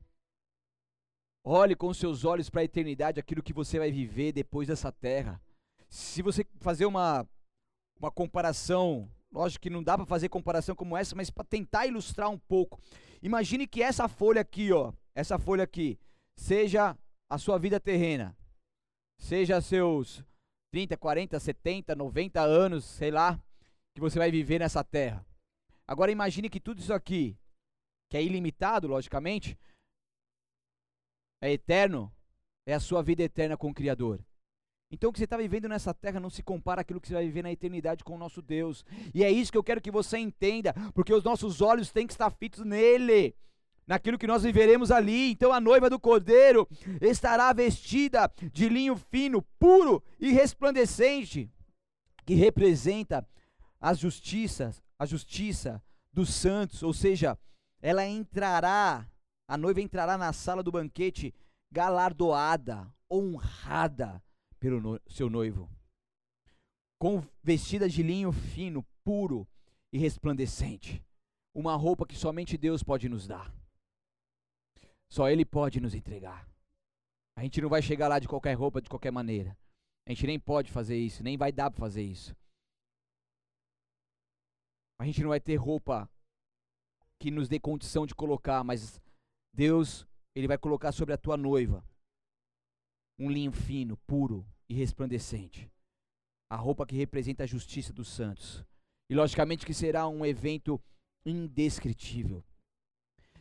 Olhe 1.44 1.76
com 1.76 1.94
seus 1.94 2.26
olhos 2.26 2.50
para 2.50 2.62
a 2.62 2.66
eternidade 2.66 3.20
aquilo 3.20 3.42
que 3.42 3.54
você 3.54 3.80
vai 3.80 3.90
viver 3.90 4.34
depois 4.34 4.68
dessa 4.68 4.92
terra. 4.92 5.42
Se 5.88 6.22
você 6.22 6.46
fazer 6.60 6.86
uma, 6.86 7.26
uma 7.98 8.12
comparação, 8.12 9.10
lógico 9.32 9.64
que 9.64 9.70
não 9.70 9.82
dá 9.82 9.98
para 9.98 10.06
fazer 10.06 10.28
comparação 10.28 10.76
como 10.76 10.98
essa, 10.98 11.16
mas 11.16 11.30
para 11.30 11.46
tentar 11.46 11.88
ilustrar 11.88 12.30
um 12.30 12.38
pouco. 12.38 12.82
Imagine 13.22 13.66
que 13.66 13.82
essa 13.82 14.10
folha 14.10 14.42
aqui, 14.42 14.74
ó, 14.74 14.92
essa 15.16 15.40
folha 15.40 15.64
aqui, 15.64 15.98
seja 16.36 16.98
a 17.30 17.38
sua 17.38 17.58
vida 17.58 17.80
terrena, 17.80 18.36
seja 19.18 19.62
seus 19.62 20.24
30, 20.78 20.96
40, 20.96 21.40
70, 21.40 21.96
90 21.96 22.40
anos, 22.40 22.86
sei 22.86 23.10
lá, 23.10 23.44
que 23.96 24.00
você 24.00 24.20
vai 24.20 24.30
viver 24.30 24.60
nessa 24.60 24.84
terra. 24.84 25.26
Agora 25.88 26.12
imagine 26.12 26.52
que 26.52 26.60
tudo 26.60 26.80
isso 26.80 26.94
aqui, 26.94 27.36
que 28.12 28.16
é 28.16 28.24
ilimitado, 28.24 28.88
logicamente, 28.88 29.58
é 31.42 31.52
eterno, 31.52 32.14
é 32.64 32.76
a 32.76 32.80
sua 32.80 33.02
vida 33.02 33.24
eterna 33.24 33.58
com 33.58 33.72
o 33.72 33.74
Criador. 33.74 34.24
Então 34.92 35.10
o 35.10 35.14
que 35.14 35.18
você 35.18 35.26
está 35.26 35.38
vivendo 35.38 35.68
nessa 35.68 35.96
terra 35.96 36.20
não 36.20 36.30
se 36.30 36.44
compara 36.44 36.82
àquilo 36.82 37.02
que 37.02 37.08
você 37.08 37.16
vai 37.16 37.26
viver 37.26 37.42
na 37.42 37.52
eternidade 37.52 38.04
com 38.04 38.14
o 38.14 38.20
nosso 38.20 38.40
Deus. 38.40 38.86
E 39.16 39.24
é 39.24 39.32
isso 39.32 39.52
que 39.52 39.58
eu 39.58 39.64
quero 39.64 39.82
que 39.82 39.90
você 39.90 40.20
entenda, 40.20 40.76
porque 40.94 41.12
os 41.12 41.24
nossos 41.24 41.60
olhos 41.60 41.92
têm 41.92 42.06
que 42.06 42.14
estar 42.14 42.30
fitos 42.30 42.64
nele 42.64 43.36
naquilo 43.88 44.18
que 44.18 44.28
nós 44.28 44.44
viveremos 44.44 44.92
ali. 44.92 45.32
Então 45.32 45.54
a 45.54 45.62
noiva 45.62 45.90
do 45.90 46.00
cordeiro 46.00 46.68
estará 47.02 47.52
vestida 47.54 48.32
de 48.52 48.68
linho 48.68 48.96
fino, 48.96 49.42
puro 49.58 50.04
e 50.20 50.32
resplandecente, 50.32 51.50
que 52.26 52.36
representa 52.36 53.26
as 53.80 53.98
justiças, 53.98 54.84
a 55.00 55.06
justiça 55.06 55.82
dos 56.12 56.34
santos, 56.34 56.84
ou 56.84 56.94
seja, 56.94 57.38
ela 57.82 58.06
entrará, 58.06 59.08
a 59.48 59.58
noiva 59.58 59.82
entrará 59.82 60.18
na 60.18 60.34
sala 60.34 60.62
do 60.62 60.72
banquete 60.72 61.34
galardoada, 61.72 62.92
honrada 63.10 64.22
pelo 64.60 64.82
no, 64.82 65.00
seu 65.08 65.30
noivo, 65.30 65.70
com 67.00 67.24
vestida 67.44 67.88
de 67.88 68.02
linho 68.02 68.32
fino, 68.32 68.86
puro 69.04 69.48
e 69.94 69.98
resplandecente, 70.00 71.04
uma 71.54 71.76
roupa 71.76 72.06
que 72.06 72.16
somente 72.16 72.58
Deus 72.58 72.82
pode 72.82 73.08
nos 73.08 73.28
dar. 73.28 73.57
Só 75.10 75.30
Ele 75.30 75.46
pode 75.46 75.80
nos 75.80 75.94
entregar. 75.94 76.48
A 77.36 77.44
gente 77.44 77.62
não 77.62 77.70
vai 77.70 77.82
chegar 77.82 78.08
lá 78.08 78.20
de 78.20 78.28
qualquer 78.28 78.54
roupa, 78.54 78.82
de 78.82 78.90
qualquer 78.90 79.12
maneira. 79.12 79.58
A 80.06 80.12
gente 80.12 80.26
nem 80.26 80.40
pode 80.40 80.72
fazer 80.72 80.98
isso, 80.98 81.24
nem 81.24 81.38
vai 81.38 81.52
dar 81.52 81.70
para 81.70 81.80
fazer 81.80 82.04
isso. 82.04 82.36
A 85.00 85.06
gente 85.06 85.22
não 85.22 85.30
vai 85.30 85.40
ter 85.40 85.56
roupa 85.56 86.10
que 87.20 87.30
nos 87.30 87.48
dê 87.48 87.60
condição 87.60 88.06
de 88.06 88.16
colocar, 88.16 88.64
mas 88.64 89.02
Deus, 89.54 90.08
ele 90.36 90.48
vai 90.48 90.58
colocar 90.58 90.92
sobre 90.92 91.14
a 91.14 91.18
tua 91.18 91.38
noiva 91.38 91.84
um 93.20 93.30
linho 93.30 93.52
fino, 93.52 93.98
puro 93.98 94.46
e 94.70 94.74
resplandecente. 94.74 95.70
A 96.50 96.56
roupa 96.56 96.86
que 96.86 96.96
representa 96.96 97.44
a 97.44 97.48
justiça 97.48 97.92
dos 97.92 98.08
santos. 98.08 98.64
E 99.10 99.16
logicamente 99.16 99.66
que 99.66 99.74
será 99.74 100.08
um 100.08 100.26
evento 100.26 100.82
indescritível. 101.26 102.44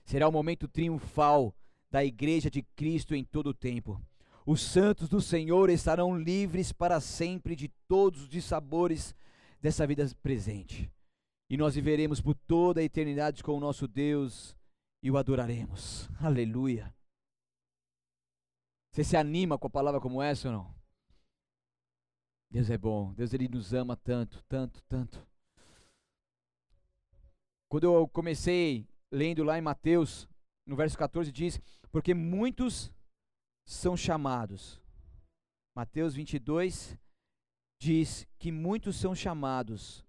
Será 0.07 0.29
o 0.29 0.33
momento 0.33 0.69
triunfal 0.69 1.53
da 1.91 2.05
igreja 2.05 2.49
de 2.49 2.63
Cristo 2.63 3.13
em 3.13 3.25
todo 3.25 3.49
o 3.49 3.55
tempo. 3.55 4.01
Os 4.47 4.63
santos 4.63 5.09
do 5.09 5.21
Senhor 5.21 5.69
estarão 5.69 6.17
livres 6.17 6.71
para 6.71 7.01
sempre 7.01 7.57
de 7.57 7.69
todos 7.89 8.23
os 8.23 8.29
dissabores 8.29 9.17
dessa 9.61 9.85
vida 9.85 10.09
presente. 10.23 10.89
E 11.51 11.57
nós 11.57 11.75
viveremos 11.75 12.21
por 12.21 12.37
toda 12.37 12.81
a 12.81 12.85
eternidade 12.85 13.43
com 13.43 13.57
o 13.57 13.61
nosso 13.61 13.89
Deus 13.89 14.57
e 15.03 15.11
o 15.11 15.19
adoraremos. 15.19 16.09
Aleluia. 16.21 16.95
Você 18.93 19.03
se 19.03 19.17
anima 19.17 19.59
com 19.59 19.67
a 19.67 19.71
palavra 19.71 20.01
como 20.01 20.23
essa 20.23 20.49
ou 20.49 20.55
não? 20.55 20.75
Deus 22.49 22.71
é 22.71 22.79
bom. 22.79 23.13
Deus 23.13 23.35
ele 23.35 23.49
nos 23.49 23.75
ama 23.75 23.97
tanto, 23.97 24.41
tanto, 24.45 24.81
tanto. 24.85 25.27
Quando 27.69 27.85
eu 27.85 28.07
comecei 28.07 28.87
lendo 29.13 29.45
lá 29.45 29.59
em 29.59 29.63
Mateus, 29.63 30.29
no 30.67 30.77
verso 30.77 30.97
14 30.97 31.31
diz: 31.33 31.59
"Porque 31.91 32.15
muitos 32.15 32.93
são 33.67 33.97
chamados". 33.97 34.81
Mateus 35.75 36.15
22 36.15 36.99
diz 37.81 38.27
que 38.39 38.51
muitos 38.51 38.97
são 38.97 39.15
chamados, 39.15 40.05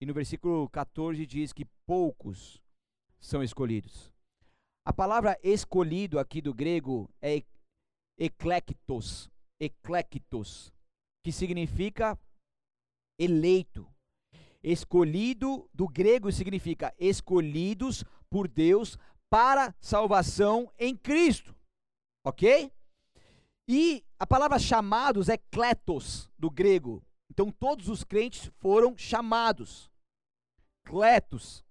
e 0.00 0.06
no 0.06 0.14
versículo 0.14 0.68
14 0.68 1.26
diz 1.26 1.52
que 1.52 1.64
poucos 1.86 2.62
são 3.20 3.42
escolhidos. 3.42 4.12
A 4.84 4.92
palavra 4.92 5.38
escolhido 5.42 6.18
aqui 6.18 6.40
do 6.40 6.54
grego 6.54 7.10
é 7.20 7.42
eclectos, 8.16 9.30
eclectos, 9.60 10.72
que 11.24 11.32
significa 11.32 12.18
eleito. 13.18 13.86
Escolhido 14.62 15.68
do 15.72 15.86
grego 15.88 16.30
significa 16.32 16.94
escolhidos 16.98 18.04
por 18.28 18.48
Deus 18.48 18.98
para 19.30 19.74
salvação 19.80 20.70
em 20.78 20.96
Cristo. 20.96 21.54
OK? 22.24 22.72
E 23.68 24.04
a 24.18 24.26
palavra 24.26 24.58
chamados 24.58 25.28
é 25.28 25.36
kletos 25.36 26.30
do 26.38 26.50
grego, 26.50 27.02
então 27.30 27.50
todos 27.50 27.88
os 27.88 28.02
crentes 28.02 28.50
foram 28.58 28.96
chamados. 28.96 29.90
Cletos, 30.84 31.64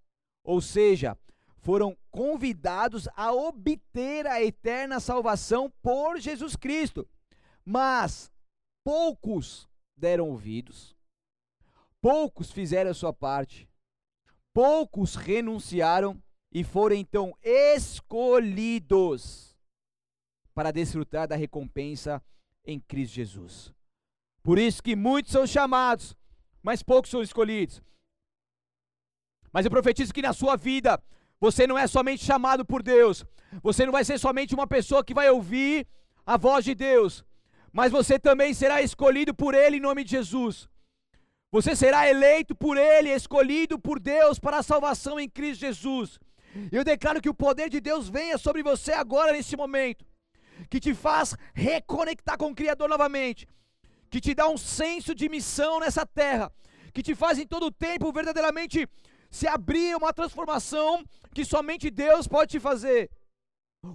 ou 0.43 0.61
seja, 0.61 1.17
foram 1.57 1.97
convidados 2.09 3.09
a 3.15 3.33
obter 3.33 4.25
a 4.25 4.41
eterna 4.41 4.99
salvação 4.99 5.71
por 5.81 6.19
Jesus 6.19 6.55
Cristo. 6.55 7.07
Mas 7.65 8.31
poucos 8.85 9.67
deram 9.97 10.29
ouvidos, 10.29 10.95
poucos 12.01 12.51
fizeram 12.51 12.91
a 12.91 12.93
sua 12.93 13.13
parte, 13.13 13.69
poucos 14.53 15.15
renunciaram 15.15 16.21
e 16.51 16.63
foram 16.63 16.95
então 16.95 17.35
escolhidos 17.43 18.77
para 20.53 20.71
desfrutar 20.71 21.27
da 21.27 21.35
recompensa 21.35 22.23
em 22.65 22.79
Cristo 22.79 23.15
Jesus. 23.15 23.73
Por 24.41 24.57
isso 24.57 24.81
que 24.81 24.95
muitos 24.95 25.31
são 25.31 25.45
chamados, 25.45 26.15
mas 26.63 26.81
poucos 26.81 27.11
são 27.11 27.21
escolhidos. 27.21 27.81
Mas 29.51 29.65
eu 29.65 29.71
profetizo 29.71 30.13
que 30.13 30.21
na 30.21 30.33
sua 30.33 30.55
vida, 30.55 31.01
você 31.39 31.67
não 31.67 31.77
é 31.77 31.85
somente 31.87 32.23
chamado 32.23 32.65
por 32.65 32.81
Deus, 32.81 33.25
você 33.61 33.85
não 33.85 33.91
vai 33.91 34.03
ser 34.03 34.17
somente 34.17 34.55
uma 34.55 34.67
pessoa 34.67 35.03
que 35.03 35.13
vai 35.13 35.29
ouvir 35.29 35.87
a 36.25 36.37
voz 36.37 36.65
de 36.65 36.73
Deus, 36.75 37.23
mas 37.71 37.91
você 37.91 38.19
também 38.19 38.53
será 38.53 38.81
escolhido 38.81 39.33
por 39.33 39.53
Ele 39.53 39.77
em 39.77 39.81
nome 39.81 40.03
de 40.03 40.11
Jesus. 40.11 40.69
Você 41.49 41.75
será 41.75 42.09
eleito 42.09 42.53
por 42.53 42.77
Ele, 42.77 43.09
escolhido 43.13 43.79
por 43.79 43.99
Deus 43.99 44.37
para 44.37 44.57
a 44.57 44.63
salvação 44.63 45.17
em 45.19 45.29
Cristo 45.29 45.61
Jesus. 45.61 46.19
Eu 46.71 46.83
declaro 46.83 47.21
que 47.21 47.29
o 47.29 47.33
poder 47.33 47.69
de 47.69 47.79
Deus 47.79 48.09
venha 48.09 48.37
sobre 48.37 48.61
você 48.61 48.91
agora, 48.91 49.31
nesse 49.31 49.55
momento, 49.55 50.05
que 50.69 50.79
te 50.79 50.93
faz 50.93 51.35
reconectar 51.53 52.37
com 52.37 52.51
o 52.51 52.55
Criador 52.55 52.89
novamente, 52.89 53.47
que 54.09 54.19
te 54.19 54.33
dá 54.33 54.49
um 54.49 54.57
senso 54.57 55.15
de 55.15 55.29
missão 55.29 55.79
nessa 55.79 56.05
terra, 56.05 56.51
que 56.93 57.01
te 57.01 57.15
faz 57.15 57.39
em 57.39 57.47
todo 57.47 57.67
o 57.67 57.71
tempo 57.71 58.11
verdadeiramente 58.11 58.87
se 59.29 59.47
abrir 59.47 59.95
uma 59.95 60.13
transformação 60.13 61.03
que 61.33 61.45
somente 61.45 61.89
Deus 61.89 62.27
pode 62.27 62.51
te 62.51 62.59
fazer. 62.59 63.09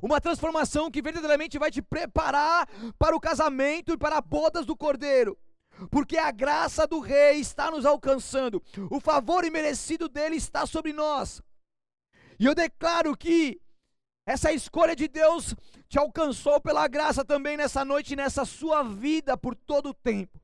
Uma 0.01 0.21
transformação 0.21 0.91
que 0.91 1.03
verdadeiramente 1.03 1.59
vai 1.59 1.71
te 1.71 1.83
preparar 1.83 2.67
para 2.99 3.15
o 3.15 3.21
casamento 3.21 3.93
e 3.93 3.99
para 3.99 4.19
as 4.19 4.25
bodas 4.25 4.65
do 4.65 4.77
Cordeiro. 4.77 5.37
Porque 5.91 6.17
a 6.17 6.31
graça 6.31 6.87
do 6.87 7.01
Rei 7.01 7.41
está 7.41 7.71
nos 7.71 7.85
alcançando, 7.85 8.63
o 8.91 9.01
favor 9.01 9.45
imerecido 9.45 10.09
dele 10.09 10.37
está 10.37 10.67
sobre 10.67 10.93
nós. 10.93 11.43
E 12.39 12.47
eu 12.47 12.55
declaro 12.55 13.17
que 13.17 13.61
essa 14.27 14.53
escolha 14.53 14.95
de 14.95 15.09
Deus 15.09 15.55
te 15.89 15.99
alcançou 15.99 16.61
pela 16.61 16.87
graça 16.89 17.25
também 17.25 17.57
nessa 17.57 17.85
noite, 17.85 18.17
nessa 18.17 18.45
sua 18.45 18.83
vida 18.83 19.37
por 19.37 19.55
todo 19.55 19.91
o 19.91 19.95
tempo. 19.95 20.41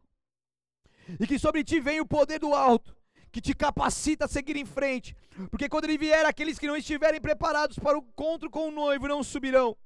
E 1.18 1.26
que 1.26 1.39
sobre 1.39 1.64
ti 1.64 1.80
vem 1.80 2.01
o 2.01 2.07
poder 2.07 2.39
do 2.39 2.55
alto, 2.55 2.95
que 3.32 3.41
te 3.41 3.55
capacita 3.55 4.24
a 4.24 4.28
seguir 4.28 4.57
em 4.57 4.66
frente. 4.66 5.16
Porque 5.51 5.68
quando 5.68 5.84
ele 5.84 5.97
vier, 5.97 6.26
aqueles 6.26 6.59
que 6.59 6.66
não 6.66 6.76
estiverem 6.76 7.20
preparados 7.20 7.78
para 7.78 7.99
o 7.99 8.03
encontro 8.03 8.51
com 8.51 8.68
o 8.68 8.72
noivo 8.72 9.09
não 9.09 9.22
subirão. 9.22 9.76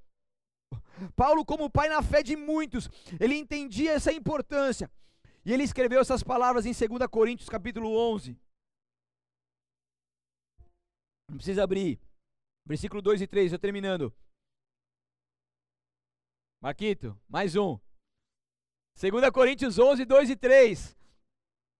Paulo, 1.14 1.44
como 1.44 1.70
pai 1.70 1.88
na 1.88 2.03
fé 2.03 2.22
de 2.22 2.36
muitos, 2.36 2.88
ele 3.20 3.36
entendia 3.36 3.92
essa 3.92 4.12
importância. 4.12 4.90
E 5.45 5.53
ele 5.53 5.64
escreveu 5.64 6.01
essas 6.01 6.22
palavras 6.22 6.66
em 6.66 6.72
2 6.72 7.07
Coríntios 7.11 7.49
capítulo 7.49 7.97
11. 7.97 8.38
Não 11.28 11.36
precisa 11.36 11.64
abrir. 11.64 12.01
Versículo 12.64 13.03
2 13.03 13.22
e 13.22 13.26
3, 13.26 13.53
eu 13.53 13.59
terminando. 13.59 14.14
Marquito, 16.61 17.18
mais 17.28 17.57
um. 17.57 17.80
2 19.01 19.30
Coríntios 19.30 19.78
11, 19.78 20.05
2 20.05 20.30
e 20.30 20.36
3. 20.36 20.97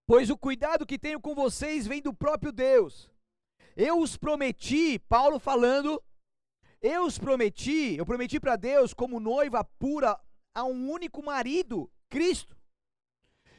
Pois 0.07 0.29
o 0.29 0.37
cuidado 0.37 0.85
que 0.85 0.99
tenho 0.99 1.21
com 1.21 1.35
vocês 1.35 1.87
vem 1.87 2.03
do 2.03 2.13
próprio 2.13 2.51
Deus. 2.51 3.09
Eu 3.77 4.01
os 4.01 4.17
prometi, 4.17 4.99
Paulo 4.99 5.39
falando, 5.39 6.03
eu 6.81 7.05
os 7.05 7.17
prometi, 7.17 7.95
eu 7.95 8.05
prometi 8.05 8.41
para 8.41 8.57
Deus 8.57 8.93
como 8.93 9.21
noiva 9.21 9.65
pura 9.65 10.21
a 10.53 10.65
um 10.65 10.91
único 10.91 11.23
marido, 11.23 11.91
Cristo. 12.11 12.57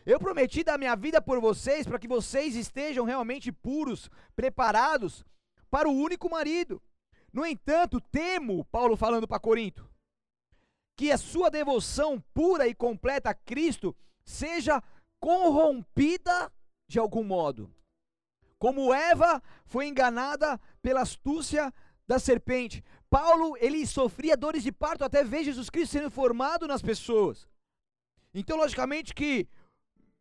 Eu 0.05 0.19
prometi 0.19 0.63
dar 0.63 0.77
minha 0.77 0.95
vida 0.95 1.21
por 1.21 1.39
vocês 1.39 1.87
para 1.87 1.97
que 1.97 2.07
vocês 2.07 2.55
estejam 2.55 3.05
realmente 3.05 3.51
puros, 3.51 4.09
preparados 4.35 5.23
para 5.69 5.87
o 5.87 5.93
único 5.93 6.29
marido. 6.29 6.81
No 7.31 7.45
entanto, 7.45 7.99
temo, 7.99 8.65
Paulo 8.65 8.97
falando 8.97 9.27
para 9.27 9.39
Corinto, 9.39 9.89
que 10.95 11.11
a 11.11 11.17
sua 11.17 11.49
devoção 11.49 12.23
pura 12.33 12.67
e 12.67 12.75
completa 12.75 13.29
a 13.29 13.33
Cristo 13.33 13.95
seja 14.23 14.83
corrompida 15.19 16.51
de 16.87 16.99
algum 16.99 17.23
modo. 17.23 17.73
Como 18.59 18.93
Eva 18.93 19.41
foi 19.65 19.87
enganada 19.87 20.59
pela 20.81 21.01
astúcia 21.01 21.73
da 22.07 22.19
serpente. 22.19 22.83
Paulo, 23.09 23.55
ele 23.57 23.85
sofria 23.87 24.37
dores 24.37 24.63
de 24.63 24.71
parto 24.71 25.03
até 25.03 25.23
ver 25.23 25.43
Jesus 25.43 25.69
Cristo 25.69 25.93
sendo 25.93 26.11
formado 26.11 26.67
nas 26.67 26.81
pessoas. 26.81 27.47
Então, 28.33 28.57
logicamente 28.57 29.13
que 29.13 29.47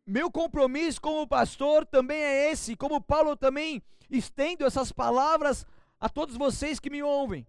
meu 0.05 0.29
compromisso 0.29 1.01
como 1.01 1.27
pastor 1.27 1.85
também 1.85 2.21
é 2.21 2.51
esse, 2.51 2.75
como 2.75 3.01
Paulo 3.01 3.35
também 3.35 3.81
estendo 4.09 4.65
essas 4.65 4.91
palavras 4.91 5.65
a 5.99 6.09
todos 6.09 6.35
vocês 6.35 6.79
que 6.79 6.89
me 6.89 7.01
ouvem. 7.01 7.47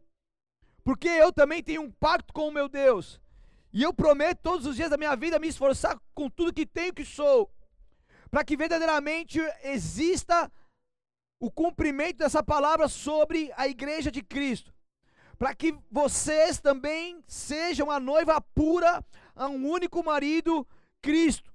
Porque 0.84 1.08
eu 1.08 1.32
também 1.32 1.62
tenho 1.62 1.82
um 1.82 1.90
pacto 1.90 2.32
com 2.32 2.48
o 2.48 2.52
meu 2.52 2.68
Deus. 2.68 3.20
E 3.72 3.82
eu 3.82 3.92
prometo 3.92 4.38
todos 4.42 4.66
os 4.66 4.76
dias 4.76 4.90
da 4.90 4.96
minha 4.96 5.16
vida 5.16 5.38
me 5.38 5.48
esforçar 5.48 6.00
com 6.14 6.30
tudo 6.30 6.52
que 6.52 6.64
tenho 6.64 6.94
que 6.94 7.04
sou, 7.04 7.50
para 8.30 8.44
que 8.44 8.56
verdadeiramente 8.56 9.40
exista 9.64 10.50
o 11.40 11.50
cumprimento 11.50 12.18
dessa 12.18 12.42
palavra 12.42 12.88
sobre 12.88 13.52
a 13.56 13.66
igreja 13.66 14.10
de 14.10 14.22
Cristo. 14.22 14.72
Para 15.36 15.54
que 15.54 15.76
vocês 15.90 16.60
também 16.60 17.22
sejam 17.26 17.90
a 17.90 17.98
noiva 17.98 18.40
pura 18.40 19.04
a 19.34 19.48
um 19.48 19.68
único 19.68 20.04
marido, 20.04 20.66
Cristo. 21.02 21.53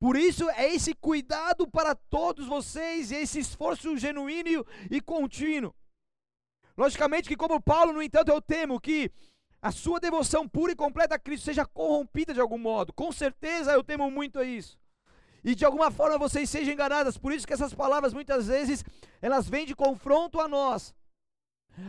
Por 0.00 0.16
isso 0.16 0.48
é 0.50 0.74
esse 0.74 0.94
cuidado 0.94 1.68
para 1.68 1.94
todos 1.94 2.46
vocês 2.46 3.10
e 3.10 3.16
esse 3.16 3.38
esforço 3.38 3.98
genuíno 3.98 4.66
e 4.90 4.98
contínuo. 4.98 5.74
Logicamente 6.74 7.28
que, 7.28 7.36
como 7.36 7.60
Paulo, 7.60 7.92
no 7.92 8.02
entanto, 8.02 8.30
eu 8.30 8.40
temo 8.40 8.80
que 8.80 9.12
a 9.60 9.70
sua 9.70 10.00
devoção 10.00 10.48
pura 10.48 10.72
e 10.72 10.76
completa 10.76 11.16
a 11.16 11.18
Cristo 11.18 11.44
seja 11.44 11.66
corrompida 11.66 12.32
de 12.32 12.40
algum 12.40 12.56
modo. 12.56 12.94
Com 12.94 13.12
certeza 13.12 13.72
eu 13.72 13.84
temo 13.84 14.10
muito 14.10 14.38
a 14.38 14.44
isso. 14.44 14.80
e 15.44 15.54
de 15.54 15.64
alguma 15.64 15.90
forma 15.90 16.18
vocês 16.18 16.48
sejam 16.48 16.72
enganadas. 16.72 17.18
Por 17.18 17.32
isso 17.32 17.46
que 17.46 17.52
essas 17.52 17.74
palavras 17.74 18.12
muitas 18.12 18.46
vezes 18.46 18.84
elas 19.20 19.48
vêm 19.48 19.66
de 19.66 19.74
confronto 19.74 20.40
a 20.40 20.48
nós. 20.48 20.94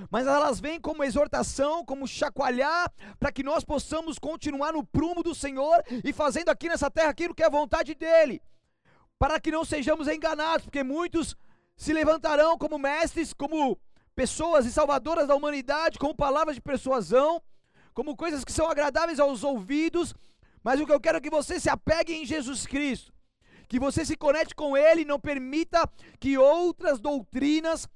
Mas 0.10 0.28
elas 0.28 0.60
vêm 0.60 0.80
como 0.80 1.04
exortação, 1.04 1.84
como 1.84 2.08
chacoalhar, 2.08 2.92
para 3.20 3.32
que 3.32 3.44
nós 3.44 3.64
possamos 3.64 4.18
continuar 4.18 4.74
no 4.74 4.86
prumo 4.86 5.22
do 5.24 5.36
Senhor 5.36 5.84
e 6.04 6.14
fazendo 6.14 6.50
aqui 6.50 6.70
nessa 6.70 6.90
terra 6.90 7.10
aquilo 7.10 7.36
que 7.36 7.44
é 7.44 7.50
vontade 7.50 7.94
dEle, 7.96 8.42
para 9.20 9.40
que 9.40 9.52
não 9.52 9.66
sejamos 9.66 10.08
enganados, 10.08 10.66
porque 10.66 10.84
muitos 10.84 11.36
se 11.76 11.94
levantarão 11.94 12.58
como 12.58 12.78
mestres, 12.78 13.34
como 13.34 13.78
pessoas 14.16 14.66
e 14.66 14.72
salvadoras 14.72 15.28
da 15.28 15.36
humanidade, 15.36 15.98
como 15.98 16.16
palavras 16.16 16.56
de 16.56 16.62
persuasão, 16.62 17.42
como 17.94 18.16
coisas 18.16 18.46
que 18.46 18.52
são 18.52 18.70
agradáveis 18.70 19.20
aos 19.20 19.44
ouvidos, 19.44 20.14
mas 20.64 20.80
o 20.80 20.86
que 20.86 20.94
eu 20.94 21.00
quero 21.00 21.18
é 21.18 21.22
que 21.22 21.30
você 21.30 21.60
se 21.60 21.70
apegue 21.70 22.14
em 22.14 22.26
Jesus 22.26 22.66
Cristo, 22.66 23.14
que 23.68 23.80
você 23.80 24.06
se 24.06 24.16
conecte 24.16 24.54
com 24.54 24.78
Ele 24.78 25.02
e 25.02 25.06
não 25.06 25.20
permita 25.20 25.90
que 26.20 26.38
outras 26.38 27.00
doutrinas, 27.00 27.88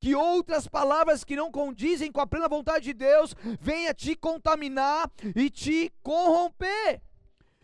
que 0.00 0.14
outras 0.14 0.66
palavras 0.66 1.24
que 1.24 1.36
não 1.36 1.50
condizem 1.50 2.12
com 2.12 2.20
a 2.20 2.26
plena 2.26 2.48
vontade 2.48 2.84
de 2.84 2.94
Deus 2.94 3.34
venha 3.60 3.92
te 3.92 4.14
contaminar 4.14 5.10
e 5.34 5.50
te 5.50 5.92
corromper. 6.02 7.00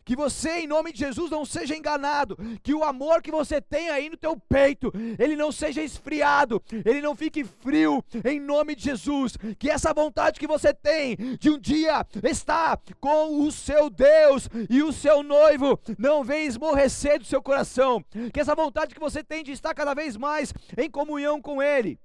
Que 0.04 0.14
você, 0.14 0.58
em 0.58 0.66
nome 0.66 0.92
de 0.92 0.98
Jesus, 0.98 1.30
não 1.30 1.46
seja 1.46 1.74
enganado. 1.74 2.36
Que 2.62 2.74
o 2.74 2.84
amor 2.84 3.22
que 3.22 3.30
você 3.30 3.58
tem 3.58 3.88
aí 3.88 4.10
no 4.10 4.18
teu 4.18 4.36
peito, 4.36 4.92
ele 5.18 5.34
não 5.34 5.50
seja 5.50 5.82
esfriado, 5.82 6.62
ele 6.84 7.00
não 7.00 7.16
fique 7.16 7.42
frio, 7.42 8.04
em 8.22 8.38
nome 8.38 8.74
de 8.74 8.84
Jesus. 8.84 9.34
Que 9.58 9.70
essa 9.70 9.94
vontade 9.94 10.38
que 10.38 10.46
você 10.46 10.74
tem 10.74 11.16
de 11.40 11.48
um 11.48 11.58
dia 11.58 12.06
estar 12.22 12.78
com 13.00 13.40
o 13.46 13.50
seu 13.50 13.88
Deus 13.88 14.46
e 14.68 14.82
o 14.82 14.92
seu 14.92 15.22
noivo 15.22 15.80
não 15.96 16.22
venha 16.22 16.44
esmorrecer 16.44 17.18
do 17.18 17.24
seu 17.24 17.42
coração. 17.42 18.04
Que 18.32 18.40
essa 18.40 18.54
vontade 18.54 18.94
que 18.94 19.00
você 19.00 19.24
tem 19.24 19.42
de 19.42 19.52
estar 19.52 19.72
cada 19.72 19.94
vez 19.94 20.18
mais 20.18 20.52
em 20.76 20.90
comunhão 20.90 21.40
com 21.40 21.62
Ele 21.62 21.98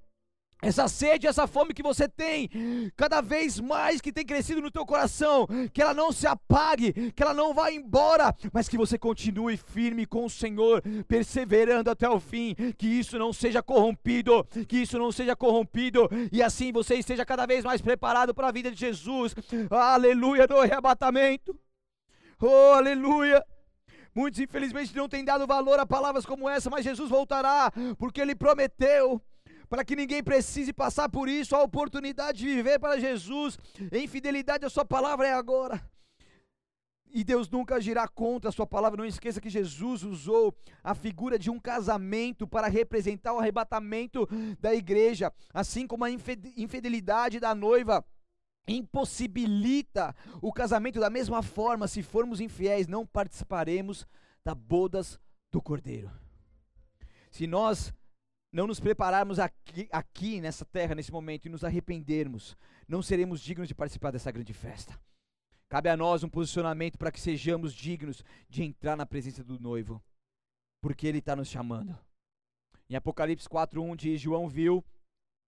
essa 0.61 0.87
sede, 0.87 1.27
essa 1.27 1.47
fome 1.47 1.73
que 1.73 1.81
você 1.81 2.07
tem, 2.07 2.49
cada 2.95 3.21
vez 3.21 3.59
mais 3.59 4.01
que 4.01 4.11
tem 4.11 4.25
crescido 4.25 4.61
no 4.61 4.71
teu 4.71 4.85
coração, 4.85 5.47
que 5.73 5.81
ela 5.81 5.93
não 5.93 6.11
se 6.11 6.27
apague, 6.27 7.11
que 7.11 7.23
ela 7.23 7.33
não 7.33 7.53
vá 7.53 7.71
embora, 7.71 8.35
mas 8.51 8.67
que 8.67 8.77
você 8.77 8.97
continue 8.97 9.55
firme 9.55 10.05
com 10.05 10.25
o 10.25 10.29
Senhor, 10.29 10.81
perseverando 11.07 11.89
até 11.89 12.09
o 12.09 12.19
fim, 12.19 12.55
que 12.77 12.87
isso 12.87 13.17
não 13.17 13.31
seja 13.31 13.63
corrompido, 13.63 14.43
que 14.67 14.77
isso 14.77 14.97
não 14.97 15.11
seja 15.11 15.35
corrompido, 15.35 16.09
e 16.31 16.43
assim 16.43 16.71
você 16.71 16.95
esteja 16.95 17.25
cada 17.25 17.45
vez 17.45 17.63
mais 17.63 17.81
preparado 17.81 18.33
para 18.33 18.49
a 18.49 18.51
vida 18.51 18.69
de 18.69 18.79
Jesus. 18.79 19.33
Aleluia 19.69 20.45
do 20.45 20.57
arrebatamento. 20.57 21.57
Oh, 22.41 22.73
aleluia. 22.73 23.43
Muitos 24.13 24.39
infelizmente 24.39 24.95
não 24.95 25.07
têm 25.07 25.23
dado 25.23 25.45
valor 25.45 25.79
a 25.79 25.85
palavras 25.85 26.25
como 26.25 26.49
essa, 26.49 26.69
mas 26.69 26.83
Jesus 26.83 27.09
voltará, 27.09 27.71
porque 27.97 28.19
ele 28.19 28.35
prometeu 28.35 29.21
para 29.69 29.85
que 29.85 29.95
ninguém 29.95 30.23
precise 30.23 30.73
passar 30.73 31.07
por 31.07 31.29
isso, 31.29 31.55
a 31.55 31.63
oportunidade 31.63 32.39
de 32.39 32.47
viver 32.47 32.79
para 32.79 32.99
Jesus, 32.99 33.57
em 33.91 34.07
fidelidade 34.07 34.65
à 34.65 34.69
Sua 34.69 34.83
palavra 34.83 35.27
é 35.27 35.33
agora. 35.33 35.81
E 37.11 37.23
Deus 37.23 37.49
nunca 37.49 37.75
agirá 37.75 38.07
contra 38.07 38.49
a 38.49 38.51
Sua 38.51 38.67
palavra. 38.67 38.97
Não 38.97 39.05
esqueça 39.05 39.41
que 39.41 39.49
Jesus 39.49 40.03
usou 40.03 40.55
a 40.83 40.93
figura 40.93 41.39
de 41.39 41.49
um 41.49 41.59
casamento 41.59 42.47
para 42.47 42.67
representar 42.67 43.33
o 43.33 43.39
arrebatamento 43.39 44.27
da 44.59 44.73
igreja, 44.73 45.31
assim 45.53 45.87
como 45.87 46.03
a 46.03 46.11
infidelidade 46.11 47.39
da 47.39 47.55
noiva 47.55 48.05
impossibilita 48.67 50.15
o 50.41 50.53
casamento 50.53 50.99
da 50.99 51.09
mesma 51.09 51.41
forma, 51.41 51.87
se 51.87 52.03
formos 52.03 52.39
infiéis, 52.39 52.87
não 52.87 53.05
participaremos 53.05 54.05
da 54.43 54.53
bodas 54.53 55.19
do 55.51 55.59
Cordeiro. 55.59 56.11
Se 57.31 57.47
nós 57.47 57.91
não 58.51 58.65
nos 58.65 58.79
prepararmos 58.79 59.37
aqui, 59.39 59.87
aqui 59.91 60.41
nessa 60.41 60.65
terra, 60.65 60.95
nesse 60.95 61.11
momento, 61.11 61.45
e 61.45 61.49
nos 61.49 61.63
arrependermos, 61.63 62.57
não 62.87 63.01
seremos 63.01 63.41
dignos 63.41 63.67
de 63.67 63.75
participar 63.75 64.11
dessa 64.11 64.31
grande 64.31 64.53
festa. 64.53 64.99
Cabe 65.69 65.89
a 65.89 65.95
nós 65.95 66.23
um 66.23 66.29
posicionamento 66.29 66.97
para 66.97 67.11
que 67.11 67.19
sejamos 67.19 67.73
dignos 67.73 68.23
de 68.49 68.63
entrar 68.63 68.95
na 68.95 69.05
presença 69.05 69.43
do 69.43 69.59
noivo, 69.59 70.03
porque 70.81 71.05
ele 71.05 71.19
está 71.19 71.35
nos 71.35 71.47
chamando. 71.47 71.95
Em 72.89 72.95
Apocalipse 72.95 73.47
4:1 73.47 73.95
diz: 73.95 74.19
João 74.19 74.49
viu 74.49 74.83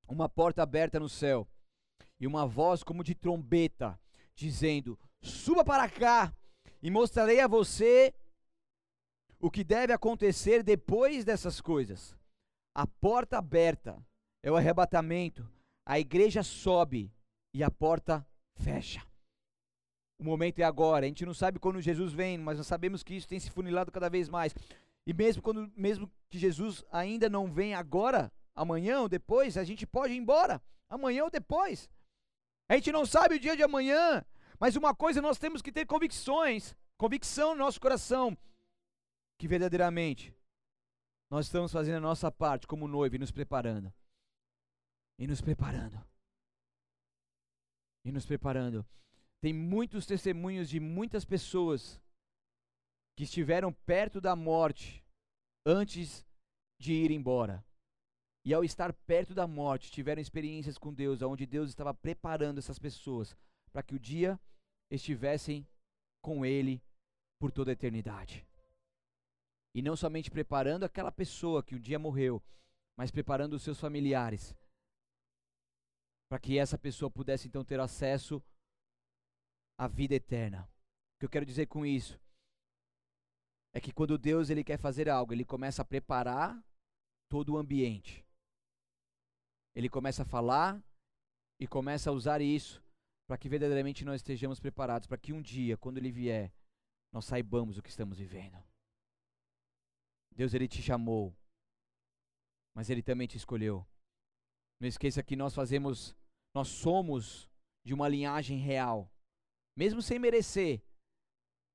uma 0.08 0.30
porta 0.30 0.62
aberta 0.62 1.00
no 1.00 1.10
céu 1.10 1.48
e 2.20 2.28
uma 2.28 2.46
voz 2.46 2.84
como 2.84 3.04
de 3.04 3.16
trombeta, 3.16 4.00
dizendo: 4.36 5.00
Suba 5.24 5.66
para 5.66 5.90
cá 5.90 6.32
e 6.84 6.92
mostrarei 6.92 7.40
a 7.40 7.48
você 7.48 8.14
o 9.40 9.50
que 9.50 9.64
deve 9.64 9.92
acontecer 9.92 10.62
depois 10.62 11.26
dessas 11.26 11.60
coisas. 11.60 12.16
A 12.74 12.88
porta 12.88 13.38
aberta 13.38 14.02
é 14.42 14.52
o 14.52 14.56
arrebatamento. 14.56 15.48
A 15.86 16.00
igreja 16.00 16.42
sobe 16.42 17.12
e 17.54 17.64
a 17.64 17.70
porta 17.70 18.26
fecha. 18.56 19.06
O 20.18 20.24
momento 20.24 20.60
é 20.60 20.64
agora. 20.64 21.06
A 21.06 21.08
gente 21.08 21.26
não 21.26 21.34
sabe 21.34 21.60
quando 21.60 21.82
Jesus 21.82 22.14
vem, 22.14 22.38
mas 22.38 22.58
nós 22.58 22.68
sabemos 22.68 23.04
que 23.04 23.14
isso 23.14 23.28
tem 23.28 23.40
se 23.40 23.52
funilado 23.52 23.92
cada 23.92 24.10
vez 24.10 24.30
mais. 24.30 24.54
E 25.06 25.14
mesmo 25.14 25.42
quando 25.42 25.72
mesmo 25.76 26.10
que 26.30 26.38
Jesus 26.38 26.84
ainda 26.92 27.28
não 27.28 27.52
vem 27.52 27.74
agora, 27.74 28.32
amanhã 28.56 29.02
ou 29.02 29.10
depois, 29.10 29.58
a 29.58 29.64
gente 29.64 29.86
pode 29.86 30.14
ir 30.14 30.18
embora. 30.18 30.62
Amanhã 30.90 31.26
ou 31.26 31.30
depois. 31.30 31.90
A 32.70 32.76
gente 32.76 32.92
não 32.92 33.06
sabe 33.06 33.36
o 33.36 33.40
dia 33.40 33.58
de 33.58 33.64
amanhã, 33.64 34.24
mas 34.58 34.78
uma 34.78 34.96
coisa 34.96 35.22
nós 35.22 35.38
temos 35.38 35.62
que 35.62 35.72
ter 35.72 35.86
convicções, 35.86 36.74
convicção 36.98 37.52
no 37.52 37.60
nosso 37.60 37.82
coração 37.82 38.38
que 39.38 39.48
verdadeiramente 39.48 40.34
nós 41.32 41.46
estamos 41.46 41.72
fazendo 41.72 41.96
a 41.96 42.02
nossa 42.02 42.30
parte 42.30 42.68
como 42.68 42.90
noivo 42.90 43.16
e 43.16 43.20
nos 43.20 43.32
preparando. 43.32 43.92
E 45.18 45.26
nos 45.26 45.40
preparando. 45.40 46.06
E 48.04 48.12
nos 48.12 48.26
preparando. 48.26 48.86
Tem 49.40 49.54
muitos 49.54 50.06
testemunhos 50.06 50.68
de 50.68 50.78
muitas 50.78 51.24
pessoas 51.24 52.02
que 53.16 53.24
estiveram 53.24 53.72
perto 53.72 54.20
da 54.20 54.36
morte 54.36 55.06
antes 55.66 56.28
de 56.78 56.92
ir 56.92 57.12
embora. 57.12 57.64
E 58.44 58.54
ao 58.54 58.66
estar 58.66 58.92
perto 58.92 59.34
da 59.34 59.48
morte, 59.48 59.90
tiveram 59.90 60.22
experiências 60.22 60.78
com 60.78 60.94
Deus, 60.94 61.22
onde 61.22 61.46
Deus 61.46 61.70
estava 61.70 61.94
preparando 61.94 62.58
essas 62.58 62.78
pessoas 62.78 63.38
para 63.72 63.82
que 63.82 63.96
o 63.96 64.00
dia 64.00 64.38
estivessem 64.90 65.66
com 66.22 66.46
Ele 66.46 66.84
por 67.40 67.52
toda 67.52 67.72
a 67.72 67.74
eternidade. 67.74 68.46
E 69.74 69.82
não 69.82 69.96
somente 69.96 70.30
preparando 70.30 70.84
aquela 70.84 71.12
pessoa 71.12 71.64
que 71.64 71.76
um 71.76 71.80
dia 71.80 71.98
morreu, 71.98 72.44
mas 72.98 73.12
preparando 73.12 73.54
os 73.54 73.64
seus 73.64 73.80
familiares. 73.80 74.56
Para 76.30 76.40
que 76.40 76.58
essa 76.58 76.78
pessoa 76.78 77.10
pudesse 77.10 77.48
então 77.48 77.64
ter 77.64 77.80
acesso 77.80 78.42
à 79.78 79.88
vida 79.88 80.16
eterna. 80.16 80.70
O 81.16 81.20
que 81.20 81.26
eu 81.26 81.30
quero 81.30 81.46
dizer 81.46 81.68
com 81.68 81.86
isso 81.86 82.20
é 83.74 83.80
que 83.80 83.92
quando 83.94 84.18
Deus 84.18 84.50
ele 84.50 84.64
quer 84.64 84.78
fazer 84.78 85.10
algo, 85.10 85.34
ele 85.34 85.46
começa 85.46 85.82
a 85.82 85.86
preparar 85.86 86.62
todo 87.30 87.54
o 87.54 87.58
ambiente. 87.58 88.26
Ele 89.74 89.90
começa 89.90 90.24
a 90.24 90.26
falar 90.26 90.84
e 91.60 91.66
começa 91.66 92.10
a 92.10 92.14
usar 92.14 92.42
isso 92.42 92.84
para 93.28 93.38
que 93.38 93.48
verdadeiramente 93.48 94.04
nós 94.04 94.20
estejamos 94.20 94.60
preparados 94.60 95.08
para 95.08 95.18
que 95.18 95.32
um 95.32 95.42
dia, 95.42 95.78
quando 95.78 95.98
ele 95.98 96.12
vier, 96.12 96.54
nós 97.14 97.26
saibamos 97.26 97.78
o 97.78 97.82
que 97.82 97.90
estamos 97.90 98.18
vivendo. 98.18 98.62
Deus 100.32 100.54
ele 100.54 100.68
te 100.68 100.82
chamou, 100.82 101.36
mas 102.74 102.90
ele 102.90 103.02
também 103.02 103.28
te 103.28 103.38
escolheu. 103.38 103.86
Não 104.80 104.88
esqueça 104.88 105.22
que 105.22 105.36
nós 105.36 105.54
fazemos, 105.54 106.16
nós 106.54 106.68
somos 106.68 107.50
de 107.84 107.94
uma 107.94 108.08
linhagem 108.08 108.58
real, 108.58 109.12
mesmo 109.76 110.02
sem 110.02 110.18
merecer. 110.18 110.82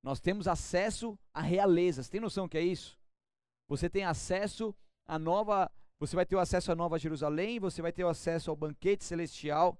Nós 0.02 0.20
temos 0.20 0.46
acesso 0.46 1.18
à 1.32 1.40
realeza. 1.40 2.02
Você 2.02 2.10
tem 2.10 2.20
noção 2.20 2.48
que 2.48 2.56
é 2.56 2.62
isso? 2.62 2.98
Você 3.68 3.90
tem 3.90 4.04
acesso 4.04 4.74
à 5.04 5.18
nova, 5.18 5.70
você 5.98 6.14
vai 6.14 6.24
ter 6.24 6.38
acesso 6.38 6.70
à 6.70 6.74
Nova 6.74 6.98
Jerusalém, 6.98 7.58
você 7.58 7.82
vai 7.82 7.92
ter 7.92 8.06
acesso 8.06 8.50
ao 8.50 8.56
banquete 8.56 9.04
celestial, 9.04 9.78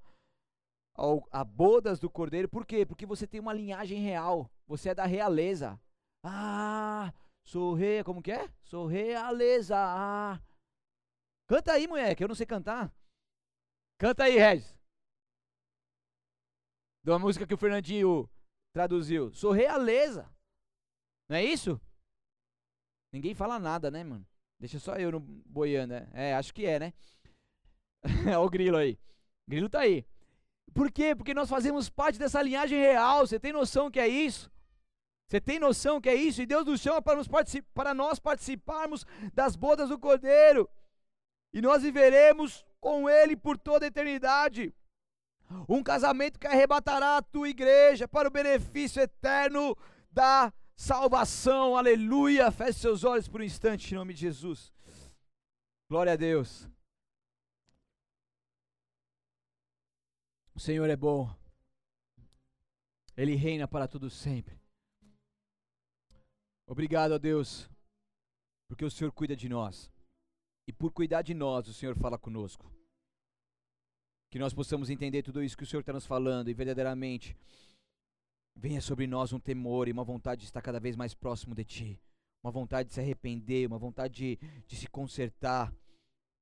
ao, 0.95 1.27
a 1.31 1.45
bodas 1.45 2.01
do 2.01 2.11
Cordeiro. 2.11 2.49
Por 2.49 2.67
quê? 2.67 2.85
Porque 2.85 3.07
você 3.07 3.27
tem 3.27 3.41
uma 3.41 3.53
linhagem 3.53 4.01
real. 4.01 4.51
Você 4.67 4.89
é 4.89 4.95
da 4.95 5.07
realeza. 5.07 5.81
Ah, 6.25 7.13
Sou 7.47 7.75
rei, 7.75 8.03
como 8.03 8.21
que 8.21 8.33
é? 8.33 8.51
Sou 8.65 8.87
realeza. 8.87 9.77
Ah. 9.79 10.43
Canta 11.47 11.73
aí, 11.73 11.87
mulher, 11.87 12.17
que 12.17 12.25
eu 12.25 12.29
não 12.29 12.35
sei 12.35 12.45
cantar. 12.45 12.93
Canta 13.99 14.25
aí, 14.25 14.37
Regis. 14.37 14.77
De 17.05 17.11
uma 17.11 17.21
música 17.21 17.47
que 17.47 17.55
o 17.55 17.59
Fernandinho 17.59 18.29
traduziu. 18.75 19.33
Sou 19.33 19.53
realeza. 19.53 20.29
Não 21.29 21.37
é 21.37 21.45
isso? 21.45 21.81
Ninguém 23.13 23.33
fala 23.33 23.61
nada, 23.61 23.93
né, 23.93 24.03
mano? 24.03 24.27
Deixa 24.59 24.81
só 24.81 24.97
eu 24.97 25.13
no 25.13 25.21
boiando, 25.21 25.95
né? 25.95 26.11
É, 26.13 26.35
acho 26.35 26.53
que 26.53 26.67
é, 26.67 26.81
né? 26.81 26.93
Olha 28.27 28.41
o 28.43 28.51
grilo 28.51 28.77
aí. 28.77 28.99
O 29.47 29.51
grilo 29.51 29.69
tá 29.69 29.81
aí. 29.81 30.05
Por 30.75 30.91
quê? 30.91 31.15
Porque 31.15 31.33
nós 31.33 31.49
fazemos 31.49 31.89
parte 31.89 32.19
dessa 32.19 32.43
linhagem 32.43 32.79
real. 32.79 33.25
Você 33.25 33.39
tem 33.39 33.53
noção 33.53 33.89
que 33.89 34.01
é 34.01 34.09
isso? 34.09 34.51
Você 35.29 35.41
tem 35.41 35.59
noção 35.59 36.01
que 36.01 36.09
é 36.09 36.15
isso? 36.15 36.41
E 36.41 36.47
Deus 36.47 36.65
nos 36.65 36.81
chama 36.81 37.03
para, 37.03 37.17
nos 37.17 37.29
para 37.75 37.93
nós 37.93 38.19
participarmos 38.19 39.05
das 39.35 39.57
bodas 39.57 39.89
do 39.89 39.99
Cordeiro. 39.99 40.69
E 41.53 41.61
nós 41.61 41.83
viveremos 41.83 42.65
com 42.81 43.09
Ele 43.09 43.37
por 43.37 43.59
toda 43.59 43.87
a 43.87 43.89
eternidade. 43.89 44.73
Um 45.69 45.83
casamento 45.83 46.39
que 46.39 46.47
arrebatará 46.47 47.17
a 47.17 47.23
tua 47.23 47.49
igreja 47.49 48.07
para 48.07 48.29
o 48.29 48.31
benefício 48.31 49.03
eterno 49.03 49.77
da 50.11 50.53
salvação. 50.77 51.77
Aleluia. 51.77 52.51
Feche 52.51 52.81
seus 52.81 53.03
olhos 53.03 53.27
por 53.27 53.41
um 53.41 53.45
instante 53.45 53.93
em 53.93 53.97
nome 53.97 54.15
de 54.15 54.21
Jesus. 54.21 54.73
Glória 55.89 56.13
a 56.13 56.17
Deus. 56.17 56.69
O 60.55 60.61
Senhor 60.61 60.89
é 60.89 60.97
bom. 60.97 61.35
Ele 63.17 63.35
reina 63.35 63.67
para 63.67 63.89
tudo 63.89 64.09
sempre. 64.11 64.56
Obrigado 66.69 67.15
a 67.15 67.19
Deus, 67.19 67.71
porque 68.69 68.85
o 68.85 68.91
Senhor 68.91 69.13
cuida 69.13 69.37
de 69.37 69.49
nós. 69.49 69.91
E 70.67 70.73
por 70.73 70.91
cuidar 70.91 71.23
de 71.23 71.33
nós, 71.33 71.69
o 71.69 71.73
Senhor 71.73 71.97
fala 71.97 72.19
conosco. 72.19 72.69
Que 74.33 74.39
nós 74.39 74.53
possamos 74.53 74.91
entender 74.91 75.23
tudo 75.23 75.45
isso 75.45 75.57
que 75.57 75.63
o 75.63 75.67
Senhor 75.67 75.81
está 75.81 75.93
nos 75.93 76.05
falando 76.05 76.51
e 76.51 76.55
verdadeiramente 76.55 77.37
venha 78.57 78.81
sobre 78.81 79.07
nós 79.07 79.33
um 79.33 79.39
temor 79.39 79.87
e 79.87 79.93
uma 79.93 80.03
vontade 80.03 80.41
de 80.41 80.47
estar 80.47 80.61
cada 80.61 80.81
vez 80.81 80.97
mais 80.97 81.15
próximo 81.15 81.55
de 81.55 81.65
Ti. 81.65 82.01
Uma 82.43 82.51
vontade 82.51 82.89
de 82.89 82.95
se 82.95 83.01
arrepender, 83.01 83.69
uma 83.69 83.79
vontade 83.79 84.15
de, 84.15 84.39
de 84.67 84.77
se 84.77 84.89
consertar, 84.89 85.73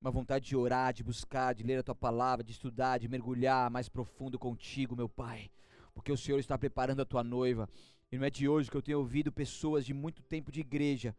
uma 0.01 0.11
vontade 0.11 0.47
de 0.47 0.57
orar, 0.57 0.95
de 0.95 1.05
buscar, 1.05 1.55
de 1.55 1.63
ler 1.63 1.81
a 1.81 1.83
Tua 1.83 1.95
palavra, 1.95 2.43
de 2.43 2.53
estudar, 2.53 2.99
de 2.99 3.09
mergulhar 3.09 3.71
mais 3.71 3.91
profundo 3.91 4.39
contigo, 4.39 4.97
meu 4.97 5.09
Pai. 5.09 5.51
Porque 5.93 6.11
o 6.11 6.17
Senhor 6.17 6.39
está 6.39 6.57
preparando 6.57 7.03
a 7.03 7.07
Tua 7.07 7.23
noiva. 7.23 7.69
E 8.15 8.19
não 8.19 8.25
é 8.25 8.31
de 8.31 8.49
hoje 8.49 8.71
que 8.71 8.77
eu 8.77 8.83
tenho 8.83 9.01
ouvido 9.01 9.33
pessoas 9.33 9.85
de 9.85 9.93
muito 9.93 10.23
tempo 10.23 10.53
de 10.53 10.61
igreja 10.61 11.17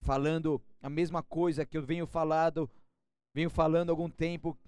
falando 0.00 0.60
a 0.82 0.90
mesma 0.90 1.22
coisa 1.22 1.64
que 1.64 1.78
eu 1.78 1.82
venho 1.84 2.04
falado, 2.04 2.68
venho 3.32 3.48
falando 3.48 3.90
há 3.90 3.92
algum 3.92 4.10
tempo, 4.10 4.58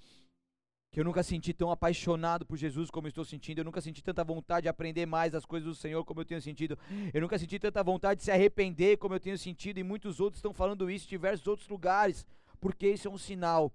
que 0.92 1.00
eu 1.00 1.04
nunca 1.04 1.24
senti 1.24 1.52
tão 1.52 1.72
apaixonado 1.72 2.46
por 2.46 2.56
Jesus 2.56 2.92
como 2.92 3.08
estou 3.08 3.24
sentindo, 3.24 3.58
eu 3.58 3.64
nunca 3.64 3.80
senti 3.80 4.04
tanta 4.04 4.22
vontade 4.22 4.62
de 4.62 4.68
aprender 4.68 5.04
mais 5.04 5.32
das 5.32 5.44
coisas 5.44 5.68
do 5.68 5.74
Senhor 5.74 6.04
como 6.04 6.20
eu 6.20 6.24
tenho 6.24 6.40
sentido, 6.40 6.78
eu 7.12 7.20
nunca 7.20 7.36
senti 7.36 7.58
tanta 7.58 7.82
vontade 7.82 8.18
de 8.18 8.24
se 8.24 8.30
arrepender 8.30 8.96
como 8.96 9.16
eu 9.16 9.18
tenho 9.18 9.36
sentido, 9.36 9.78
e 9.78 9.82
muitos 9.82 10.20
outros 10.20 10.38
estão 10.38 10.54
falando 10.54 10.88
isso 10.88 11.06
em 11.06 11.08
diversos 11.08 11.48
outros 11.48 11.68
lugares, 11.68 12.24
porque 12.60 12.88
isso 12.88 13.08
é 13.08 13.10
um 13.10 13.18
sinal 13.18 13.72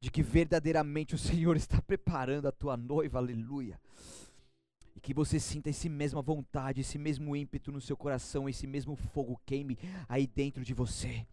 de 0.00 0.12
que 0.12 0.22
verdadeiramente 0.22 1.16
o 1.16 1.18
Senhor 1.18 1.56
está 1.56 1.82
preparando 1.82 2.46
a 2.46 2.52
tua 2.52 2.76
noiva, 2.76 3.18
aleluia. 3.18 3.80
E 4.98 5.00
que 5.00 5.14
você 5.14 5.38
sinta 5.38 5.70
esse 5.70 5.88
mesma 5.88 6.20
vontade, 6.20 6.80
esse 6.80 6.98
mesmo 6.98 7.36
ímpeto 7.36 7.70
no 7.70 7.80
seu 7.80 7.96
coração, 7.96 8.48
esse 8.48 8.66
mesmo 8.66 8.96
fogo 8.96 9.40
queime 9.46 9.78
aí 10.08 10.26
dentro 10.26 10.64
de 10.64 10.74
você. 10.74 11.24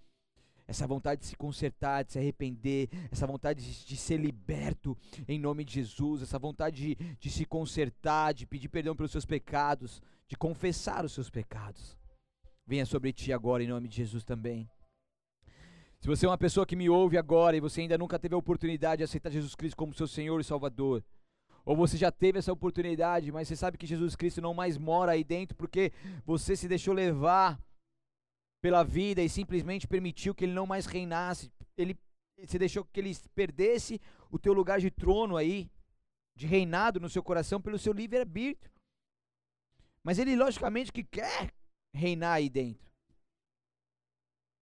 Essa 0.68 0.86
vontade 0.86 1.22
de 1.22 1.26
se 1.26 1.36
consertar, 1.36 2.06
de 2.06 2.12
se 2.12 2.20
arrepender, 2.20 2.88
essa 3.12 3.26
vontade 3.26 3.66
de, 3.66 3.88
de 3.88 3.98
ser 3.98 4.18
liberto 4.18 4.96
em 5.28 5.40
nome 5.40 5.66
de 5.66 5.74
Jesus, 5.74 6.22
essa 6.22 6.38
vontade 6.38 6.96
de, 6.96 7.16
de 7.16 7.30
se 7.32 7.44
consertar, 7.44 8.36
de 8.36 8.46
pedir 8.46 8.70
perdão 8.70 8.96
pelos 8.96 9.12
seus 9.12 9.26
pecados, 9.26 10.00
de 10.28 10.38
confessar 10.38 11.04
os 11.04 11.14
seus 11.14 11.32
pecados. 11.32 11.98
Venha 12.68 12.86
sobre 12.86 13.12
ti 13.12 13.34
agora 13.34 13.64
em 13.64 13.68
nome 13.68 13.88
de 13.88 13.96
Jesus 13.96 14.24
também. 14.24 14.70
Se 16.00 16.08
você 16.08 16.28
é 16.28 16.30
uma 16.30 16.38
pessoa 16.38 16.68
que 16.68 16.76
me 16.76 16.88
ouve 16.88 17.18
agora 17.18 17.58
e 17.58 17.60
você 17.60 17.82
ainda 17.82 17.98
nunca 17.98 18.20
teve 18.20 18.36
a 18.36 18.38
oportunidade 18.38 19.00
de 19.00 19.06
aceitar 19.06 19.32
Jesus 19.32 19.56
Cristo 19.56 19.76
como 19.76 19.92
seu 19.92 20.08
Senhor 20.08 20.40
e 20.40 20.44
Salvador, 20.44 21.04
ou 21.66 21.76
você 21.76 21.98
já 21.98 22.12
teve 22.12 22.38
essa 22.38 22.54
oportunidade, 22.54 23.32
mas 23.32 23.48
você 23.48 23.56
sabe 23.56 23.78
que 23.78 23.88
Jesus 23.88 24.16
Cristo 24.16 24.42
não 24.42 24.54
mais 24.54 24.78
mora 24.78 25.14
aí 25.14 25.24
dentro 25.24 25.58
porque 25.58 25.92
você 26.24 26.56
se 26.56 26.68
deixou 26.68 26.94
levar 26.94 27.60
pela 28.62 28.84
vida 28.84 29.22
e 29.22 29.30
simplesmente 29.30 29.88
permitiu 29.88 30.36
que 30.36 30.46
ele 30.46 30.54
não 30.54 30.68
mais 30.68 30.86
reinasse. 30.86 31.52
Ele 31.76 31.98
você 32.38 32.60
deixou 32.60 32.84
que 32.84 33.00
ele 33.00 33.16
perdesse 33.34 34.02
o 34.30 34.38
teu 34.38 34.54
lugar 34.54 34.80
de 34.80 34.92
trono 34.92 35.38
aí, 35.38 35.72
de 36.36 36.46
reinado 36.46 37.00
no 37.00 37.10
seu 37.10 37.24
coração 37.24 37.62
pelo 37.62 37.80
seu 37.80 37.94
livre-arbítrio. 37.94 38.72
Mas 40.04 40.20
ele 40.20 40.36
logicamente 40.36 40.92
que 40.92 41.04
quer 41.04 41.54
reinar 41.94 42.34
aí 42.34 42.50
dentro. 42.50 42.86